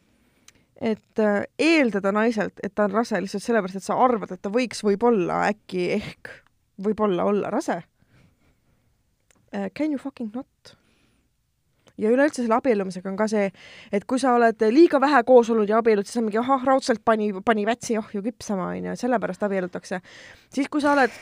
et 0.82 1.20
äh, 1.20 1.44
eeldada 1.60 2.12
naiselt, 2.12 2.54
et 2.64 2.76
ta 2.76 2.84
on 2.84 2.92
rase 2.92 3.22
lihtsalt 3.22 3.44
sellepärast, 3.44 3.76
et 3.76 3.84
sa 3.84 3.98
arvad, 3.98 4.32
et 4.32 4.42
ta 4.42 4.50
võiks 4.50 4.84
võib-olla 4.84 5.48
äkki 5.48 5.92
ehk 5.92 6.30
võib-olla 6.84 7.24
olla 7.24 7.50
rase. 7.50 7.84
Can 9.78 9.92
you 9.92 9.98
fucking 9.98 10.34
not? 10.36 10.83
Ja 11.98 12.10
üleüldse 12.10 12.42
selle 12.42 12.58
abiellumisega 12.58 13.10
on 13.12 13.18
ka 13.20 13.28
see, 13.30 13.52
et 13.94 14.08
kui 14.10 14.22
sa 14.22 14.34
oled 14.38 14.66
liiga 14.74 15.02
vähe 15.02 15.22
koos 15.28 15.52
olnud 15.54 15.70
ja 15.70 15.80
abiellud, 15.84 16.08
siis 16.10 16.22
on 16.22 16.28
mingi 16.28 16.42
ahah, 16.42 16.66
raudselt 16.66 17.04
pani, 17.06 17.30
pani 17.46 17.68
vätsi 17.70 17.98
ohju 18.02 18.24
küpsama, 18.26 18.72
onju, 18.74 18.98
sellepärast 19.00 19.46
abiellutakse. 19.46 20.02
siis, 20.50 20.70
kui 20.70 20.82
sa 20.82 20.94
oled 20.98 21.14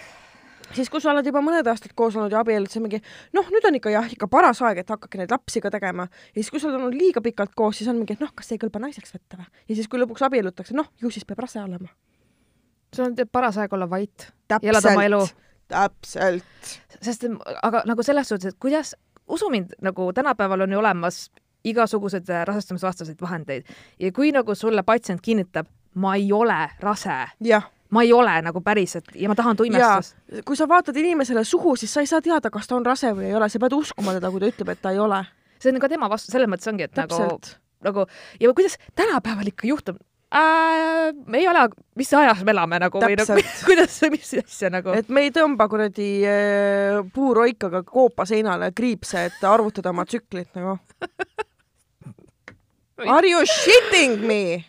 siis, 0.76 0.90
kui 0.90 1.02
sa 1.04 1.12
oled 1.12 1.28
juba 1.28 1.42
mõned 1.44 1.68
aastad 1.68 1.94
koos 1.98 2.16
olnud 2.16 2.32
ja 2.32 2.42
abiellud, 2.46 2.72
siis 2.72 2.80
on 2.80 2.88
mingi 2.88 3.02
noh, 3.36 3.50
nüüd 3.52 3.68
on 3.68 3.78
ikka 3.80 3.94
jah, 3.94 4.08
ikka 4.16 4.30
paras 4.32 4.62
aeg, 4.66 4.82
et 4.84 4.94
hakake 4.94 5.20
neid 5.20 5.34
lapsi 5.34 5.62
ka 5.64 5.72
tegema. 5.74 6.08
ja 6.32 6.38
siis, 6.40 6.52
kui 6.54 6.64
sa 6.64 6.70
oled 6.70 6.80
olnud 6.80 6.98
liiga 6.98 7.24
pikalt 7.26 7.56
koos, 7.58 7.82
siis 7.82 7.90
on 7.92 8.00
mingi, 8.00 8.16
et 8.16 8.24
noh, 8.24 8.32
kas 8.36 8.50
see 8.50 8.58
ei 8.60 8.64
kõlba 8.64 8.84
naiseks 8.86 9.16
võtta 9.16 9.42
või? 9.42 9.52
ja 9.68 9.78
siis, 9.78 9.92
kui 9.92 10.02
lõpuks 10.02 10.26
abiellutakse, 10.28 10.78
noh, 10.78 10.92
ju 11.02 11.12
siis 11.12 11.28
peab 11.28 11.44
rase 11.44 11.62
olema. 11.64 11.92
sul 12.96 13.10
on 13.10 13.16
paras 13.32 13.60
aeg 13.60 13.74
olla 13.74 13.90
vait 13.90 14.32
elada 14.62 14.96
oma 14.96 15.06
elu. 15.10 15.22
täpselt. 15.72 16.76
sest 17.02 17.28
aga 17.62 17.84
nagu 17.90 18.04
selles 18.04 18.32
suhtes, 18.32 18.54
et 18.54 18.60
kuidas 18.60 18.96
usu 19.28 19.50
mind, 19.50 19.76
nagu 19.82 20.14
tänapäeval 20.14 20.62
on 20.62 20.72
ju 20.72 20.80
olemas 20.80 21.32
igasugused 21.64 22.30
rasestumisvastaseid 22.46 23.22
vahendeid 23.22 23.64
ja 24.00 24.12
kui 24.12 24.32
nagu 24.32 24.56
sulle 24.56 24.84
patsient 24.84 25.22
kinnitab, 25.22 25.68
ma 25.96 26.16
ei 26.16 26.32
ole 26.34 26.70
rase, 26.80 27.18
jah, 27.44 27.68
ma 27.90 28.04
ei 28.04 28.14
ole 28.14 28.34
nagu 28.42 28.62
päriselt 28.62 29.12
ja 29.16 29.30
ma 29.30 29.36
tahan 29.36 29.58
tuimestust. 29.58 30.16
kui 30.46 30.58
sa 30.58 30.68
vaatad 30.68 30.96
inimesele 30.98 31.44
suhu, 31.44 31.76
siis 31.76 31.94
sa 31.94 32.02
ei 32.02 32.10
saa 32.10 32.22
teada, 32.22 32.50
kas 32.50 32.68
ta 32.68 32.76
on 32.76 32.86
rase 32.86 33.14
või 33.16 33.30
ei 33.30 33.36
ole, 33.36 33.50
sa 33.50 33.60
pead 33.60 33.76
uskuma 33.78 34.16
teda, 34.18 34.32
kui 34.32 34.40
ta 34.40 34.52
ütleb, 34.52 34.74
et 34.74 34.82
ta 34.82 34.92
ei 34.96 35.00
ole. 35.00 35.26
see 35.60 35.74
on 35.74 35.80
ka 35.80 35.90
tema 35.90 36.10
vastu, 36.10 36.32
selles 36.32 36.50
mõttes 36.50 36.72
ongi, 36.72 36.88
et 36.88 36.96
täpselt. 36.96 37.58
nagu, 37.84 38.06
nagu 38.06 38.08
ja 38.40 38.54
kuidas 38.54 38.78
tänapäeval 38.96 39.54
ikka 39.54 39.68
juhtub 39.68 40.02
äh,? 40.36 41.14
ei 41.34 41.48
ole, 41.48 41.66
mis 41.96 42.14
ajas 42.14 42.44
me 42.48 42.52
elame 42.56 42.80
nagu 42.82 43.02
või 43.04 43.18
nagu, 43.20 43.38
kuidas, 43.68 43.98
mis 44.14 44.34
asja 44.42 44.72
nagu? 44.74 44.94
et 44.98 45.10
me 45.10 45.26
ei 45.28 45.34
tõmba 45.36 45.68
kuradi 45.72 46.10
äh, 46.28 47.02
puuroikaga 47.14 47.84
koopa 47.88 48.26
seinale 48.30 48.72
kriipse, 48.76 49.26
et 49.32 49.44
arvutada 49.48 49.94
oma 49.94 50.06
tsüklit 50.06 50.52
nagu. 50.58 50.78
Are 53.02 53.26
you 53.28 53.42
shitting 53.50 54.22
me? 54.28 54.66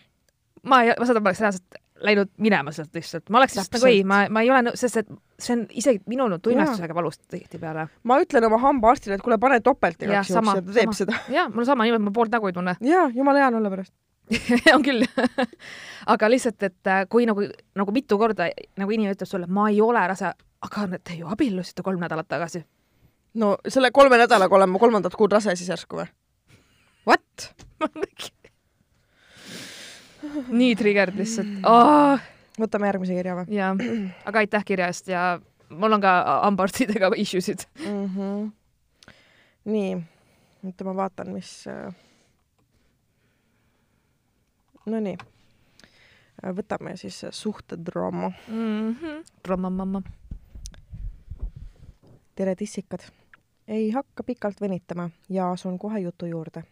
ma 0.63 0.83
ei, 0.83 0.93
ma 0.97 1.05
seda 1.05 1.21
poleks 1.21 1.41
reaalselt 1.43 1.81
läinud 2.03 2.31
minema 2.41 2.71
sealt 2.71 2.95
lihtsalt, 2.95 3.29
ma 3.29 3.39
oleks 3.39 3.55
lihtsalt 3.57 3.77
nagu 3.77 3.89
ei, 3.89 4.03
ma, 4.07 4.23
ma 4.33 4.43
ei 4.43 4.51
ole 4.51 4.73
sest 4.79 5.03
et 5.03 5.11
see 5.39 5.55
on 5.55 5.63
isegi 5.79 6.01
minul 6.11 6.35
on 6.35 6.41
tuimestusega 6.43 6.95
valus 6.95 7.19
tihtipeale. 7.31 7.87
ma 8.09 8.19
ütlen 8.23 8.47
oma 8.47 8.59
hambaarstile, 8.63 9.17
et 9.17 9.25
kuule, 9.25 9.37
pane 9.41 9.59
topelt 9.63 10.01
igaks 10.03 10.31
juhuks 10.31 10.49
ja 10.49 10.61
ta 10.61 10.75
teeb 10.77 10.91
sama. 10.91 10.99
seda. 10.99 11.19
jah, 11.33 11.51
mul 11.51 11.63
on 11.63 11.69
sama, 11.69 11.87
niimoodi 11.87 12.07
ma 12.07 12.15
poolt 12.15 12.33
nägu 12.33 12.49
ei 12.49 12.55
tunne 12.55 12.75
jaa, 12.83 13.07
jumala 13.15 13.43
hea 13.43 13.51
on 13.51 13.59
olla 13.61 13.73
pärast. 13.73 13.93
on 14.75 14.83
küll 14.85 15.05
aga 16.13 16.29
lihtsalt, 16.29 16.63
et 16.63 16.87
äh, 16.87 17.03
kui 17.09 17.27
nagu, 17.29 17.45
nagu 17.75 17.95
mitu 17.95 18.17
korda 18.17 18.49
nagu 18.79 18.95
inimene 18.95 19.15
ütleb 19.17 19.29
sulle, 19.29 19.47
ma 19.47 19.69
ei 19.71 19.81
ole 19.83 20.05
rase, 20.07 20.31
aga 20.63 20.87
te 20.99 21.17
ju 21.19 21.27
abiellusite 21.31 21.83
kolm 21.83 21.99
nädalat 22.03 22.27
tagasi. 22.27 22.63
no 23.33 23.57
selle 23.67 23.91
kolme 23.91 24.17
nädalaga 24.17 24.55
olen 24.55 24.69
ma 24.69 24.79
kolmandat 24.79 25.15
kuud 25.15 25.31
rase 25.31 25.55
siis 25.55 25.69
järsku 25.69 26.01
või? 26.01 26.07
What? 27.07 27.51
nii 30.59 30.75
triggered 30.79 31.17
lihtsalt 31.17 31.65
oh,. 31.67 32.21
võtame 32.59 32.89
järgmise 32.89 33.17
kirja 33.17 33.35
või 33.37 33.57
ja, 33.57 33.71
aga 34.29 34.43
aitäh 34.43 34.65
kirja 34.67 34.89
eest 34.91 35.09
ja 35.11 35.23
mul 35.73 35.97
on 35.97 36.03
ka 36.03 36.13
hambaarstidega 36.45 37.11
issue 37.19 37.41
sid. 37.41 37.65
mm? 37.81 38.05
-hmm. 38.15 38.49
nii, 39.73 39.93
oota 40.65 40.89
ma 40.89 40.95
vaatan, 41.03 41.33
mis. 41.35 41.51
äh, 41.67 41.93
Nonii, 44.85 45.15
võtame 46.55 46.97
siis 46.99 47.21
suhtedraama. 47.31 48.31
Rommamamma. 49.47 50.01
tere, 52.35 52.55
tissikad. 52.55 52.99
ei 53.67 53.91
hakka 53.91 54.23
pikalt 54.23 54.61
venitama 54.61 55.09
ja 55.29 55.51
asun 55.51 55.79
kohe 55.79 55.99
jutu 55.99 56.25
juurde. 56.25 56.63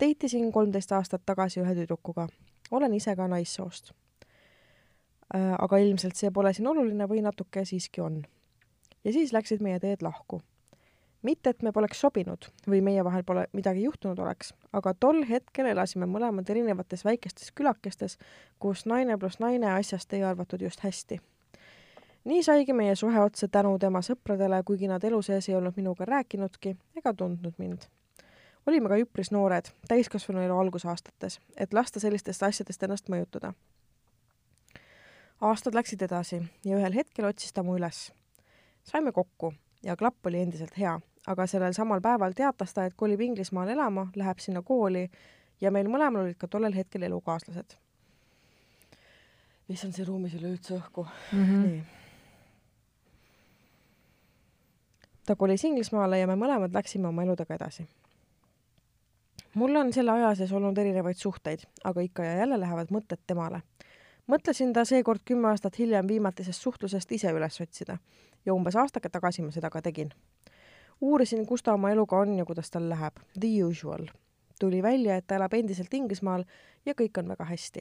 Deitisin 0.00 0.52
kolmteist 0.52 0.92
aastat 0.92 1.22
tagasi 1.26 1.60
ühe 1.60 1.74
tüdrukuga. 1.74 2.28
olen 2.70 2.94
ise 2.94 3.16
ka 3.16 3.28
naissoost. 3.28 3.92
aga 5.58 5.76
ilmselt 5.76 6.16
see 6.16 6.30
pole 6.30 6.52
siin 6.52 6.66
oluline 6.66 7.08
või 7.08 7.22
natuke 7.22 7.64
siiski 7.64 8.00
on. 8.00 8.22
ja 9.04 9.12
siis 9.12 9.32
läksid 9.32 9.60
meie 9.60 9.80
teed 9.80 10.02
lahku. 10.02 10.42
Mitte, 11.22 11.50
et 11.50 11.62
me 11.62 11.72
poleks 11.72 12.00
sobinud 12.00 12.48
või 12.66 12.80
meie 12.84 13.04
vahel 13.04 13.24
pole 13.24 13.46
midagi 13.52 13.82
juhtunud 13.82 14.18
oleks, 14.18 14.54
aga 14.72 14.94
tol 14.94 15.24
hetkel 15.28 15.66
elasime 15.66 16.06
mõlemad 16.06 16.48
erinevates 16.50 17.04
väikestes 17.04 17.52
külakestes, 17.52 18.16
kus 18.58 18.86
naine 18.86 19.18
pluss 19.18 19.40
naine 19.40 19.72
asjast 19.74 20.12
ei 20.12 20.24
arvatud 20.24 20.62
just 20.62 20.80
hästi 20.86 21.20
nii 22.24 22.42
saigi 22.42 22.72
meie 22.72 22.94
suhe 22.94 23.20
otsa 23.20 23.48
tänu 23.48 23.78
tema 23.78 24.02
sõpradele, 24.04 24.62
kuigi 24.64 24.88
nad 24.88 25.04
elu 25.04 25.22
sees 25.22 25.48
ei 25.48 25.56
olnud 25.56 25.76
minuga 25.76 26.04
rääkinudki 26.04 26.76
ega 26.96 27.14
tundnud 27.14 27.54
mind. 27.58 27.88
olime 28.66 28.88
ka 28.88 28.96
üpris 29.00 29.30
noored, 29.32 29.70
täiskasvanu 29.88 30.42
elu 30.44 30.58
algusaastates, 30.58 31.40
et 31.56 31.72
lasta 31.72 32.00
sellistest 32.00 32.42
asjadest 32.42 32.82
ennast 32.82 33.08
mõjutada. 33.08 33.52
aastad 35.40 35.74
läksid 35.74 36.02
edasi 36.02 36.42
ja 36.64 36.76
ühel 36.76 36.94
hetkel 36.94 37.24
otsis 37.24 37.52
ta 37.52 37.62
mu 37.62 37.76
üles. 37.76 38.12
saime 38.84 39.12
kokku 39.12 39.54
ja 39.82 39.96
klapp 39.96 40.26
oli 40.26 40.40
endiselt 40.40 40.78
hea, 40.78 41.00
aga 41.26 41.46
sellel 41.46 41.72
samal 41.72 42.00
päeval 42.00 42.32
teatas 42.36 42.74
ta, 42.74 42.84
et 42.84 42.94
kolib 42.96 43.20
Inglismaale 43.20 43.72
elama, 43.72 44.06
läheb 44.16 44.38
sinna 44.38 44.62
kooli 44.62 45.10
ja 45.60 45.70
meil 45.70 45.88
mõlemal 45.88 46.24
olid 46.24 46.38
ka 46.40 46.48
tollel 46.48 46.74
hetkel 46.74 47.02
elukaaslased. 47.02 47.76
issand, 49.68 49.94
siin 49.94 50.06
ruumis 50.06 50.34
ei 50.34 50.42
löö 50.42 50.52
üldse 50.56 50.74
õhku 50.74 51.06
Mm 51.32 51.44
-hmm. 51.44 51.66
nii. 51.66 51.82
ta 55.26 55.36
kolis 55.36 55.64
Inglismaale 55.64 56.18
ja 56.18 56.26
me 56.26 56.34
mõlemad 56.34 56.74
läksime 56.74 57.08
oma 57.08 57.22
eludega 57.22 57.54
edasi. 57.54 57.88
mul 59.54 59.76
on 59.76 59.92
selle 59.92 60.10
aja 60.10 60.34
sees 60.34 60.52
olnud 60.52 60.78
erinevaid 60.78 61.16
suhteid, 61.16 61.60
aga 61.84 62.00
ikka 62.00 62.24
ja 62.24 62.36
jälle 62.36 62.60
lähevad 62.60 62.88
mõtted 62.90 63.18
temale. 63.26 63.62
mõtlesin 64.26 64.72
ta 64.72 64.84
seekord 64.84 65.20
kümme 65.24 65.48
aastat 65.48 65.78
hiljem 65.78 66.08
viimatisest 66.08 66.62
suhtlusest 66.62 67.12
ise 67.12 67.32
üles 67.32 67.60
otsida 67.60 67.98
ja 68.46 68.54
umbes 68.54 68.76
aastake 68.76 69.08
tagasi 69.08 69.42
ma 69.42 69.50
seda 69.50 69.70
ka 69.70 69.82
tegin. 69.82 70.12
Uurisin, 71.00 71.46
kus 71.46 71.62
ta 71.62 71.74
oma 71.74 71.90
eluga 71.90 72.18
on 72.18 72.38
ja 72.38 72.44
kuidas 72.44 72.70
tal 72.70 72.88
läheb. 72.88 73.16
The 73.40 73.64
usual. 73.64 74.06
tuli 74.60 74.82
välja, 74.82 75.16
et 75.16 75.26
ta 75.26 75.34
elab 75.34 75.54
endiselt 75.54 75.94
Inglismaal 75.94 76.44
ja 76.86 76.94
kõik 76.94 77.18
on 77.18 77.28
väga 77.28 77.44
hästi. 77.44 77.80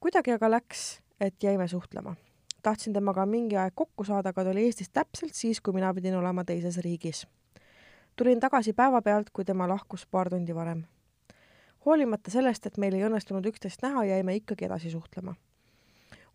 kuidagi 0.00 0.32
aga 0.32 0.50
läks, 0.50 1.00
et 1.20 1.42
jäime 1.42 1.68
suhtlema. 1.68 2.14
tahtsin 2.62 2.92
temaga 2.92 3.26
mingi 3.26 3.56
aeg 3.56 3.72
kokku 3.74 4.04
saada, 4.04 4.28
aga 4.28 4.44
ta 4.44 4.50
oli 4.50 4.64
Eestis 4.64 4.90
täpselt 4.90 5.34
siis, 5.34 5.60
kui 5.60 5.74
mina 5.74 5.94
pidin 5.94 6.14
olema 6.14 6.44
teises 6.44 6.78
riigis. 6.78 7.26
tulin 8.16 8.40
tagasi 8.40 8.72
päevapealt, 8.72 9.30
kui 9.30 9.44
tema 9.44 9.68
lahkus 9.68 10.06
paar 10.06 10.30
tundi 10.30 10.54
varem 10.54 10.84
hoolimata 11.86 12.30
sellest, 12.30 12.66
et 12.66 12.78
meil 12.78 12.96
ei 12.96 13.04
õnnestunud 13.06 13.46
üksteist 13.50 13.82
näha, 13.84 14.04
jäime 14.04 14.34
ikkagi 14.36 14.68
edasi 14.68 14.90
suhtlema. 14.90 15.34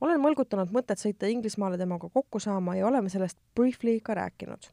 olen 0.02 0.20
mõlgutanud 0.20 0.74
mõtet 0.76 1.00
sõita 1.00 1.30
Inglismaale 1.32 1.78
temaga 1.78 2.10
kokku 2.10 2.40
saama 2.40 2.76
ja 2.76 2.88
oleme 2.88 3.10
sellest 3.10 3.38
briefly 3.56 4.00
ka 4.04 4.14
rääkinud. 4.14 4.72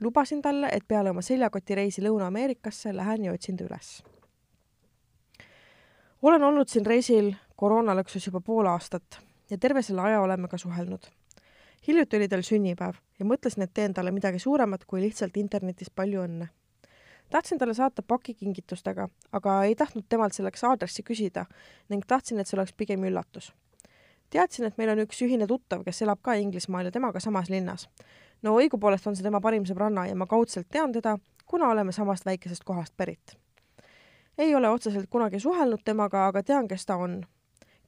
Lubasin 0.00 0.42
talle, 0.42 0.68
et 0.72 0.88
peale 0.88 1.10
oma 1.10 1.22
seljakotireisi 1.22 2.02
Lõuna-Ameerikasse 2.02 2.96
lähen 2.96 3.24
ja 3.24 3.32
otsin 3.32 3.56
ta 3.56 3.64
üles. 3.64 4.02
olen 6.22 6.42
olnud 6.42 6.68
siin 6.68 6.86
reisil 6.86 7.34
koroonalõksus 7.56 8.26
juba 8.26 8.40
pool 8.40 8.66
aastat 8.66 9.20
ja 9.50 9.58
terve 9.58 9.82
selle 9.82 10.02
aja 10.02 10.20
oleme 10.20 10.48
ka 10.48 10.58
suhelnud. 10.58 11.06
hiljuti 11.88 12.16
oli 12.16 12.28
tal 12.28 12.42
sünnipäev 12.42 12.94
ja 13.18 13.24
mõtlesin, 13.24 13.62
et 13.62 13.74
teen 13.74 13.94
talle 13.94 14.10
midagi 14.10 14.38
suuremat 14.38 14.84
kui 14.84 15.00
lihtsalt 15.00 15.36
internetis 15.36 15.90
palju 15.90 16.22
õnne 16.22 16.48
tahtsin 17.32 17.58
talle 17.58 17.74
saata 17.74 18.02
paki 18.02 18.34
kingitustega, 18.34 19.08
aga 19.32 19.64
ei 19.64 19.74
tahtnud 19.74 20.04
temalt 20.08 20.36
selleks 20.36 20.64
aadressi 20.68 21.02
küsida 21.02 21.46
ning 21.88 22.04
tahtsin, 22.06 22.40
et 22.40 22.48
see 22.48 22.58
oleks 22.58 22.74
pigem 22.76 23.04
üllatus. 23.08 23.52
teadsin, 24.30 24.64
et 24.64 24.76
meil 24.80 24.92
on 24.92 25.00
üks 25.04 25.20
ühine 25.24 25.46
tuttav, 25.48 25.84
kes 25.84 26.02
elab 26.02 26.20
ka 26.24 26.34
Inglismaal 26.40 26.88
ja 26.88 26.92
temaga 26.92 27.20
samas 27.20 27.50
linnas. 27.50 27.88
No 28.42 28.56
õigupoolest 28.58 29.06
on 29.06 29.16
see 29.16 29.26
tema 29.26 29.40
parim 29.40 29.66
sõbranna 29.68 30.06
ja 30.08 30.16
ma 30.18 30.26
kaudselt 30.26 30.68
tean 30.70 30.92
teda, 30.92 31.16
kuna 31.46 31.68
oleme 31.70 31.92
samast 31.92 32.26
väikesest 32.26 32.64
kohast 32.64 32.96
pärit. 32.96 33.36
ei 34.38 34.54
ole 34.54 34.68
otseselt 34.68 35.10
kunagi 35.10 35.40
suhelnud 35.40 35.84
temaga, 35.84 36.26
aga 36.26 36.42
tean, 36.42 36.68
kes 36.68 36.86
ta 36.86 36.96
on. 36.96 37.22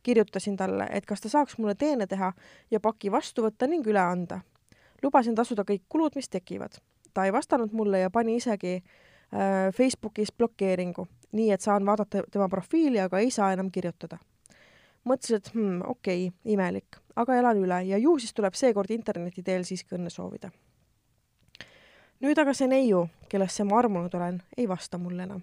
kirjutasin 0.02 0.57
talle, 0.57 0.86
et 0.90 1.07
kas 1.07 1.20
ta 1.20 1.28
saaks 1.28 1.59
mulle 1.59 1.74
teene 1.74 2.07
teha 2.07 2.32
ja 2.70 2.80
paki 2.80 3.12
vastu 3.12 3.42
võtta 3.42 3.66
ning 3.66 3.86
üle 3.86 4.00
anda. 4.00 4.40
lubasin 5.02 5.34
tasuda 5.34 5.62
kõik 5.62 5.82
kulud, 5.88 6.12
mis 6.14 6.28
tekivad. 6.28 6.78
ta 7.14 7.24
ei 7.24 7.32
vastanud 7.32 7.72
mulle 7.72 7.98
ja 7.98 8.11
pani 8.11 8.36
isegi 8.36 8.82
Äh, 9.34 9.74
Facebookis 9.74 10.32
blokeeringu, 10.32 11.09
nii 11.32 11.50
et 11.50 11.61
saan 11.61 11.86
vaadata 11.86 12.22
tema 12.30 12.46
profiili, 12.48 13.00
aga 13.02 13.18
ei 13.18 13.30
saa 13.34 13.52
enam 13.52 13.70
kirjutada. 13.70 14.18
Mõtlesin, 15.09 15.40
et 15.40 15.50
hmm, 15.55 15.80
okei 15.88 16.28
okay,, 16.28 16.52
imelik, 16.55 16.98
aga 17.16 17.38
elan 17.38 17.61
üle 17.61 17.80
ja 17.88 17.98
ju 18.00 18.16
siis 18.18 18.34
tuleb 18.34 18.57
seekord 18.59 18.90
interneti 18.94 19.42
teel 19.42 19.66
siiski 19.66 19.98
õnne 19.98 20.12
soovida. 20.12 20.50
nüüd 22.24 22.38
aga 22.40 22.55
see 22.57 22.68
neiu, 22.70 23.07
kellesse 23.28 23.66
ma 23.68 23.78
armunud 23.78 24.14
olen, 24.14 24.40
ei 24.57 24.68
vasta 24.68 24.98
mulle 24.98 25.26
enam. 25.28 25.42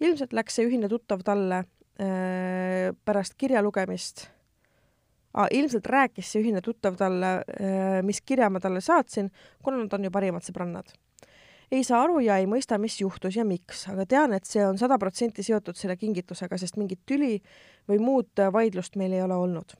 ilmselt 0.00 0.32
läks 0.32 0.58
see 0.58 0.68
ühine 0.68 0.88
tuttav 0.88 1.24
talle 1.24 1.64
äh, 1.64 2.92
pärast 3.04 3.34
kirja 3.38 3.62
lugemist 3.62 4.28
ah,, 5.34 5.48
ilmselt 5.50 5.86
rääkis 5.86 6.32
see 6.32 6.44
ühine 6.44 6.60
tuttav 6.60 6.96
talle 6.96 7.32
äh,, 7.48 8.02
mis 8.02 8.20
kirja 8.20 8.50
ma 8.50 8.60
talle 8.60 8.80
saatsin, 8.80 9.32
kuna 9.62 9.82
nad 9.82 9.92
on 9.92 10.04
ju 10.04 10.10
parimad 10.10 10.44
sõbrannad 10.44 10.92
ei 11.70 11.82
saa 11.84 12.02
aru 12.04 12.20
ja 12.22 12.36
ei 12.38 12.46
mõista, 12.46 12.78
mis 12.78 13.00
juhtus 13.00 13.36
ja 13.36 13.44
miks, 13.44 13.86
aga 13.90 14.06
tean, 14.06 14.34
et 14.36 14.46
see 14.46 14.62
on 14.66 14.78
sada 14.78 14.98
protsenti 15.02 15.42
seotud 15.42 15.78
selle 15.78 15.96
kingitusega, 15.98 16.58
sest 16.60 16.78
mingit 16.78 17.00
tüli 17.06 17.40
või 17.88 17.98
muud 17.98 18.42
vaidlust 18.52 18.96
meil 18.96 19.12
ei 19.12 19.22
ole 19.22 19.34
olnud. 19.34 19.72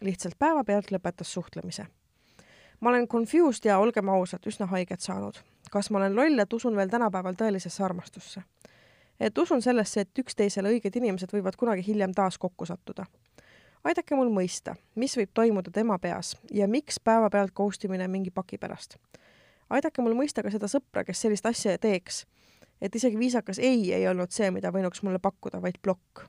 lihtsalt 0.00 0.34
päevapealt 0.38 0.90
lõpetas 0.90 1.32
suhtlemise. 1.32 1.86
ma 2.80 2.90
olen 2.90 3.08
confused 3.08 3.64
ja 3.64 3.78
olgem 3.78 4.08
ausad, 4.08 4.46
üsna 4.46 4.66
haiget 4.66 5.00
saanud. 5.00 5.34
kas 5.70 5.90
ma 5.90 5.98
olen 5.98 6.16
loll, 6.16 6.38
et 6.38 6.52
usun 6.52 6.76
veel 6.76 6.88
tänapäeval 6.88 7.34
tõelisesse 7.34 7.84
armastusse? 7.84 8.42
et 9.20 9.38
usun 9.38 9.62
sellesse, 9.62 10.00
et 10.00 10.18
üksteisele 10.18 10.68
õiged 10.68 10.96
inimesed 10.96 11.32
võivad 11.32 11.56
kunagi 11.56 11.86
hiljem 11.86 12.12
taas 12.12 12.38
kokku 12.38 12.66
sattuda 12.66 13.06
aidake 13.84 14.14
mul 14.14 14.30
mõista, 14.32 14.74
mis 14.94 15.16
võib 15.16 15.30
toimuda 15.34 15.70
tema 15.70 15.98
peas 15.98 16.36
ja 16.52 16.68
miks 16.68 17.00
päevapealt 17.00 17.52
ghost 17.52 17.84
imine 17.84 18.08
mingi 18.08 18.30
paki 18.30 18.58
pärast 18.58 18.98
aidake 19.70 20.02
mul 20.02 20.16
mõista 20.18 20.44
ka 20.44 20.52
seda 20.52 20.68
sõpra, 20.70 21.04
kes 21.06 21.20
sellist 21.24 21.46
asja 21.46 21.78
teeks. 21.78 22.24
et 22.80 22.94
isegi 22.94 23.18
viisakas 23.18 23.58
ei 23.58 23.92
ei 23.92 24.08
olnud 24.08 24.30
see, 24.30 24.50
mida 24.50 24.72
võinuks 24.72 25.02
mulle 25.02 25.18
pakkuda, 25.18 25.62
vaid 25.62 25.78
plokk. 25.82 26.26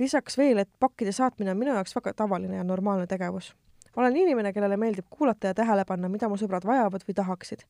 Lisaks 0.00 0.38
veel, 0.38 0.58
et 0.58 0.70
pakkide 0.80 1.12
saatmine 1.12 1.50
on 1.50 1.58
minu 1.58 1.74
jaoks 1.74 1.94
väga 1.96 2.14
tavaline 2.14 2.56
ja 2.56 2.64
normaalne 2.64 3.06
tegevus. 3.06 3.54
olen 3.96 4.16
inimene, 4.16 4.52
kellele 4.52 4.76
meeldib 4.76 5.04
kuulata 5.10 5.46
ja 5.46 5.54
tähele 5.54 5.84
panna, 5.84 6.08
mida 6.08 6.28
mu 6.28 6.36
sõbrad 6.36 6.66
vajavad 6.66 7.02
või 7.08 7.14
tahaksid 7.14 7.64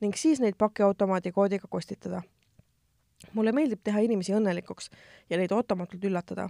ning 0.00 0.16
siis 0.16 0.40
neid 0.40 0.56
pakiautomaadi 0.58 1.32
koodiga 1.32 1.68
kostitada. 1.70 2.22
mulle 3.32 3.52
meeldib 3.52 3.80
teha 3.84 4.00
inimesi 4.00 4.32
õnnelikuks 4.32 4.90
ja 5.30 5.38
neid 5.38 5.52
ootamatult 5.52 6.04
üllatada. 6.04 6.48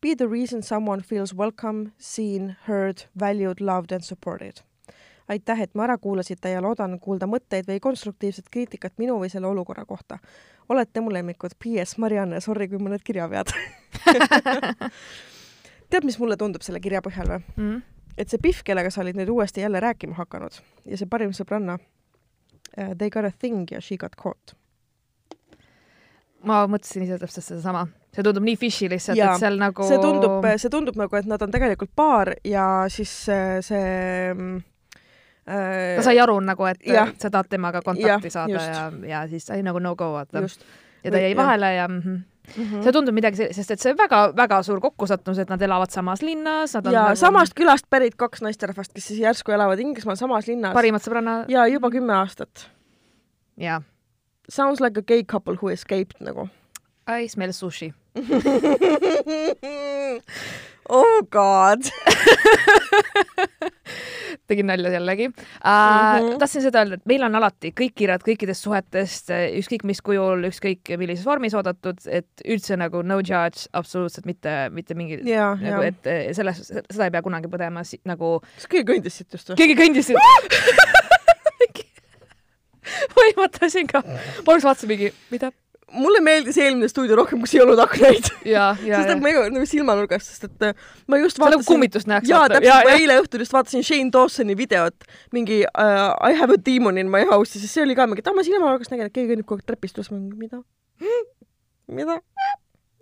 Be 0.00 0.14
the 0.14 0.26
reason 0.26 0.62
someone 0.62 1.02
feels 1.02 1.34
welcome, 1.36 1.90
seen, 1.98 2.56
heard, 2.68 3.08
valued, 3.20 3.60
loved 3.60 3.92
and 3.92 4.02
supported 4.02 4.62
aitäh, 5.28 5.60
et 5.60 5.74
me 5.74 5.84
ära 5.84 5.98
kuulasite 5.98 6.50
ja 6.50 6.62
loodan 6.62 6.98
kuulda 7.00 7.28
mõtteid 7.28 7.68
või 7.68 7.80
konstruktiivset 7.80 8.48
kriitikat 8.50 8.96
minu 8.98 9.18
või 9.20 9.30
selle 9.32 9.46
olukorra 9.46 9.84
kohta. 9.84 10.18
Olete 10.68 11.00
mu 11.00 11.12
lemmikud. 11.12 11.54
PS 11.64 11.98
Marianne, 11.98 12.40
sorry, 12.44 12.68
kui 12.68 12.80
mõned 12.82 13.02
kirjavead 13.04 13.52
tead, 15.90 16.04
mis 16.04 16.18
mulle 16.20 16.36
tundub 16.36 16.64
selle 16.64 16.80
kirja 16.84 17.02
põhjal 17.04 17.30
või 17.32 17.40
mm? 17.40 17.68
-hmm. 17.68 17.82
et 18.16 18.30
see 18.30 18.42
Pihv, 18.42 18.62
kellega 18.64 18.90
sa 18.92 19.02
olid 19.04 19.18
nüüd 19.18 19.32
uuesti 19.32 19.64
jälle 19.64 19.80
rääkima 19.80 20.18
hakanud 20.18 20.60
ja 20.84 20.98
see 21.00 21.10
parim 21.10 21.32
sõbranna 21.36 21.78
uh,, 21.78 22.94
they 22.96 23.10
got 23.10 23.24
a 23.24 23.32
thing 23.32 23.70
ja 23.72 23.80
she 23.80 23.96
got 23.96 24.16
caught. 24.16 24.56
ma 26.44 26.66
mõtlesin 26.66 27.02
ise 27.02 27.18
täpselt 27.18 27.44
sedasama 27.44 27.88
see 28.14 28.22
tundub 28.22 28.44
nii 28.44 28.56
fishy 28.56 28.88
lihtsalt, 28.90 29.18
et 29.18 29.40
seal 29.40 29.58
nagu 29.60 29.86
see 29.88 30.00
tundub, 30.02 30.44
see 30.56 30.72
tundub 30.72 30.96
nagu, 30.96 31.16
et 31.16 31.26
nad 31.26 31.42
on 31.42 31.50
tegelikult 31.54 31.90
paar 31.96 32.34
ja 32.44 32.84
siis 32.92 33.10
see, 33.26 33.62
see 33.62 34.34
mm, 34.34 34.60
ta 35.48 36.02
sai 36.04 36.18
aru 36.20 36.38
nagu, 36.44 36.66
et 36.68 36.82
ja. 36.86 37.06
sa 37.18 37.30
tahad 37.30 37.48
temaga 37.50 37.82
kontakti 37.84 38.28
ja, 38.28 38.34
saada 38.34 38.52
just. 38.52 38.74
ja, 38.74 38.90
ja 39.08 39.28
siis 39.28 39.46
sai 39.46 39.62
nagu 39.66 39.80
no 39.82 39.94
go 39.96 40.12
vaata. 40.12 40.44
ja 41.04 41.10
ta 41.10 41.22
jäi 41.22 41.36
vahele 41.36 41.74
ja 41.74 41.88
mm 41.88 42.00
-hmm. 42.00 42.18
Mm 42.56 42.64
-hmm. 42.64 42.82
see 42.82 42.92
tundub 42.92 43.14
midagi 43.14 43.36
sest 43.36 43.70
et 43.70 43.80
see 43.80 43.94
väga-väga 43.96 44.62
suur 44.62 44.80
kokkusattumus, 44.80 45.38
et 45.38 45.48
nad 45.48 45.62
elavad 45.62 45.90
samas 45.90 46.22
linnas. 46.22 46.74
ja 46.74 46.80
nagu... 46.80 47.16
samast 47.16 47.54
külast 47.54 47.84
pärit 47.90 48.14
kaks 48.16 48.42
naisterahvast, 48.42 48.92
kes 48.92 49.06
siis 49.06 49.20
järsku 49.20 49.52
elavad 49.52 49.78
Inglismaal 49.78 50.16
samas 50.16 50.46
linnas. 50.46 50.72
parimad 50.72 51.00
sõbranna. 51.00 51.44
ja 51.48 51.66
juba 51.66 51.90
kümme 51.90 52.12
aastat. 52.12 52.70
jaa. 53.56 53.82
Sounds 54.48 54.80
like 54.80 54.98
a 54.98 55.02
gay 55.02 55.24
couple 55.24 55.54
who 55.62 55.68
escaped 55.68 56.20
nagu. 56.20 56.48
I 57.08 57.28
smell 57.28 57.52
sushi 57.52 57.94
oh 60.88 61.22
god 61.30 61.80
tegin 64.48 64.68
nalja 64.68 64.92
jällegi 64.92 65.28
uh,. 65.28 65.34
Mm 65.38 66.28
-hmm. 66.28 66.38
tahtsin 66.38 66.62
seda 66.64 66.82
öelda, 66.82 66.98
et 66.98 67.06
meil 67.06 67.22
on 67.26 67.34
alati 67.38 67.72
kõik 67.80 67.94
kirjad 67.94 68.24
kõikidest 68.24 68.66
suhetest, 68.66 69.30
ükskõik 69.60 69.84
mis 69.88 70.00
kujul, 70.04 70.48
ükskõik 70.48 70.94
millises 70.96 71.26
vormis 71.26 71.54
oodatud, 71.54 72.00
et 72.06 72.44
üldse 72.46 72.76
nagu 72.80 73.02
no 73.02 73.20
judge, 73.20 73.68
absoluutselt 73.72 74.26
mitte, 74.26 74.56
mitte 74.72 74.94
mingi 74.98 75.20
ja, 75.28 75.52
nagu, 75.60 75.82
et 75.82 76.06
eh, 76.06 76.32
selles, 76.36 76.62
seda 76.68 77.08
ei 77.08 77.14
pea 77.14 77.22
kunagi 77.22 77.50
põdema 77.52 77.84
nagu. 78.08 78.40
kas 78.56 78.66
keegi 78.66 78.88
kõndis 78.92 79.20
siit 79.20 79.32
just 79.32 79.52
või? 79.52 79.56
keegi 79.62 79.78
kõndis 79.78 80.10
siit 80.10 80.18
võimatasin 83.16 83.88
ka. 83.92 84.02
ma 84.02 84.52
alguses 84.52 84.68
vaatasin 84.70 84.88
mingi, 84.94 85.12
mida 85.32 85.52
mulle 85.92 86.20
meeldis 86.24 86.58
eelmine 86.60 86.88
stuudio 86.90 87.16
rohkem, 87.18 87.40
kus 87.42 87.54
ei 87.56 87.62
olnud 87.64 87.80
aknaid. 87.82 88.28
sest 89.00 89.12
et 89.14 89.22
ma 89.22 89.30
ei 89.30 89.38
nagu 89.54 89.68
silmanurgast, 89.68 90.32
sest 90.32 90.48
et 90.48 90.66
äh, 90.68 90.86
ma 91.08 91.20
just 91.20 91.40
vaatasin. 91.40 91.56
nagu 91.56 91.68
kummitust 91.68 92.10
nähakse. 92.10 92.32
jaa, 92.32 92.48
täpselt, 92.52 92.88
ma 92.88 92.96
eile 92.96 93.18
õhtul 93.22 93.44
just 93.44 93.56
vaatasin 93.56 93.86
Shane 93.86 94.12
Dawsoni 94.14 94.56
videot, 94.58 95.08
mingi 95.36 95.62
uh, 95.68 96.12
I 96.24 96.36
have 96.38 96.54
a 96.54 96.60
demon 96.66 97.00
in 97.00 97.10
my 97.12 97.24
house 97.30 97.56
ja 97.56 97.62
siis 97.62 97.74
see 97.76 97.86
oli 97.86 97.96
ka 97.98 98.08
mingi, 98.08 98.24
et 98.24 98.30
ah, 98.30 98.36
ma 98.36 98.44
silmanurgast 98.46 98.92
nägin, 98.94 99.08
et 99.08 99.16
keegi 99.16 99.32
kõnnib 99.32 99.48
kogu 99.48 99.62
aeg 99.62 99.72
trepist 99.72 100.00
üles, 100.00 100.12
ma 100.12 100.20
mingi, 100.20 100.36
mida? 100.40 100.62
mida? 102.00 102.20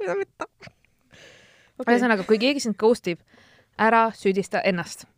mida 0.00 0.18
mitte 0.18 0.48
okay.? 0.48 0.74
ühesõnaga, 1.90 2.26
kui 2.28 2.40
keegi 2.42 2.66
sind 2.68 2.78
ghost 2.80 3.10
ib, 3.10 3.22
ära 3.78 4.08
süüdista 4.16 4.62
ennast. 4.64 5.08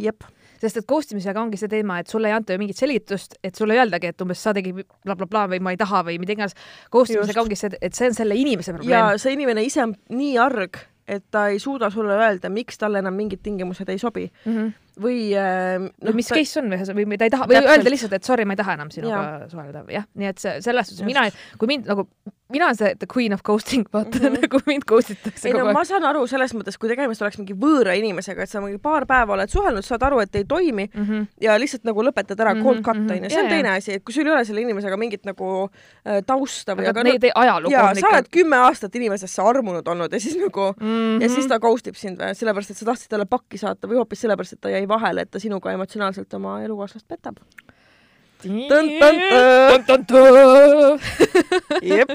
jep 0.00 0.26
sest 0.62 0.80
et 0.82 0.88
ghost 0.88 1.12
imisega 1.14 1.42
ongi 1.42 1.60
see 1.60 1.70
teema, 1.72 2.00
et 2.00 2.12
sulle 2.12 2.30
ei 2.30 2.36
anta 2.36 2.56
ju 2.56 2.62
mingit 2.62 2.80
selgitust, 2.80 3.38
et 3.44 3.58
sulle 3.58 3.76
ei 3.76 3.82
öeldagi, 3.84 4.12
et 4.12 4.24
umbes 4.24 4.42
sa 4.42 4.54
tegid 4.56 4.82
blablabla 4.82 5.26
bla, 5.26 5.30
bla, 5.32 5.46
või 5.54 5.62
ma 5.62 5.76
ei 5.76 5.80
taha 5.80 6.02
või 6.08 6.18
mida 6.22 6.36
iganes. 6.36 6.56
Ghost 6.92 7.14
imisega 7.14 7.44
ongi 7.44 7.58
see, 7.58 7.76
et 7.80 7.96
see 7.96 8.10
on 8.10 8.18
selle 8.18 8.36
inimese 8.38 8.76
probleem. 8.76 8.94
ja 8.94 9.20
see 9.20 9.36
inimene 9.36 9.64
ise 9.66 9.84
on 9.84 9.96
nii 10.12 10.36
arg, 10.42 10.80
et 11.06 11.22
ta 11.30 11.46
ei 11.52 11.60
suuda 11.62 11.90
sulle 11.90 12.16
öelda, 12.18 12.50
miks 12.50 12.80
talle 12.80 13.00
enam 13.02 13.14
mingid 13.14 13.42
tingimused 13.44 13.88
ei 13.92 13.98
sobi 13.98 14.24
mm. 14.26 14.56
-hmm. 14.56 14.72
või 15.02 15.18
äh, 15.38 15.76
no, 15.78 16.10
või 16.10 16.16
mis 16.18 16.30
ta... 16.30 16.38
case 16.38 16.60
on 16.60 16.72
või, 16.72 17.06
või 17.12 17.18
ta 17.20 17.28
ei 17.28 17.34
taha, 17.34 17.46
või 17.50 17.60
öelda 17.60 17.92
lihtsalt, 17.92 18.16
et 18.18 18.26
sorry, 18.26 18.46
ma 18.48 18.56
ei 18.56 18.62
taha 18.62 18.74
enam 18.78 18.90
sinuga 18.90 19.20
suhelda, 19.50 19.84
jah, 19.92 20.08
nii 20.18 20.32
et 20.32 20.42
see, 20.42 20.56
selles 20.66 20.90
suhtes 20.90 21.06
mina, 21.06 21.28
kui 21.60 21.70
mind 21.70 21.86
nagu 21.92 22.08
mina 22.52 22.64
olen 22.64 22.76
see 22.76 22.94
the 22.94 23.06
queen 23.14 23.32
of 23.34 23.42
ghosting, 23.42 23.84
vaata 23.92 24.18
mm 24.18 24.24
Mhm. 24.24 24.34
-hmm. 24.34 24.40
nagu 24.42 24.60
mind 24.66 24.82
ghost 24.86 25.10
itakse 25.10 25.48
ei 25.48 25.52
no 25.52 25.58
kogu 25.58 25.72
ma 25.72 25.78
aeg. 25.80 25.86
saan 25.88 26.04
aru 26.04 26.26
selles 26.26 26.54
mõttes, 26.54 26.78
kui 26.78 26.88
tegemist 26.88 27.22
oleks 27.22 27.38
mingi 27.38 27.54
võõra 27.54 27.94
inimesega, 27.98 28.42
et 28.42 28.50
sa 28.50 28.60
mingi 28.60 28.78
paar 28.78 29.06
päeva 29.06 29.32
oled 29.34 29.48
suhelnud, 29.50 29.82
saad 29.84 30.02
aru, 30.02 30.20
et 30.20 30.34
ei 30.36 30.44
toimi 30.44 30.88
Mm 30.94 31.04
-hmm. 31.06 31.26
ja 31.40 31.58
lihtsalt 31.58 31.84
nagu 31.84 32.02
lõpetad 32.02 32.40
ära 32.40 32.54
Mhm, 32.54 32.62
cold 32.62 32.82
cut 32.82 32.96
mhm. 32.96 33.10
onju, 33.10 33.30
see 33.30 33.38
on 33.38 33.44
Jaa, 33.44 33.50
teine 33.54 33.70
asi, 33.76 33.92
et 33.92 34.04
kui 34.04 34.14
sul 34.14 34.26
ei 34.26 34.32
ole 34.32 34.44
selle 34.44 34.60
inimesega 34.60 34.96
mingit 34.96 35.24
nagu 35.24 35.68
äh, 36.06 36.22
tausta 36.26 36.74
või 36.76 36.86
aga 36.88 37.02
neid 37.02 37.24
ei 37.24 37.30
ajalugu 37.34 37.72
jaa, 37.72 37.94
sa 37.94 38.08
oled 38.08 38.28
kümme 38.30 38.56
aastat 38.56 38.94
inimesesse 38.94 39.42
armunud 39.42 39.88
olnud 39.88 40.12
ja 40.12 40.20
siis 40.20 40.36
nagu 40.36 40.74
mm 40.80 40.86
-hmm. 40.86 41.22
ja 41.22 41.28
siis 41.28 41.46
ta 41.46 41.58
ghost 41.58 41.86
ib 41.86 41.94
sind 41.94 42.18
või 42.20 42.34
sellepärast, 42.34 42.70
et 42.70 42.76
sa 42.76 42.84
tahtsid 42.84 43.08
talle 43.10 43.24
pakki 43.26 43.58
saata 43.58 43.88
või 43.88 43.94
hoopis 43.96 44.20
sellepärast, 44.20 44.52
et 44.52 44.60
ta 44.60 44.68
jäi 44.70 44.88
vahele, 44.88 45.20
et 45.20 45.30
ta 45.30 45.38
sinuga 45.38 45.72
emotsionaalselt 45.72 46.34
oma 46.34 46.62
elukaaslast 46.62 47.08
petab. 47.08 47.36
jep, 51.96 52.12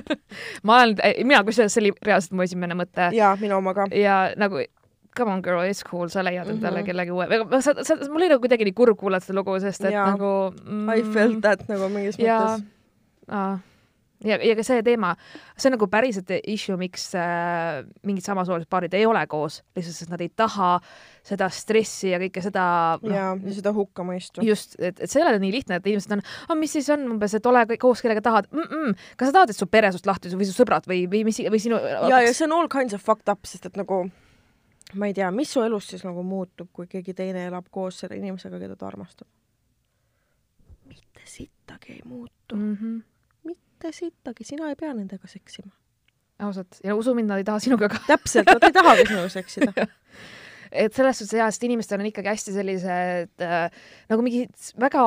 ma 0.67 0.81
olen, 0.81 0.99
mina 1.25 1.41
kusjuures 1.47 1.73
see 1.73 1.85
oli 1.85 1.95
reaalselt 2.05 2.35
mu 2.37 2.45
esimene 2.45 2.77
mõte 2.77 3.09
ja 3.17 3.33
minu 3.41 3.57
oma 3.57 3.73
ka. 3.77 3.87
ja 3.95 4.21
nagu 4.39 4.61
come 5.17 5.31
on 5.31 5.41
girl, 5.41 5.63
it's 5.67 5.83
cool, 5.83 6.07
sa 6.07 6.23
leiad 6.23 6.47
endale 6.47 6.81
mm. 6.81 6.83
-hmm. 6.83 6.85
kellegi 6.85 7.11
uue, 7.11 7.61
sa, 7.61 7.73
sa, 7.83 7.97
mul 8.07 8.21
oli 8.21 8.29
nagu 8.29 8.43
kuidagi 8.43 8.67
nii 8.67 8.77
kurb 8.77 8.97
kuulata 8.99 9.25
seda 9.25 9.39
lugu, 9.39 9.57
sest 9.59 9.85
et 9.85 9.93
Jaa. 9.93 10.05
nagu 10.13 10.53
mm, 10.63 10.93
I 10.95 11.03
felt 11.13 11.41
that 11.41 11.67
nagu 11.67 11.89
mingis 11.89 12.19
ja 12.19 12.39
mõttes., 12.39 12.69
ja, 14.25 14.37
ja 14.37 14.55
ka 14.55 14.63
see 14.63 14.83
teema, 14.85 15.15
see 15.57 15.69
on 15.69 15.77
nagu 15.77 15.87
päriselt 15.91 16.31
issue, 16.43 16.77
miks 16.79 17.11
äh, 17.17 17.81
mingid 18.07 18.25
samasoolised 18.25 18.69
paarid 18.69 18.93
ei 18.93 19.05
ole 19.05 19.23
koos, 19.27 19.61
lihtsalt 19.75 19.97
sest 19.97 20.13
nad 20.13 20.21
ei 20.21 20.29
taha 20.29 20.77
seda 21.25 21.47
stressi 21.53 22.09
ja 22.09 22.19
kõike 22.21 22.41
seda 22.41 22.63
noh, 23.01 23.13
ja, 23.13 23.27
ja 23.37 23.53
seda 23.53 23.73
hukkamõistu. 23.75 24.41
just, 24.45 24.73
et, 24.81 24.97
et 24.97 25.09
see 25.09 25.21
ei 25.21 25.27
ole 25.27 25.37
nii 25.43 25.51
lihtne, 25.53 25.77
et 25.77 25.89
inimesed 25.91 26.15
on, 26.15 26.23
aga 26.47 26.57
mis 26.57 26.73
siis 26.73 26.89
on 26.93 27.05
umbes, 27.13 27.35
et 27.37 27.49
ole 27.49 27.61
koos, 27.81 28.01
kellega 28.01 28.23
tahad 28.25 28.49
mm. 28.49 28.65
-mm. 28.71 28.95
kas 29.19 29.29
sa 29.29 29.37
tahad, 29.37 29.53
et 29.53 29.59
su 29.59 29.67
pere 29.69 29.91
sinust 29.93 30.09
lahti 30.09 30.33
või 30.33 30.49
su 30.49 30.57
sõbrad 30.57 30.89
või, 30.89 31.03
või 31.11 31.23
mis 31.29 31.41
või 31.45 31.61
sinu 31.61 31.77
ja, 31.77 32.23
ja 32.25 32.33
see 32.33 32.47
on 32.49 32.57
all 32.57 32.71
kinds 32.71 32.97
of 32.97 33.05
fucked 33.05 33.29
up, 33.29 33.45
sest 33.45 33.69
et 33.69 33.77
nagu 33.77 34.07
ma 34.93 35.11
ei 35.11 35.13
tea, 35.13 35.29
mis 35.31 35.53
su 35.53 35.61
elus 35.61 35.91
siis 35.93 36.03
nagu 36.07 36.23
muutub, 36.25 36.71
kui 36.73 36.89
keegi 36.89 37.13
teine 37.13 37.45
elab 37.51 37.69
koos 37.71 38.01
selle 38.01 38.17
inimesega, 38.17 38.59
keda 38.59 38.75
ta 38.75 38.89
armastab? 38.89 39.29
mitte 40.91 41.21
sittagi 41.25 41.93
ei 41.93 42.01
muutu, 42.05 42.55
mm. 42.55 42.75
-hmm. 42.75 43.01
mitte 43.43 43.91
sittagi, 43.91 44.43
sina 44.43 44.69
ei 44.69 44.75
pea 44.75 44.93
nendega 44.93 45.27
seksima. 45.27 45.71
ausalt 46.39 46.79
ja 46.83 46.95
usu 46.95 47.13
mind, 47.13 47.29
nad 47.29 47.37
ei 47.37 47.43
taha 47.43 47.59
sinuga 47.59 47.89
ka. 47.89 47.99
täpselt, 48.07 48.47
nad 48.49 48.63
ei 48.63 48.73
tahagi 48.73 49.05
sinuga 49.05 49.29
seksida. 49.29 49.73
et 50.71 50.93
selles 50.95 51.19
suhtes 51.19 51.37
jaa, 51.37 51.49
sest 51.51 51.65
inimestel 51.67 52.01
on 52.01 52.09
ikkagi 52.09 52.31
hästi 52.31 52.55
sellised 52.55 53.45
äh, 53.45 53.87
nagu 54.11 54.25
mingid 54.25 54.71
väga 54.81 55.05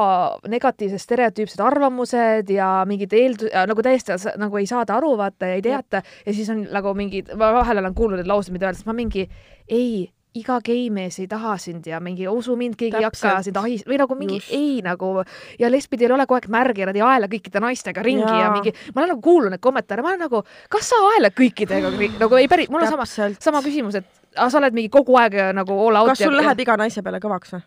negatiivsed 0.53 1.03
stereotüüpsed 1.03 1.63
arvamused 1.65 2.51
ja 2.53 2.71
mingid 2.89 3.15
eeldu-, 3.17 3.53
nagu 3.71 3.85
täiesti 3.85 4.17
nagu 4.41 4.61
ei 4.61 4.69
saada 4.71 4.99
aru, 4.99 5.15
vaata 5.21 5.53
ja 5.53 5.61
ei 5.61 5.65
teata. 5.65 6.03
Ja 6.27 6.35
siis 6.35 6.51
on 6.53 6.67
nagu 6.73 6.95
mingid, 6.97 7.33
ma 7.41 7.53
vahel 7.57 7.81
olen 7.83 7.97
kuulnud 7.97 8.21
neid 8.21 8.31
lauseid, 8.31 8.55
mida 8.57 8.69
öeldakse, 8.69 8.87
ma 8.89 8.97
mingi 8.97 9.25
ei, 9.69 10.05
iga 10.35 10.57
geimees 10.67 11.21
ei 11.23 11.29
taha 11.31 11.55
sind 11.63 11.87
ja 11.87 12.01
mingi 12.03 12.27
usu 12.29 12.57
mind, 12.59 12.75
keegi 12.79 12.99
ei 12.99 13.07
hakka 13.07 13.37
sind 13.47 13.59
ahist- 13.61 13.87
või 13.89 14.01
nagu 14.01 14.17
mingi 14.19 14.41
Just. 14.41 14.51
ei 14.57 14.81
nagu. 14.83 15.23
Ja 15.61 15.71
lesbidel 15.71 16.11
ei 16.11 16.17
ole 16.17 16.27
kogu 16.27 16.41
aeg 16.41 16.49
märgi 16.51 16.83
ja 16.83 16.91
nad 16.91 16.99
ei 16.99 17.05
aela 17.07 17.31
kõikide 17.31 17.63
naistega 17.63 18.03
ringi 18.03 18.27
ja, 18.27 18.49
ja 18.49 18.51
mingi, 18.55 18.75
ma 18.95 19.03
olen 19.03 19.15
nagu 19.15 19.23
kuulnud 19.25 19.55
neid 19.55 19.63
kommentaare, 19.63 20.03
ma 20.03 20.13
olen 20.13 20.25
nagu, 20.27 20.43
kas 20.73 20.91
sa 20.91 20.99
aelad 21.13 21.37
kõikidega 21.39 21.95
nagu 22.19 22.41
ei 22.41 22.51
päris, 22.51 22.71
mul 22.73 22.83
on 22.83 22.91
sama, 22.97 23.07
sama 23.39 23.63
küsimus, 23.63 24.01
et 24.01 24.24
aga 24.37 24.51
sa 24.51 24.59
oled 24.59 24.75
mingi 24.75 24.89
kogu 24.93 25.17
aeg 25.21 25.35
äh, 25.35 25.53
nagu 25.57 25.73
all 25.73 25.97
out 25.97 26.09
kas 26.13 26.19
sul 26.25 26.37
läheb 26.37 26.61
iga 26.61 26.77
naise 26.77 27.03
peale 27.03 27.21
kõvaks 27.23 27.53
või? 27.57 27.63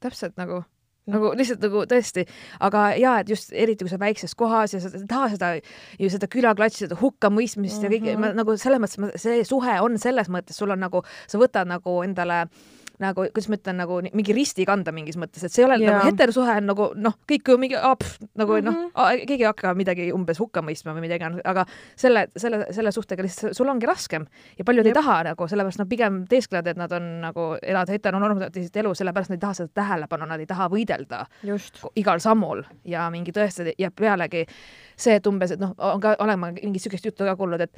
täpselt 0.00 0.36
nagu, 0.38 0.62
nagu 1.10 1.32
lihtsalt 1.34 1.60
nagu 1.64 1.84
tõesti, 1.90 2.26
aga 2.60 2.82
ja 3.00 3.16
et 3.20 3.28
just 3.32 3.52
eriti 3.52 3.84
kui 3.84 3.90
sa 3.90 3.98
väikses 3.98 4.34
kohas 4.38 4.74
ja 4.74 4.80
sa 4.80 4.88
ei 4.94 5.06
taha 5.10 5.28
seda 5.34 5.52
ju 5.98 6.10
seda 6.10 6.28
külaklatsi, 6.30 6.84
seda 6.86 6.98
hukkamõistmist 7.00 7.82
mm 7.82 7.88
-hmm. 7.88 7.92
ja 7.92 7.98
kõike, 7.98 8.18
Mhm. 8.18 8.36
nagu 8.36 8.56
selles 8.56 8.80
mõttes, 8.80 9.18
see 9.18 9.44
suhe 9.44 9.80
on 9.80 9.98
selles 9.98 10.28
mõttes, 10.28 10.54
sul 10.54 10.70
on 10.70 10.80
nagu, 10.80 11.02
sa 11.26 11.38
võtad 11.38 11.66
nagu 11.66 12.02
endale 12.02 12.46
nagu, 13.02 13.24
kuidas 13.32 13.48
ma 13.50 13.58
ütlen, 13.58 13.78
nagu 13.82 13.98
mingi 14.06 14.34
risti 14.36 14.66
kanda 14.68 14.92
mingis 14.94 15.18
mõttes, 15.20 15.44
et 15.46 15.54
see 15.54 15.62
ei 15.62 15.68
ole 15.68 15.78
yeah. 15.82 15.98
Nagu 15.98 16.10
heterosuhe 16.10 16.56
on 16.60 16.68
nagu 16.68 16.88
noh, 16.98 17.16
kõik 17.30 17.50
mingi 17.60 17.78
pff, 17.78 18.18
nagu 18.38 18.56
mm 18.56 18.66
-hmm. 18.66 18.78
Mhm. 18.78 18.90
noh, 18.94 19.26
keegi 19.26 19.44
ei 19.44 19.48
hakka 19.48 19.74
midagi 19.74 20.08
umbes 20.12 20.40
hukka 20.40 20.62
mõistma 20.62 20.94
või 20.96 21.06
mida 21.06 21.18
iganes, 21.18 21.40
aga 21.44 21.64
selle, 21.96 22.26
selle, 22.36 22.66
selle 22.70 22.92
suhtega 22.92 23.22
lihtsalt 23.22 23.56
sul 23.56 23.68
ongi 23.68 23.86
raskem 23.86 24.26
ja 24.58 24.64
paljud 24.64 24.86
Jep. 24.86 24.96
Ei 24.96 25.02
taha 25.02 25.22
nagu 25.30 25.48
sellepärast 25.48 25.78
nad 25.78 25.88
pigem 25.88 26.24
teesklevad, 26.28 26.66
et 26.66 26.76
nad 26.76 26.92
on 26.92 27.20
nagu 27.20 27.56
elavad 27.62 27.88
heteronormatiivset 27.88 28.76
elu, 28.76 28.94
sellepärast 28.94 29.30
nad 29.30 29.36
ei 29.36 29.40
taha 29.46 29.54
seda 29.54 29.70
tähelepanu, 29.74 30.26
nad 30.26 30.40
ei 30.40 30.46
taha 30.46 30.68
võidelda 30.68 31.26
just. 31.42 31.84
igal 31.96 32.18
sammul 32.18 32.62
ja 32.84 33.10
mingi 33.10 33.32
tõesti 33.32 33.74
ja 33.78 33.90
pealegi 33.90 34.46
see, 34.96 35.14
et 35.14 35.26
umbes, 35.26 35.54
et 35.54 35.60
noh, 35.60 35.74
on 35.78 36.00
ka, 36.00 36.16
olen 36.18 36.38
ma 36.38 36.52
mingit 36.52 36.82
siukest 36.82 37.04
juttu 37.04 37.24
ka 37.24 37.36
kuulnud, 37.36 37.60
et 37.60 37.70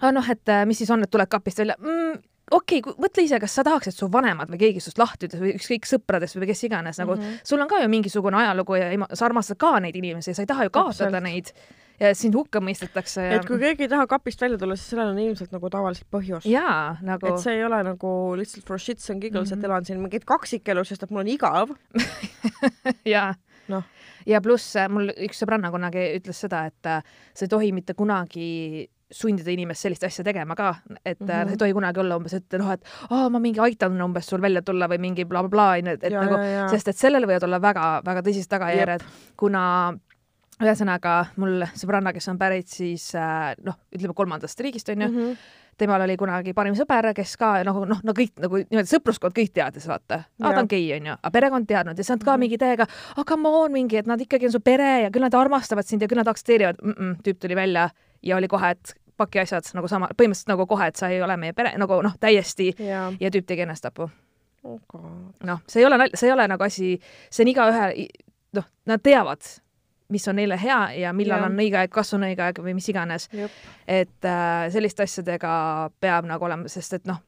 ah, 0.00 0.12
noh, 0.12 0.30
et 0.30 0.54
mis 0.68 0.78
siis 0.78 0.90
on, 0.90 1.02
et 1.02 1.10
tuled 1.10 1.30
kapist 1.30 1.58
välja 1.62 1.76
mm,. 1.78 2.22
Okei 2.50 2.80
okay,, 2.80 2.94
mõtle 2.98 3.22
ise, 3.24 3.38
kas 3.40 3.54
sa 3.54 3.64
tahaks, 3.64 3.88
et 3.88 3.94
su 3.94 4.08
vanemad 4.12 4.50
või 4.50 4.58
keegi 4.58 4.80
sinust 4.80 4.98
lahti 4.98 5.26
ütles 5.28 5.40
või 5.40 5.54
ükskõik 5.56 5.86
sõpradest 5.88 6.36
või 6.36 6.46
kes 6.46 6.64
iganes 6.64 6.98
nagu 6.98 7.14
mm, 7.14 7.20
Mhm. 7.20 7.30
-hmm. 7.30 7.40
sul 7.44 7.60
on 7.60 7.68
ka 7.68 7.80
ju 7.82 7.88
mingisugune 7.88 8.36
ajalugu 8.36 8.74
ja 8.74 9.06
sa 9.12 9.24
armastad 9.26 9.56
ka 9.58 9.80
neid 9.80 9.96
inimesi 9.96 10.34
sa 10.34 10.42
ei 10.42 10.46
taha 10.46 10.64
ju 10.64 10.70
kaotada 10.70 11.20
neid 11.20 11.52
ja 12.00 12.14
sind 12.14 12.34
hukka 12.34 12.58
mõistetakse 12.60 13.22
ja 13.22 13.36
et 13.38 13.46
kui 13.46 13.58
keegi 13.58 13.82
ei 13.86 13.88
taha 13.88 14.06
kapist 14.06 14.40
välja 14.40 14.58
tulla, 14.58 14.76
siis 14.76 14.90
sellel 14.90 15.12
on 15.12 15.18
ilmselt 15.18 15.52
nagu 15.52 15.70
tavaliselt 15.70 16.06
põhjus. 16.10 16.44
jaa, 16.44 16.96
nagu 17.02 17.26
et 17.26 17.38
see 17.38 17.54
ei 17.54 17.64
ole 17.64 17.82
nagu 17.82 18.34
lihtsalt 18.36 18.66
for 18.66 18.78
shits 18.78 19.10
and 19.10 19.22
giggles 19.22 19.48
mm, 19.50 19.54
-hmm. 19.54 19.56
Mhm. 19.56 19.64
et 19.64 19.70
elan 19.70 19.84
siin 19.84 20.00
mingit 20.00 20.24
kaksikelu, 20.24 20.84
sest 20.84 21.02
et 21.02 21.10
mul 21.10 21.20
on 21.20 21.28
igav. 21.28 21.70
jaa 23.14 23.34
Noh. 23.68 23.82
ja 24.26 24.40
pluss 24.44 24.76
äh, 24.76 24.88
mul 24.92 25.08
üks 25.24 25.40
sõbranna 25.40 25.70
kunagi 25.72 26.02
ütles 26.18 26.40
seda, 26.44 26.66
et 26.66 26.86
äh, 26.86 27.02
sa 27.34 27.44
ei 27.46 27.48
tohi 27.48 27.72
mitte 27.72 27.94
kunagi 27.94 28.90
sundida 29.14 29.52
inimest 29.54 29.86
sellist 29.86 30.04
asja 30.08 30.24
tegema 30.26 30.56
ka, 30.58 30.74
et 31.04 31.20
mm. 31.20 31.28
-hmm. 31.28 31.50
ei 31.54 31.60
tohi 31.60 31.72
kunagi 31.76 32.00
olla 32.00 32.16
umbes, 32.18 32.34
et 32.34 32.58
noh, 32.58 32.72
et 32.72 32.84
aa, 33.10 33.28
ma 33.30 33.38
mingi 33.38 33.60
aitan 33.60 34.00
umbes 34.02 34.26
sul 34.26 34.42
välja 34.42 34.62
tulla 34.62 34.88
või 34.90 34.98
mingi 34.98 35.24
blablabla 35.24 35.68
onju, 35.78 35.98
et, 35.98 36.04
et 36.04 36.12
Ja, 36.12 36.22
nagu 36.22 36.70
sest 36.70 36.88
et 36.88 36.96
sellel 36.96 37.26
võivad 37.26 37.46
olla 37.46 37.60
väga-väga 37.62 38.22
tõsised 38.26 38.50
tagajärjed, 38.50 39.06
kuna 39.36 39.64
ühesõnaga 40.62 41.18
mul 41.40 41.64
sõbranna, 41.74 42.12
kes 42.14 42.30
on 42.30 42.38
pärit 42.38 42.70
siis 42.70 43.10
äh, 43.18 43.52
noh, 43.66 43.78
ütleme 43.94 44.14
kolmandast 44.14 44.60
riigist 44.62 44.88
onju 44.92 45.08
mm. 45.08 45.16
-hmm. 45.16 45.36
temal 45.78 46.02
oli 46.04 46.16
kunagi 46.16 46.54
parim 46.54 46.76
sõber, 46.78 47.10
kes 47.14 47.36
ka 47.36 47.56
nagu 47.66 47.84
noh, 47.90 48.00
no 48.04 48.14
kõik 48.14 48.38
nagu 48.42 48.60
niimoodi 48.62 48.90
sõpruskond 48.90 49.34
kõik 49.34 49.50
teadis, 49.54 49.88
vaata. 49.90 50.22
aa, 50.42 50.52
ta 50.52 50.60
on 50.62 50.70
gei, 50.70 50.86
onju, 50.94 51.16
aga 51.18 51.30
perekond 51.34 51.66
teadnud 51.66 51.98
ja 51.98 52.04
see 52.04 52.14
on 52.14 52.22
ka 52.22 52.32
Mhm. 52.32 52.40
mingi 52.40 52.58
täiega, 52.58 52.86
aga 53.16 53.24
come 53.24 53.48
on 53.48 53.72
mingi, 53.72 53.96
et 53.98 54.06
nad 54.06 54.20
ikkagi 54.20 54.46
on 54.46 54.52
su 54.52 54.60
pere 54.60 55.02
ja 55.02 55.10
küll 55.10 55.26
nad 55.26 55.34
armastavad 55.34 55.86
sind 55.86 56.02
ja 56.02 56.08
küll 56.08 56.22
nad 56.22 56.28
aktsepteerivad 56.28 56.76
mm. 56.82 56.92
-mm, 56.92 57.16
tüüp 57.22 57.38
tuli 57.38 57.56
välja 57.56 57.90
ja 58.22 58.36
oli 58.36 58.48
kohe, 58.48 58.70
et 58.70 58.94
paki 59.16 59.42
asjad 59.44 59.68
nagu 59.76 59.88
sama, 59.90 60.08
põhimõtteliselt 60.16 60.52
nagu 60.52 60.66
kohe, 60.70 60.88
et 60.90 61.00
sa 61.00 61.10
ei 61.12 61.22
ole 61.22 61.36
meie 61.40 61.56
pere, 61.56 61.74
nagu 61.80 62.00
noh, 62.02 62.14
täiesti 62.20 62.70
jaa. 62.78 63.10
ja 63.20 63.32
tüüp 63.34 63.46
tegi 63.46 63.66
enesetapu. 63.66 64.08
oh 64.64 65.04
noh, 65.44 65.60
see 65.68 65.82
ei 65.82 65.86
ole 65.86 65.98
nalja, 66.00 66.16
see 66.16 66.30
ei 66.30 66.32
ole 66.32 66.48
nagu 66.48 66.64
asi, 66.64 66.94
see 67.30 67.44
on 67.44 67.52
igaühe, 67.52 67.90
noh, 68.58 68.66
nad 68.90 69.02
teavad, 69.04 69.44
mis 70.14 70.28
on 70.28 70.36
neile 70.36 70.58
hea 70.60 70.80
ja 71.00 71.12
millal 71.16 71.42
Jah. 71.42 71.50
on 71.50 71.62
õige 71.64 71.78
aeg, 71.80 71.92
kas 71.92 72.12
on 72.16 72.26
õige 72.26 72.44
aeg 72.44 72.60
või 72.62 72.74
mis 72.76 72.88
iganes 72.92 73.28
et 73.86 74.28
äh, 74.28 74.66
selliste 74.72 75.06
asjadega 75.06 75.54
peab 76.00 76.28
nagu 76.28 76.44
olema, 76.44 76.68
sest 76.68 77.00
et 77.00 77.08
noh, 77.08 77.22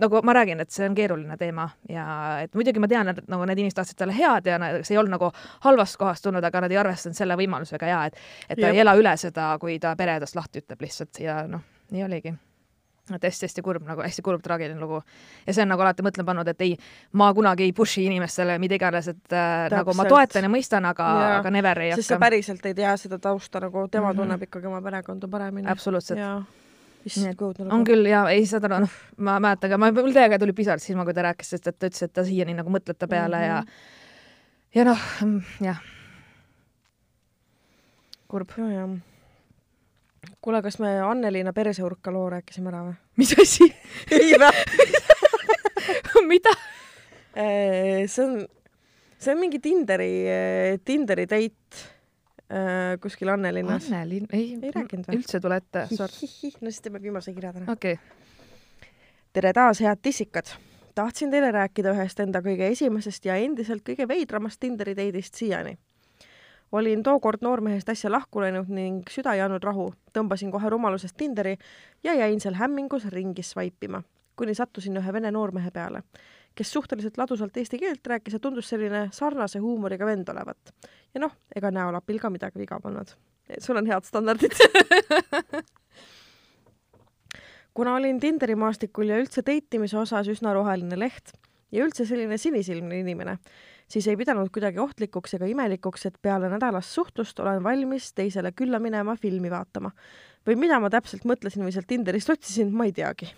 nagu 0.00 0.20
ma 0.24 0.32
räägin, 0.32 0.60
et 0.60 0.70
see 0.70 0.86
on 0.88 0.94
keeruline 0.94 1.36
teema 1.36 1.68
ja 1.88 2.04
et 2.42 2.54
muidugi 2.54 2.80
ma 2.80 2.88
tean, 2.88 3.08
et 3.08 3.28
nagu 3.28 3.44
need 3.44 3.58
inimesed 3.58 3.76
tahtsid 3.76 3.98
talle 3.98 4.14
head 4.16 4.46
ja 4.46 4.58
see 4.82 4.94
ei 4.94 4.98
olnud 4.98 5.16
nagu 5.18 5.32
halvast 5.66 5.96
kohast 6.00 6.24
tulnud, 6.24 6.44
aga 6.44 6.60
nad 6.64 6.70
ei 6.70 6.76
arvestanud 6.80 7.16
selle 7.16 7.36
võimalusega 7.36 7.86
ja 7.90 8.04
et, 8.06 8.16
et 8.48 8.56
ta 8.58 8.66
Jep. 8.68 8.74
ei 8.74 8.80
ela 8.80 8.94
üle 8.96 9.16
seda, 9.16 9.58
kui 9.60 9.78
ta 9.78 9.96
pere 9.96 10.18
tast 10.20 10.36
lahti 10.36 10.62
ütleb 10.64 10.80
lihtsalt 10.80 11.20
ja 11.20 11.42
noh, 11.46 11.60
nii 11.90 12.04
oligi 12.04 12.32
et 13.12 13.24
hästi-hästi 13.26 13.62
kurb 13.66 13.82
nagu 13.84 14.00
hästi 14.00 14.22
kurb 14.22 14.40
traagiline 14.44 14.78
lugu 14.80 15.00
ja 15.46 15.52
see 15.52 15.64
on 15.64 15.68
nagu 15.74 15.82
alati 15.82 16.04
mõtlema 16.06 16.26
pannud, 16.30 16.48
et 16.48 16.60
ei, 16.62 16.76
ma 17.18 17.32
kunagi 17.34 17.66
ei 17.66 17.72
push'i 17.76 18.04
inimestele 18.06 18.54
mida 18.62 18.78
iganes, 18.78 19.08
et 19.10 19.34
äh, 19.34 19.66
nagu 19.74 19.90
ma 19.92 20.04
Täpselt. 20.06 20.08
toetan 20.14 20.46
ja 20.46 20.50
mõistan, 20.52 20.86
aga, 20.86 21.08
aga 21.40 21.50
never 21.50 21.80
ei 21.82 21.90
sest 21.96 22.08
sa 22.08 22.14
hakka. 22.14 22.24
päriselt 22.28 22.66
ei 22.70 22.74
tea 22.78 22.96
seda 22.96 23.18
tausta 23.18 23.60
nagu, 23.60 23.88
tema 23.90 24.12
Mhm. 24.12 24.20
tunneb 24.22 24.42
ikkagi 24.46 24.66
oma 24.70 24.80
perekonda 24.82 25.28
paremini. 25.28 25.68
absoluutselt. 25.68 26.18
Nii 27.02 27.30
et 27.32 27.40
on 27.66 27.82
küll 27.86 28.06
ja 28.06 28.22
ei 28.30 28.44
saad 28.46 28.68
aru, 28.68 28.84
noh, 28.84 28.98
ma 29.26 29.38
mäletan 29.42 29.72
ka, 29.72 29.78
ma, 29.80 29.90
mul 29.96 30.14
täiega 30.14 30.38
tuli 30.38 30.54
pisar 30.54 30.82
silma, 30.82 31.06
kui 31.06 31.14
ta 31.16 31.24
rääkis, 31.26 31.50
sest 31.54 31.66
et 31.66 31.78
ta 31.78 31.90
ütles, 31.90 32.04
et 32.06 32.12
ta 32.14 32.24
siiani 32.26 32.54
nagu 32.54 32.70
mõtleb 32.70 32.98
ta 32.98 33.08
peale 33.10 33.40
mm 33.40 33.42
-hmm. 33.42 33.48
ja 33.48 33.64
ja 34.74 34.84
noh, 34.84 34.98
jah. 35.60 35.80
kurb. 38.28 38.50
ja, 38.56 38.68
jah. 38.70 38.90
kuule, 40.40 40.62
kas 40.62 40.78
me 40.78 41.00
Anneliina 41.00 41.52
perseurka 41.52 42.12
loo 42.12 42.30
rääkisime 42.30 42.70
ära 42.70 42.84
või? 42.86 42.94
mis 43.20 43.34
asi? 43.42 43.68
ei 44.10 44.38
vä? 44.38 44.50
mida? 46.32 46.54
see 47.34 48.24
on, 48.24 48.46
see 49.18 49.34
on 49.34 49.40
mingi 49.40 49.58
Tinderi, 49.58 50.12
Tinderi 50.84 51.26
date 51.26 51.76
äh, 51.76 52.01
kuskil 53.00 53.28
Annelinnas. 53.32 53.86
Anneli, 53.88 54.22
ei, 54.32 54.58
Ei 54.62 54.74
rääkinud 54.74 55.08
või? 55.08 55.20
üldse 55.20 55.38
ei 55.38 55.44
tule 55.44 55.56
ette, 55.62 55.86
no 55.98 56.08
siis 56.70 56.82
teeme 56.84 57.02
viimase 57.02 57.32
kirja 57.32 57.52
täna. 57.52 57.72
okei 57.72 57.96
okay., 57.96 58.90
tere 59.32 59.52
taas, 59.56 59.80
head 59.80 60.02
tissikad! 60.02 60.52
tahtsin 60.94 61.30
teile 61.30 61.52
rääkida 61.52 61.94
ühest 61.94 62.20
enda 62.20 62.42
kõige 62.44 62.68
esimesest 62.72 63.24
ja 63.24 63.36
endiselt 63.40 63.84
kõige 63.86 64.08
veidramast 64.08 64.60
Tinderi 64.60 64.94
date'ist 64.96 65.34
siiani. 65.34 65.78
olin 66.72 67.02
tookord 67.02 67.42
noormehest 67.42 67.88
äsja 67.88 68.10
lahku 68.10 68.40
läinud 68.40 68.68
ning 68.68 69.08
süda 69.10 69.34
ei 69.34 69.40
andnud 69.40 69.64
rahu. 69.64 69.94
tõmbasin 70.12 70.50
kohe 70.50 70.70
rumalusest 70.70 71.16
Tinderi 71.16 71.56
ja 72.04 72.14
jäin 72.14 72.40
seal 72.40 72.54
hämmingus 72.54 73.04
ringi 73.04 73.42
svaipima, 73.42 74.02
kuni 74.36 74.54
sattusin 74.54 74.96
ühe 74.96 75.12
vene 75.12 75.30
noormehe 75.30 75.70
peale, 75.70 76.02
kes 76.54 76.72
suhteliselt 76.72 77.18
ladusalt 77.18 77.56
eesti 77.56 77.78
keelt 77.78 78.06
rääkis 78.06 78.36
ja 78.36 78.40
tundus 78.40 78.68
selline 78.68 79.08
sarnase 79.12 79.58
huumoriga 79.58 80.06
vend 80.06 80.28
olevat. 80.28 80.74
ja 81.14 81.20
noh, 81.20 81.36
ega 81.56 81.70
näolapil 81.70 82.18
ka 82.20 82.30
midagi 82.30 82.58
viga 82.58 82.80
polnud. 82.80 83.14
sul 83.58 83.76
on 83.76 83.86
head 83.86 84.04
standardid 84.04 84.52
kuna 87.74 87.94
olin 87.94 88.20
Tinderi 88.20 88.54
maastikul 88.54 89.08
ja 89.08 89.18
üldse 89.20 89.44
deitimise 89.46 89.98
osas 89.98 90.28
üsna 90.28 90.52
roheline 90.54 90.98
leht 90.98 91.32
ja 91.72 91.86
üldse 91.86 92.04
selline 92.08 92.36
sinisilmne 92.38 92.98
inimene, 93.00 93.38
siis 93.88 94.06
ei 94.10 94.18
pidanud 94.20 94.50
kuidagi 94.52 94.80
ohtlikuks 94.82 95.38
ega 95.38 95.48
imelikuks, 95.48 96.04
et 96.08 96.18
peale 96.22 96.50
nädalast 96.52 96.92
suhtlust 96.92 97.40
olen 97.40 97.62
valmis 97.64 98.10
teisele 98.12 98.52
külla 98.52 98.80
minema 98.82 99.16
filmi 99.16 99.50
vaatama. 99.50 99.92
või 100.46 100.58
mida 100.58 100.80
ma 100.80 100.90
täpselt 100.90 101.24
mõtlesin 101.24 101.64
või 101.64 101.72
sealt 101.72 101.86
Tinderist 101.86 102.30
otsisin, 102.30 102.72
ma 102.74 102.84
ei 102.84 102.92
teagi. 102.92 103.30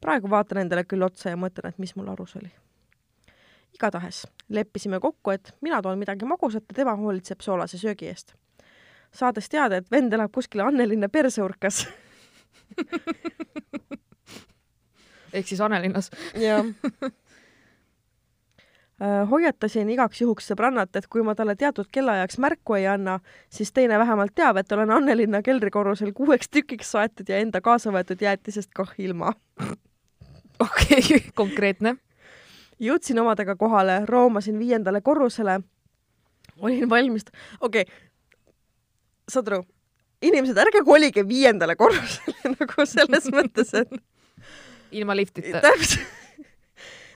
Praegu 0.00 0.30
vaatan 0.30 0.58
endale 0.64 0.84
küll 0.84 1.02
otsa 1.02 1.30
ja 1.30 1.36
mõtlen, 1.40 1.68
et 1.70 1.78
mis 1.78 1.96
mul 1.96 2.08
arus 2.12 2.36
oli. 2.36 2.52
igatahes 3.74 4.26
leppisime 4.48 5.00
kokku, 5.00 5.30
et 5.30 5.54
mina 5.60 5.82
toon 5.82 5.98
midagi 5.98 6.24
magusat 6.24 6.64
ja 6.68 6.74
tema 6.74 6.96
hoolitseb 6.96 7.40
soolase 7.40 7.78
söögi 7.78 8.06
eest. 8.08 8.34
saades 9.12 9.48
teada, 9.48 9.76
et 9.76 9.90
vend 9.90 10.12
elab 10.12 10.32
kuskil 10.32 10.60
Annelinna 10.60 11.08
perseurkas 11.08 11.86
ehk 15.34 15.46
siis 15.48 15.60
Anelinnas. 15.60 16.10
jah 16.38 16.64
hoiatasin 19.30 19.90
igaks 19.90 20.20
juhuks 20.22 20.46
sõbrannat, 20.48 20.94
et 20.96 21.06
kui 21.10 21.22
ma 21.26 21.34
talle 21.34 21.56
teatud 21.58 21.88
kellaajaks 21.92 22.38
märku 22.42 22.76
ei 22.78 22.86
anna, 22.88 23.18
siis 23.52 23.72
teine 23.72 23.98
vähemalt 23.98 24.34
teab, 24.34 24.56
et 24.60 24.72
olen 24.72 24.90
Annelinna 24.94 25.42
keldrikorrusel 25.42 26.12
kuueks 26.16 26.48
tükiks 26.48 26.92
saetud 26.94 27.28
ja 27.28 27.40
enda 27.42 27.60
kaasa 27.64 27.92
võetud 27.94 28.22
jäätisest 28.22 28.70
kah 28.74 28.94
ilma. 28.98 29.34
okei 30.60 31.20
konkreetne. 31.40 31.96
jõudsin 32.80 33.20
omadega 33.20 33.56
kohale, 33.56 34.02
roomasin 34.06 34.58
viiendale 34.58 35.00
korrusele. 35.00 35.60
olin 36.60 36.90
valmis, 36.90 37.24
okei 37.60 37.82
okay., 37.82 37.94
saad 39.28 39.48
aru, 39.48 39.64
inimesed, 40.22 40.58
ärge 40.58 40.84
kolige 40.84 41.28
viiendale 41.28 41.76
korrusele 41.76 42.54
nagu 42.58 42.86
selles 42.86 43.30
mõttes, 43.32 43.74
et 43.74 43.90
ilma 44.92 45.16
liftita. 45.16 45.60
täpselt 45.60 46.22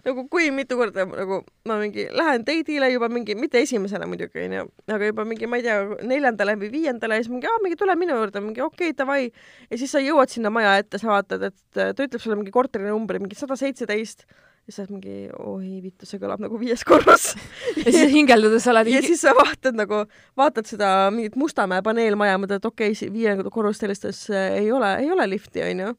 nagu 0.07 0.25
kui 0.31 0.51
mitu 0.55 0.79
korda 0.79 1.07
nagu 1.09 1.41
ma 1.69 1.79
mingi 1.81 2.07
lähen 2.15 2.45
date'ile 2.47 2.91
juba 2.93 3.09
mingi, 3.13 3.37
mitte 3.39 3.61
esimesele 3.63 4.09
muidugi 4.11 4.45
onju, 4.47 4.67
aga 4.95 5.11
juba 5.11 5.27
mingi, 5.29 5.49
ma 5.51 5.61
ei 5.61 5.67
tea, 5.67 5.79
neljandale 6.09 6.57
või 6.61 6.73
viiendale 6.75 7.19
ja 7.19 7.25
siis 7.25 7.33
mingi, 7.33 7.49
aa, 7.51 7.63
mingi 7.65 7.79
tule 7.81 7.97
minu 7.99 8.19
juurde, 8.19 8.43
mingi 8.45 8.65
okei 8.65 8.93
okay,, 8.93 8.99
davai. 8.99 9.23
ja 9.71 9.81
siis 9.81 9.95
sa 9.95 10.03
jõuad 10.03 10.33
sinna 10.33 10.53
maja 10.55 10.77
ette, 10.81 11.01
sa 11.01 11.13
vaatad, 11.13 11.49
et 11.51 11.59
ta 11.75 11.91
ütleb 11.95 12.21
sulle 12.23 12.39
mingi 12.39 12.55
korterinumbri, 12.55 13.23
mingi 13.25 13.39
sada 13.39 13.59
seitseteist. 13.59 14.29
Ja 14.69 14.75
sa 14.75 14.83
oled 14.83 14.99
mingi, 14.99 15.15
oi 15.49 15.79
vittu, 15.81 16.05
see 16.05 16.21
kõlab 16.21 16.43
nagu 16.45 16.59
viies 16.61 16.83
korrus. 16.85 17.31
Ja 17.73 17.87
siis 17.89 18.11
hingeldades 18.13 18.67
oled 18.69 18.91
ja 18.93 19.01
siis 19.01 19.23
sa 19.25 19.33
vaatad 19.33 19.79
nagu, 19.79 20.03
vaatad 20.37 20.69
seda 20.69 20.91
mingit 21.09 21.39
Mustamäe 21.41 21.81
paneelmaja, 21.87 22.37
mõtled, 22.37 22.61
et 22.61 22.69
okei 22.69 22.93
okay,, 22.93 23.09
viiendat 23.15 23.49
korrust 23.55 23.81
sellistes 23.81 24.27
ei 24.35 24.69
ole, 24.69 24.91
ei 25.01 25.09
ole 25.15 25.25
lifti, 25.33 25.65
onju 25.65 25.95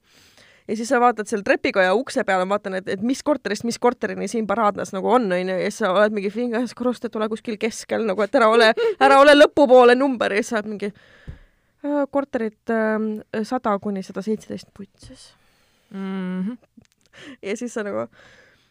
ja 0.70 0.76
siis 0.78 0.90
sa 0.92 1.00
vaatad 1.02 1.30
seal 1.30 1.42
trepikoja 1.46 1.94
ukse 1.98 2.24
peale, 2.28 2.46
ma 2.46 2.58
vaatan, 2.58 2.78
et, 2.80 2.90
et 2.94 3.02
mis 3.06 3.22
korterist 3.26 3.66
mis 3.66 3.80
korterini 3.82 4.28
siin 4.30 4.48
paraadnas 4.50 4.94
nagu 4.94 5.10
on, 5.10 5.26
onju, 5.34 5.56
ja 5.64 5.72
siis 5.72 5.82
sa 5.84 5.94
oled 5.96 6.16
mingi 6.16 6.32
fingas 6.34 6.76
korrust, 6.78 7.08
et 7.08 7.18
ole 7.18 7.30
kuskil 7.32 7.58
keskel 7.62 8.06
nagu, 8.08 8.22
et 8.26 8.38
ära 8.38 8.52
ole, 8.54 8.70
ära 9.02 9.20
ole 9.22 9.36
lõpupoole 9.38 9.98
number 9.98 10.36
ja 10.36 10.44
siis 10.44 10.54
sa 10.54 10.62
oled 10.62 10.72
mingi 10.76 10.92
äh, 10.92 12.06
korterit 12.14 12.76
äh, 12.76 13.44
sada 13.48 13.76
kuni 13.82 14.06
sada 14.06 14.24
seitseteist 14.26 14.70
putsis 14.76 15.32
mm. 15.90 16.46
-hmm. 16.46 16.58
ja 17.42 17.58
siis 17.58 17.74
sa 17.74 17.84
nagu, 17.84 18.06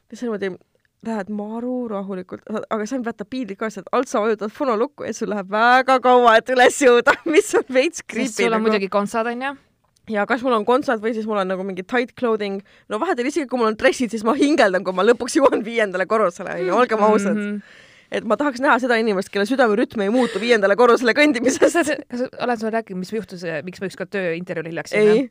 siis 0.09 0.21
sa 0.21 0.27
niimoodi 0.27 0.55
lähed 1.07 1.29
maru 1.31 1.89
rahulikult, 1.89 2.43
aga 2.71 2.87
see 2.87 2.99
on 2.99 3.05
vaata 3.07 3.25
piinlik 3.25 3.59
ka, 3.59 3.67
et 3.67 3.91
alt 3.93 4.09
sa 4.11 4.21
vajutad 4.23 4.51
fonolukku 4.51 5.07
ja 5.07 5.15
sul 5.15 5.31
läheb 5.31 5.51
väga 5.51 6.01
kaua, 6.03 6.37
et 6.37 6.51
üles 6.51 6.83
jõuda, 6.83 7.15
mis 7.35 7.55
on 7.55 7.75
veits 7.75 8.03
creepy. 8.03 8.33
sul 8.33 8.53
on 8.53 8.59
nagu. 8.59 8.69
muidugi 8.69 8.89
kontsad, 8.89 9.27
onju 9.27 9.57
ja 10.13 10.27
kas 10.29 10.45
mul 10.45 10.57
on 10.57 10.67
kontsad 10.69 11.03
või 11.03 11.15
siis 11.17 11.27
mul 11.29 11.41
on 11.43 11.51
nagu 11.53 11.67
mingi 11.67 11.85
tight 11.85 12.15
clothing, 12.19 12.63
no 12.89 13.01
vahetevahel 13.03 13.33
isegi 13.33 13.49
kui 13.51 13.61
mul 13.61 13.73
on 13.73 13.79
dressid, 13.81 14.13
siis 14.15 14.25
ma 14.27 14.37
hingeldan, 14.39 14.85
kui 14.87 14.97
ma 14.97 15.07
lõpuks 15.07 15.39
jõuan 15.41 15.65
viiendale 15.67 16.09
korrusele, 16.11 16.57
onju, 16.61 16.81
olgem 16.83 17.05
ausad 17.05 17.37
mm. 17.37 17.53
-hmm 17.53 17.85
et 18.09 18.25
ma 18.25 18.39
tahaks 18.41 18.63
näha 18.65 18.79
seda 18.81 18.97
inimest, 18.97 19.29
kelle 19.29 19.45
südamerütm 19.45 20.01
ei 20.01 20.09
muutu 20.09 20.41
viiendale 20.41 20.77
korrusele 20.81 21.13
kõndimises. 21.13 21.61
kas, 21.61 21.91
oled 22.41 22.61
sulle 22.61 22.73
rääkinud, 22.73 23.03
mis 23.03 23.13
juhtus, 23.13 23.45
miks 23.67 23.83
ma 23.83 23.91
ükskord 23.91 24.09
tööintervjuul 24.15 24.71
hiljaks 24.73 24.97
jäin? 24.97 25.29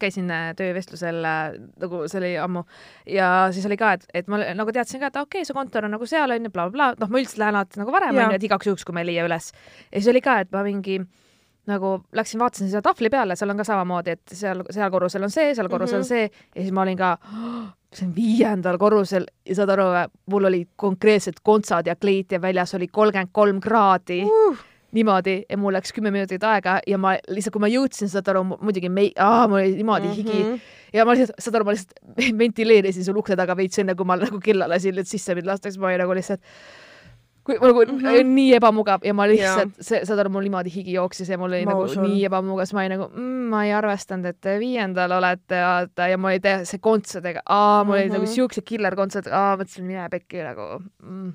käisin 0.00 0.30
äh, 0.30 0.54
töövestlusel 0.56 1.24
äh, 1.24 1.56
nagu 1.82 2.02
see 2.08 2.18
oli 2.20 2.30
ammu 2.40 2.62
ja 3.10 3.48
siis 3.52 3.66
oli 3.68 3.76
ka, 3.76 3.92
et, 3.98 4.06
et 4.14 4.28
ma 4.32 4.38
nagu 4.56 4.72
teadsin 4.72 5.00
ka, 5.02 5.10
et 5.10 5.18
okei 5.20 5.42
okay,, 5.42 5.48
su 5.48 5.56
kontor 5.56 5.84
on 5.84 5.94
nagu 5.96 6.06
seal 6.08 6.30
onju 6.30 6.52
bla,, 6.54 6.68
blablabla, 6.72 7.02
noh, 7.02 7.10
ma 7.10 7.20
üldiselt 7.20 7.42
lähen 7.42 7.58
alati 7.58 7.82
nagu 7.82 7.92
varem 7.92 8.16
onju, 8.16 8.38
et 8.38 8.46
igaks 8.48 8.70
juhuks, 8.70 8.86
kui 8.86 8.96
ma 8.96 9.02
ei 9.04 9.10
leia 9.10 9.26
üles. 9.28 9.50
ja 9.90 9.98
siis 9.98 10.08
oli 10.14 10.22
ka, 10.24 10.38
et 10.44 10.54
ma 10.54 10.62
mingi 10.64 11.00
nagu 11.70 11.96
läksin, 12.16 12.40
vaatasin 12.40 12.70
seda 12.70 12.82
tahvli 12.82 13.10
peale, 13.12 13.36
seal 13.38 13.52
on 13.52 13.60
ka 13.60 13.66
samamoodi, 13.66 14.16
et 14.16 14.34
seal, 14.40 14.64
seal 14.70 14.90
korrusel 14.92 15.26
on 15.26 15.34
see, 15.34 15.54
seal 15.54 15.68
korrusel 15.72 16.00
mm 16.00 16.02
-hmm. 16.02 16.08
see 16.08 16.54
ja 16.54 16.62
siis 16.62 16.72
ma 16.76 16.82
olin 16.82 16.98
ka 16.98 17.12
oh,, 17.20 17.68
see 17.94 18.06
on 18.06 18.14
viiendal 18.16 18.78
korrusel 18.78 19.26
ja 19.46 19.54
saad 19.54 19.74
aru, 19.76 19.86
mul 20.30 20.50
olid 20.50 20.68
konkreetsed 20.76 21.42
kontsad 21.42 21.86
ja 21.86 21.96
kleit 21.96 22.32
ja 22.32 22.42
väljas 22.42 22.74
oli 22.74 22.88
kolmkümmend 22.88 23.30
kolm 23.32 23.60
kraadi 23.60 24.22
uh. 24.24 24.58
niimoodi 24.92 25.42
ja 25.48 25.56
mul 25.56 25.72
läks 25.72 25.92
kümme 25.92 26.10
minutit 26.10 26.44
aega 26.44 26.80
ja 26.86 26.98
ma 26.98 27.16
lihtsalt, 27.28 27.52
kui 27.52 27.60
ma 27.60 27.68
jõudsin, 27.68 28.08
saad 28.08 28.28
aru, 28.28 28.44
muidugi 28.50 28.88
me-, 28.88 29.12
aa, 29.18 29.48
mul 29.48 29.62
oli 29.62 29.74
niimoodi 29.74 30.06
mm 30.06 30.12
-hmm. 30.12 30.16
higi 30.16 30.60
ja 30.92 31.04
ma 31.04 31.14
lihtsalt, 31.14 31.38
saad 31.38 31.54
aru, 31.54 31.64
ma 31.64 31.74
lihtsalt 31.76 31.98
ventileerisin 32.42 33.04
sul 33.04 33.16
ukse 33.16 33.36
taga 33.36 33.56
veits 33.56 33.78
enne, 33.78 33.94
kui 33.94 34.06
ma 34.06 34.16
nagu 34.16 34.40
kella 34.40 34.68
lasin, 34.68 34.98
et 34.98 35.06
sisse 35.06 35.34
mind 35.34 35.46
lastakse, 35.46 35.80
ma 35.80 35.86
olin 35.86 35.98
nagu 36.04 36.14
lihtsalt 36.14 36.40
kui 37.44 37.56
nagu 37.56 37.84
mm 37.86 37.98
-hmm. 37.98 38.32
nii 38.36 38.54
ebamugav 38.58 39.04
ja 39.04 39.14
ma 39.14 39.26
lihtsalt, 39.28 39.72
see, 39.80 40.02
saad 40.04 40.20
aru, 40.22 40.30
mul 40.34 40.44
niimoodi 40.44 40.72
higi 40.74 40.92
jooksis 40.92 41.28
ja 41.28 41.38
mul 41.38 41.52
oli 41.52 41.64
ma 41.64 41.72
nagu 41.72 41.86
usun. 41.88 42.04
nii 42.04 42.24
ebamugav, 42.28 42.64
siis 42.64 42.74
ma 42.76 42.84
olin 42.84 42.94
nagu 42.96 43.08
mm,, 43.08 43.48
ma 43.54 43.64
ei 43.64 43.72
arvestanud, 43.72 44.28
et 44.30 44.40
te 44.40 44.58
viiendal 44.60 45.12
olete, 45.16 45.62
vaata, 45.64 46.08
ja 46.12 46.18
mul 46.18 46.34
oli 46.34 46.40
täiesti 46.44 46.74
see 46.74 46.84
kontsadega, 46.84 47.42
aa, 47.48 47.84
mul 47.84 47.94
mm 47.94 47.98
-hmm. 47.98 48.02
olid 48.02 48.12
nagu 48.12 48.24
mhm. 48.24 48.32
siuksed 48.34 48.64
killer 48.64 48.96
kontsad, 48.96 49.30
aa, 49.32 49.56
mõtlesin, 49.56 49.86
mine 49.88 50.08
pekki 50.10 50.44
nagu 50.44 50.82
mm.. 51.02 51.32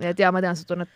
et 0.00 0.18
jaa, 0.18 0.32
ma 0.32 0.40
tean 0.40 0.56
seda 0.56 0.74
tunnet. 0.74 0.88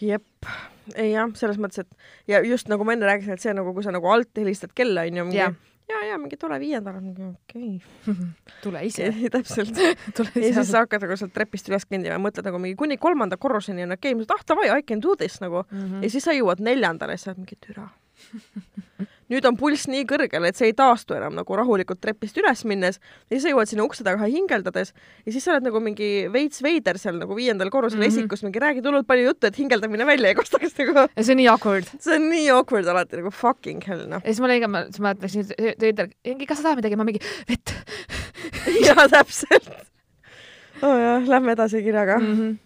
jep, 0.00 0.50
ei 0.94 1.12
jah, 1.12 1.30
selles 1.34 1.58
mõttes, 1.58 1.84
et 1.84 1.88
ja 2.28 2.42
just 2.42 2.68
nagu 2.68 2.84
ma 2.84 2.92
enne 2.92 3.06
rääkisin, 3.06 3.32
et 3.32 3.40
see 3.40 3.54
nagu, 3.54 3.74
kui 3.74 3.82
sa 3.82 3.92
nagu 3.92 4.08
alt 4.08 4.30
helistad 4.36 4.72
kella, 4.74 5.06
onju, 5.06 5.24
mingi 5.24 5.54
ja, 5.88 6.02
ja 6.10 6.18
mingi 6.18 6.38
tule 6.40 6.58
viiendal, 6.60 6.98
okei 6.98 7.76
okay. 7.78 8.14
tule 8.64 8.84
ise 8.86 9.10
täpselt 9.32 9.78
ja 9.80 10.52
siis 10.52 10.70
sa 10.70 10.84
hakkad 10.84 11.06
nagu 11.06 11.18
sealt 11.18 11.34
trepist 11.36 11.70
üles 11.70 11.86
kõndima 11.88 12.16
ja 12.16 12.22
mõtled 12.22 12.48
nagu 12.48 12.62
mingi 12.62 12.78
kuni 12.78 12.98
kolmanda 13.00 13.38
korruseni 13.40 13.86
on 13.86 13.96
okei 13.96 14.16
okay., 14.16 14.30
ah 14.34 14.46
davai, 14.48 14.70
I 14.72 14.86
can 14.86 15.02
do 15.04 15.16
this 15.16 15.40
nagu 15.44 15.64
mm. 15.70 15.78
-hmm. 15.78 16.02
ja 16.02 16.10
siis 16.10 16.24
sa 16.24 16.36
jõuad 16.36 16.62
neljandale 16.62 17.18
ja 17.18 17.22
sa 17.22 17.30
oled 17.30 17.44
mingi 17.44 17.60
türa 17.66 17.88
nüüd 19.32 19.46
on 19.48 19.56
pulss 19.58 19.88
nii 19.90 20.04
kõrgel, 20.08 20.46
et 20.48 20.58
see 20.58 20.70
ei 20.70 20.74
taastu 20.76 21.16
enam 21.16 21.34
nagu 21.36 21.58
rahulikult 21.58 22.00
trepist 22.02 22.36
üles 22.40 22.62
minnes 22.68 22.98
ja 22.98 23.34
siis 23.34 23.46
sa 23.46 23.52
jõuad 23.52 23.70
sinna 23.70 23.86
ukse 23.86 24.06
taga 24.06 24.28
hingeldades 24.30 24.92
ja 24.94 25.34
siis 25.34 25.46
sa 25.46 25.54
oled 25.54 25.66
nagu 25.66 25.82
mingi 25.82 26.10
veits 26.32 26.62
veider 26.64 27.00
seal 27.02 27.18
nagu 27.20 27.36
viiendal 27.38 27.70
korrusel 27.74 28.00
mm 28.00 28.06
-hmm. 28.06 28.26
esikus, 28.26 28.44
mingi 28.46 28.62
räägid 28.62 28.86
hullult 28.86 29.06
palju 29.06 29.30
juttu, 29.30 29.46
et 29.46 29.58
hingeldamine 29.58 30.06
välja 30.06 30.28
ei 30.28 30.34
kostaks 30.34 30.78
nagu. 30.78 31.08
ja 31.16 31.24
see 31.24 31.32
on 31.32 31.42
nii 31.42 31.48
awkward. 31.48 31.86
see 32.00 32.14
on 32.16 32.28
nii 32.30 32.50
awkward 32.50 32.86
alati 32.86 33.16
nagu 33.16 33.30
fucking 33.30 33.82
hell 33.86 34.06
noh. 34.06 34.20
ja 34.24 34.34
siis 34.34 34.40
ma 34.40 34.60
ka, 34.60 34.68
ma, 34.68 35.14
läksin 35.22 35.48
töödele, 35.78 36.46
kas 36.46 36.58
sa 36.58 36.62
tahad 36.62 36.82
midagi, 36.82 36.96
ma 36.96 37.04
mingi 37.04 37.20
vett 37.48 37.74
jaa, 38.86 39.08
täpselt. 39.08 39.68
oh, 40.82 40.94
jah, 40.94 41.26
lähme 41.26 41.52
edasi 41.52 41.82
kirjaga 41.82 42.18
mm. 42.18 42.32
-hmm 42.36 42.65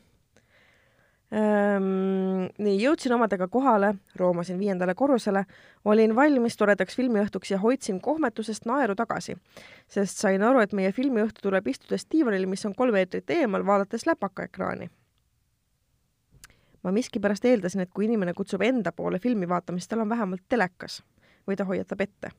nii, 1.30 2.74
jõudsin 2.82 3.12
omadega 3.14 3.46
kohale, 3.48 3.94
roomasin 4.18 4.58
viiendale 4.58 4.94
korrusele, 4.98 5.44
olin 5.84 6.14
valmis 6.16 6.56
toredaks 6.58 6.96
filmiõhtuks 6.98 7.52
ja 7.52 7.58
hoidsin 7.62 8.00
kohmetusest 8.02 8.66
naeru 8.66 8.96
tagasi, 8.98 9.36
sest 9.88 10.18
sain 10.18 10.42
aru, 10.42 10.60
et 10.60 10.74
meie 10.74 10.90
filmiõhtu 10.92 11.46
tuleb 11.46 11.68
istudes 11.70 12.06
diivanil, 12.10 12.48
mis 12.50 12.66
on 12.66 12.74
kolm 12.74 12.98
meetrit 12.98 13.30
eemal, 13.30 13.66
vaadates 13.66 14.06
läpakaekraani. 14.06 14.90
ma 16.82 16.92
miskipärast 16.96 17.44
eeldasin, 17.44 17.80
et 17.80 17.90
kui 17.94 18.06
inimene 18.06 18.32
kutsub 18.34 18.62
enda 18.62 18.92
poole 18.92 19.18
filmi 19.18 19.48
vaatama, 19.48 19.78
siis 19.78 19.88
tal 19.88 20.00
on 20.00 20.08
vähemalt 20.08 20.42
telekas 20.48 21.02
või 21.46 21.56
ta 21.56 21.64
hoiatab 21.64 22.00
ette. 22.00 22.30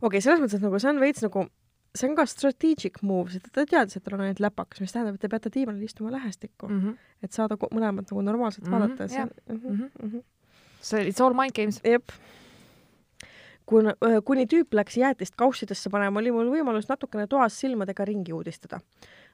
okei 0.00 0.06
okay,, 0.08 0.20
selles 0.20 0.40
mõttes, 0.40 0.56
et 0.56 0.62
nagu 0.64 0.78
see 0.78 0.90
on 0.90 1.00
veits 1.00 1.22
nagu 1.22 1.48
see 1.94 2.08
on 2.10 2.16
ka 2.18 2.26
strategic 2.26 3.00
move, 3.06 3.30
sest 3.32 3.50
ta 3.54 3.64
teadis, 3.68 3.98
et 3.98 4.04
tal 4.04 4.16
on 4.18 4.24
ainult 4.26 4.42
läpakas, 4.42 4.82
mis 4.82 4.94
tähendab, 4.94 5.16
et 5.16 5.22
te 5.22 5.30
peate 5.30 5.52
diivanil 5.54 5.86
istuma 5.86 6.12
lähestikku 6.14 6.68
mm, 6.68 6.80
-hmm. 6.80 7.10
et 7.22 7.32
saada 7.32 7.56
mõlemat 7.64 8.10
nagu 8.10 8.22
normaalselt 8.22 8.66
mm 8.66 8.72
-hmm, 8.72 8.80
vaadata. 8.80 9.08
see, 9.08 9.24
mm 9.24 9.60
-hmm, 9.60 9.90
mm 10.02 10.10
-hmm. 10.10 10.22
see 10.80 11.08
it's 11.08 11.20
all 11.20 11.34
mind 11.34 11.54
games. 11.54 11.80
jep. 11.84 12.10
kuna, 13.66 13.94
kuni 14.24 14.46
tüüp 14.46 14.74
läks 14.74 14.96
jäätist 14.96 15.34
kaussidesse 15.36 15.90
panema, 15.90 16.20
oli 16.20 16.32
mul 16.32 16.50
võimalus 16.50 16.88
natukene 16.88 17.26
toas 17.26 17.60
silmadega 17.60 18.04
ringi 18.04 18.32
uudistada. 18.32 18.80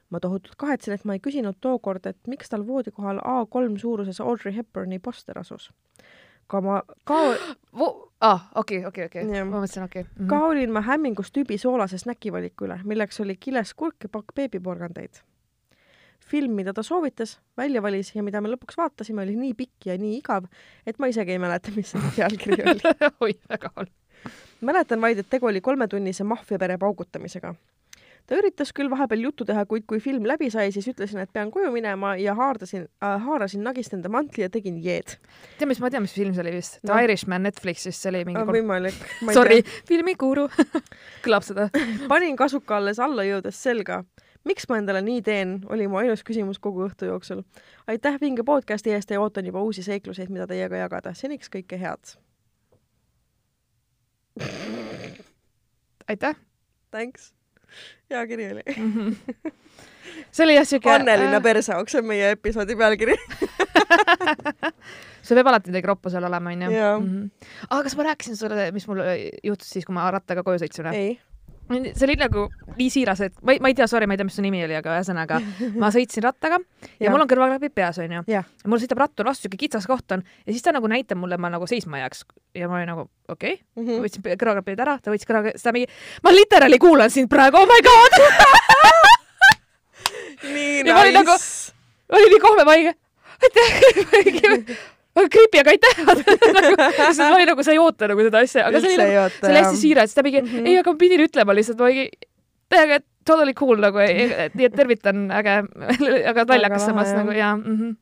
ma 0.09 0.19
tohutult 0.19 0.55
kahetsen, 0.57 0.93
et 0.93 1.05
ma 1.05 1.13
ei 1.13 1.19
küsinud 1.19 1.55
tookord, 1.61 2.05
et 2.05 2.17
miks 2.27 2.49
tal 2.49 2.67
voodi 2.67 2.91
kohal 2.91 3.17
A3 3.17 3.79
suuruses 3.79 4.21
Audrey 4.21 4.55
Hepburni 4.55 4.99
poster 4.99 5.39
asus. 5.39 5.71
ka 6.47 6.61
ma, 6.61 6.81
ka 7.03 7.15
ah, 8.21 8.47
okei, 8.55 8.85
okei, 8.85 9.05
okei, 9.05 9.25
Jah. 9.25 9.45
ma 9.47 9.59
mõtlesin, 9.59 9.85
okei 9.85 10.05
okay. 10.05 10.27
ka. 10.29 10.39
olin 10.51 10.71
ma 10.73 10.83
hämmingus 10.85 11.33
tüübi 11.35 11.57
soolase 11.61 11.99
snäkivaliku 12.01 12.67
üle, 12.67 12.77
milleks 12.87 13.21
oli 13.23 13.35
kiles 13.41 13.73
kurk 13.77 14.05
ja 14.05 14.11
pakk 14.13 14.35
beebiporgandeid. 14.37 15.23
film, 16.31 16.53
mida 16.55 16.73
ta 16.73 16.83
soovitas, 16.83 17.39
välja 17.57 17.81
valis 17.81 18.13
ja 18.15 18.23
mida 18.23 18.41
me 18.41 18.51
lõpuks 18.53 18.77
vaatasime, 18.77 19.25
oli 19.25 19.35
nii 19.35 19.53
pikk 19.57 19.89
ja 19.89 19.97
nii 19.99 20.19
igav, 20.19 20.45
et 20.87 20.99
ma 20.99 21.09
isegi 21.11 21.33
ei 21.35 21.41
mäleta, 21.41 21.73
mis 21.75 21.91
selle 21.91 22.13
pealkiri 22.17 22.63
oli. 22.71 22.95
oi, 23.19 23.33
väga 23.49 23.73
halb. 23.75 24.31
mäletan 24.61 25.01
vaid, 25.01 25.19
et 25.19 25.29
tegu 25.29 25.49
oli 25.49 25.61
kolmetunnise 25.61 26.23
maffiapere 26.23 26.77
paugutamisega. 26.77 27.55
Ta 28.29 28.37
üritas 28.39 28.71
küll 28.75 28.89
vahepeal 28.91 29.25
juttu 29.25 29.45
teha, 29.47 29.65
kuid 29.69 29.85
kui 29.89 29.99
film 30.03 30.25
läbi 30.29 30.49
sai, 30.53 30.69
siis 30.73 30.87
ütlesin, 30.91 31.21
et 31.23 31.31
pean 31.33 31.51
koju 31.51 31.71
minema 31.73 32.13
ja 32.19 32.35
haardasin 32.37 32.87
äh,, 33.03 33.17
haarasin 33.25 33.63
nagist 33.65 33.93
enda 33.97 34.11
mantli 34.11 34.45
ja 34.45 34.49
tegin 34.53 34.77
jeed. 34.83 35.17
tead, 35.57 35.67
mis, 35.69 35.81
ma 35.83 35.91
tean, 35.91 36.05
mis 36.05 36.15
film 36.15 36.33
see 36.35 36.43
oli 36.45 36.55
vist 36.55 36.79
The 36.81 36.93
No. 36.93 36.99
Irishman 37.03 37.43
Netflixis, 37.47 37.97
see 38.01 38.11
oli 38.11 38.23
mingi 38.27 38.41
kolm... 38.41 38.57
võimalik. 38.57 38.97
Sorry, 39.37 39.61
filmikuru 39.87 40.47
kõlab 41.25 41.45
seda. 41.47 41.69
panin 42.11 42.37
kasuka 42.39 42.79
alles 42.79 43.01
alla 43.03 43.25
jõudes 43.27 43.59
selga. 43.61 44.03
miks 44.47 44.65
ma 44.69 44.79
endale 44.81 45.03
nii 45.05 45.21
teen, 45.21 45.59
oli 45.69 45.87
mu 45.87 45.99
ainus 46.01 46.23
küsimus 46.25 46.59
kogu 46.59 46.87
õhtu 46.87 47.09
jooksul. 47.11 47.43
aitäh 47.87 48.17
vinge 48.21 48.43
podcasti 48.43 48.95
eest 48.95 49.11
ja 49.11 49.21
ootan 49.21 49.45
juba 49.45 49.61
uusi 49.61 49.83
seikluseid, 49.83 50.29
mida 50.29 50.47
teiega 50.47 50.85
jagada. 50.85 51.13
seniks 51.13 51.49
kõike 51.49 51.79
head. 51.79 52.15
aitäh. 56.07 56.35
Thanks. 56.91 57.31
Hea 58.11 58.23
kiri 58.29 58.47
oli. 58.53 58.63
see 60.35 60.45
oli 60.45 60.57
jah 60.57 60.67
siuke. 60.67 60.91
Annelinna 60.93 61.41
perseauks 61.43 61.95
on 61.99 62.07
meie 62.09 62.33
episoodi 62.35 62.77
pealkiri. 62.79 63.17
see 65.25 65.37
peab 65.37 65.51
alati 65.53 65.71
midagi 65.71 65.91
roppu 65.91 66.13
seal 66.13 66.27
olema, 66.27 66.53
onju. 66.55 66.71
Jaa. 66.75 66.95
aga 67.69 67.81
kas 67.87 67.97
ma 67.97 68.07
rääkisin 68.11 68.39
sulle, 68.39 68.69
mis 68.75 68.87
mul 68.89 69.03
juhtus 69.43 69.69
siis, 69.75 69.87
kui 69.87 69.95
ma 69.97 70.09
rattaga 70.13 70.45
koju 70.47 70.63
sõitsin 70.63 70.89
või? 70.89 71.03
ei. 71.03 71.19
See 71.71 72.05
oli 72.07 72.15
nagu 72.19 72.45
nii 72.77 72.89
siiras, 72.93 73.21
et 73.25 73.33
ma 73.45 73.53
ei, 73.55 73.59
ma 73.63 73.67
ei 73.71 73.75
tea, 73.77 73.87
sorry, 73.87 74.07
ma 74.09 74.13
ei 74.15 74.19
tea, 74.21 74.27
mis 74.27 74.35
su 74.37 74.43
nimi 74.45 74.63
oli, 74.65 74.75
aga 74.77 74.97
ühesõnaga 74.99 75.39
ma 75.79 75.89
sõitsin 75.93 76.23
rattaga 76.25 76.57
ja, 76.59 76.89
ja 77.07 77.11
mul 77.13 77.23
on 77.25 77.29
kõrvaklapid 77.31 77.73
peas, 77.75 77.97
onju. 78.03 78.23
ja 78.31 78.43
mul 78.67 78.79
sõidab 78.81 79.01
rattur 79.03 79.25
vastu, 79.29 79.45
siuke 79.47 79.57
kitsas 79.61 79.87
koht 79.89 80.11
on 80.15 80.23
ja 80.45 80.51
siis 80.53 80.61
ta 80.65 80.71
nagu 80.75 80.87
näitab 80.91 81.17
mulle, 81.21 81.37
ma 81.41 81.49
nagu 81.53 81.67
seisma 81.69 81.99
jääks 82.03 82.25
ja 82.57 82.67
ma 82.71 82.79
olin 82.81 82.91
nagu 82.93 83.07
okei 83.29 83.53
okay., 83.59 83.83
Mhm. 83.83 84.01
võtsin 84.05 84.21
kõrvaklapid 84.37 84.79
ära, 84.83 84.97
ta 85.01 85.11
võttis 85.13 85.27
kõrvaklapid, 85.29 85.59
seda 85.61 85.71
mingi, 85.75 85.87
ma 86.23 86.31
literaali 86.35 86.77
kuulan 86.81 87.09
sind 87.13 87.29
praegu, 87.31 87.57
oh 87.61 87.67
my 87.69 87.79
god, 87.85 88.11
nii 90.53 90.83
Ja 90.87 90.93
ma 90.95 91.01
olin 91.05 91.13
nagu- 91.19 91.37
nice. 91.37 91.71
oli 92.11 92.29
nii 92.33 92.39
kohve, 92.43 92.63
ma 92.65 92.71
olin, 92.75 92.93
aitäh, 93.41 93.69
creepy, 95.15 95.61
aga 95.61 95.73
aitäh 95.75 96.01
nagu,. 96.07 96.25
siis 96.97 97.21
ma 97.21 97.31
olin 97.35 97.49
nagu, 97.51 97.63
sa 97.65 97.75
ei 97.75 97.79
oota 97.81 98.11
nagu 98.11 98.27
seda 98.27 98.43
asja, 98.45 98.67
aga 98.69 98.81
see 98.83 98.93
oli 98.95 99.07
nagu, 99.07 99.31
see 99.37 99.49
oli 99.49 99.63
hästi 99.63 99.81
siiras, 99.81 100.13
ta 100.15 100.23
mingi 100.25 100.41
mm. 100.41 100.51
-hmm. 100.51 100.69
ei, 100.69 100.77
aga 100.81 100.93
ma 100.93 101.01
pidin 101.01 101.25
ütlema 101.25 101.55
lihtsalt, 101.57 101.81
ma 101.81 101.89
mingi, 101.91 102.07
täiega 102.71 103.01
totally 103.27 103.53
cool 103.57 103.81
nagu, 103.81 103.99
nii 103.99 104.69
et 104.69 104.77
tervitan, 104.77 105.27
äge, 105.41 105.59
aga 106.31 106.47
naljakas 106.53 106.87
samas 106.87 107.11
nagu 107.17 107.35
ja 107.35 107.53
mm. 107.57 107.77
-hmm. 107.77 107.95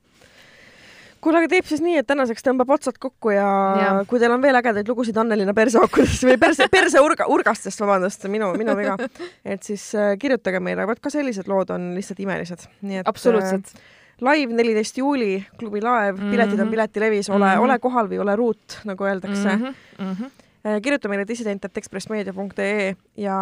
kuule, 1.21 1.41
aga 1.41 1.51
teeb 1.51 1.67
siis 1.67 1.81
nii, 1.83 1.97
et 2.03 2.07
tänaseks 2.07 2.45
tõmbab 2.45 2.71
otsad 2.77 3.01
kokku 3.01 3.33
ja, 3.33 3.49
ja. 3.81 3.91
Kui 4.07 4.21
teil 4.21 4.31
on 4.31 4.41
veel 4.41 4.55
ägedaid 4.61 4.87
lugusid 4.87 5.17
Annelinna 5.17 5.53
perseaukudest 5.57 6.23
või 6.29 6.37
perse, 6.39 6.69
perseurga, 6.71 7.27
urgastest, 7.27 7.81
vabandust, 7.81 8.29
minu, 8.31 8.53
minu 8.57 8.77
viga, 8.77 8.95
et 9.53 9.63
siis 9.63 9.89
äh, 9.97 10.13
kirjutage 10.21 10.61
meile, 10.63 10.87
vot 10.87 11.01
ka 11.01 11.09
sellised 11.09 11.49
lood 11.49 11.73
on 11.75 11.95
lihtsalt 11.97 12.21
imelised, 12.23 12.69
nii 12.81 13.01
et 13.01 13.09
absoluutselt. 13.09 13.73
äh, 13.75 13.98
live 14.21 14.53
neliteist 14.53 14.97
juuli, 14.97 15.45
klubi 15.57 15.81
Laev 15.81 16.15
mm, 16.17 16.21
-hmm. 16.21 16.31
piletid 16.31 16.59
on 16.59 16.65
mhm. 16.65 16.71
Piletilevis, 16.71 17.29
ole 17.29 17.45
mm, 17.45 17.51
-hmm. 17.51 17.63
ole 17.63 17.79
kohal 17.79 18.09
või 18.09 18.19
ole 18.19 18.35
ruut, 18.35 18.79
nagu 18.83 19.03
öeldakse 19.03 19.55
mm. 19.55 19.65
-hmm. 19.65 19.73
Mm 19.99 20.13
-hmm 20.13 20.37
kirjuta 20.83 21.09
meile 21.09 21.27
dissident.ekspressmeedia.ee 21.27 22.95
ja 23.17 23.37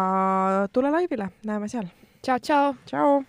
tule 0.72 0.90
laivile, 0.90 1.28
näeme 1.44 1.68
seal. 1.68 1.84
tšau, 2.22 2.38
tšau. 2.38 2.74
tšau. 2.86 3.22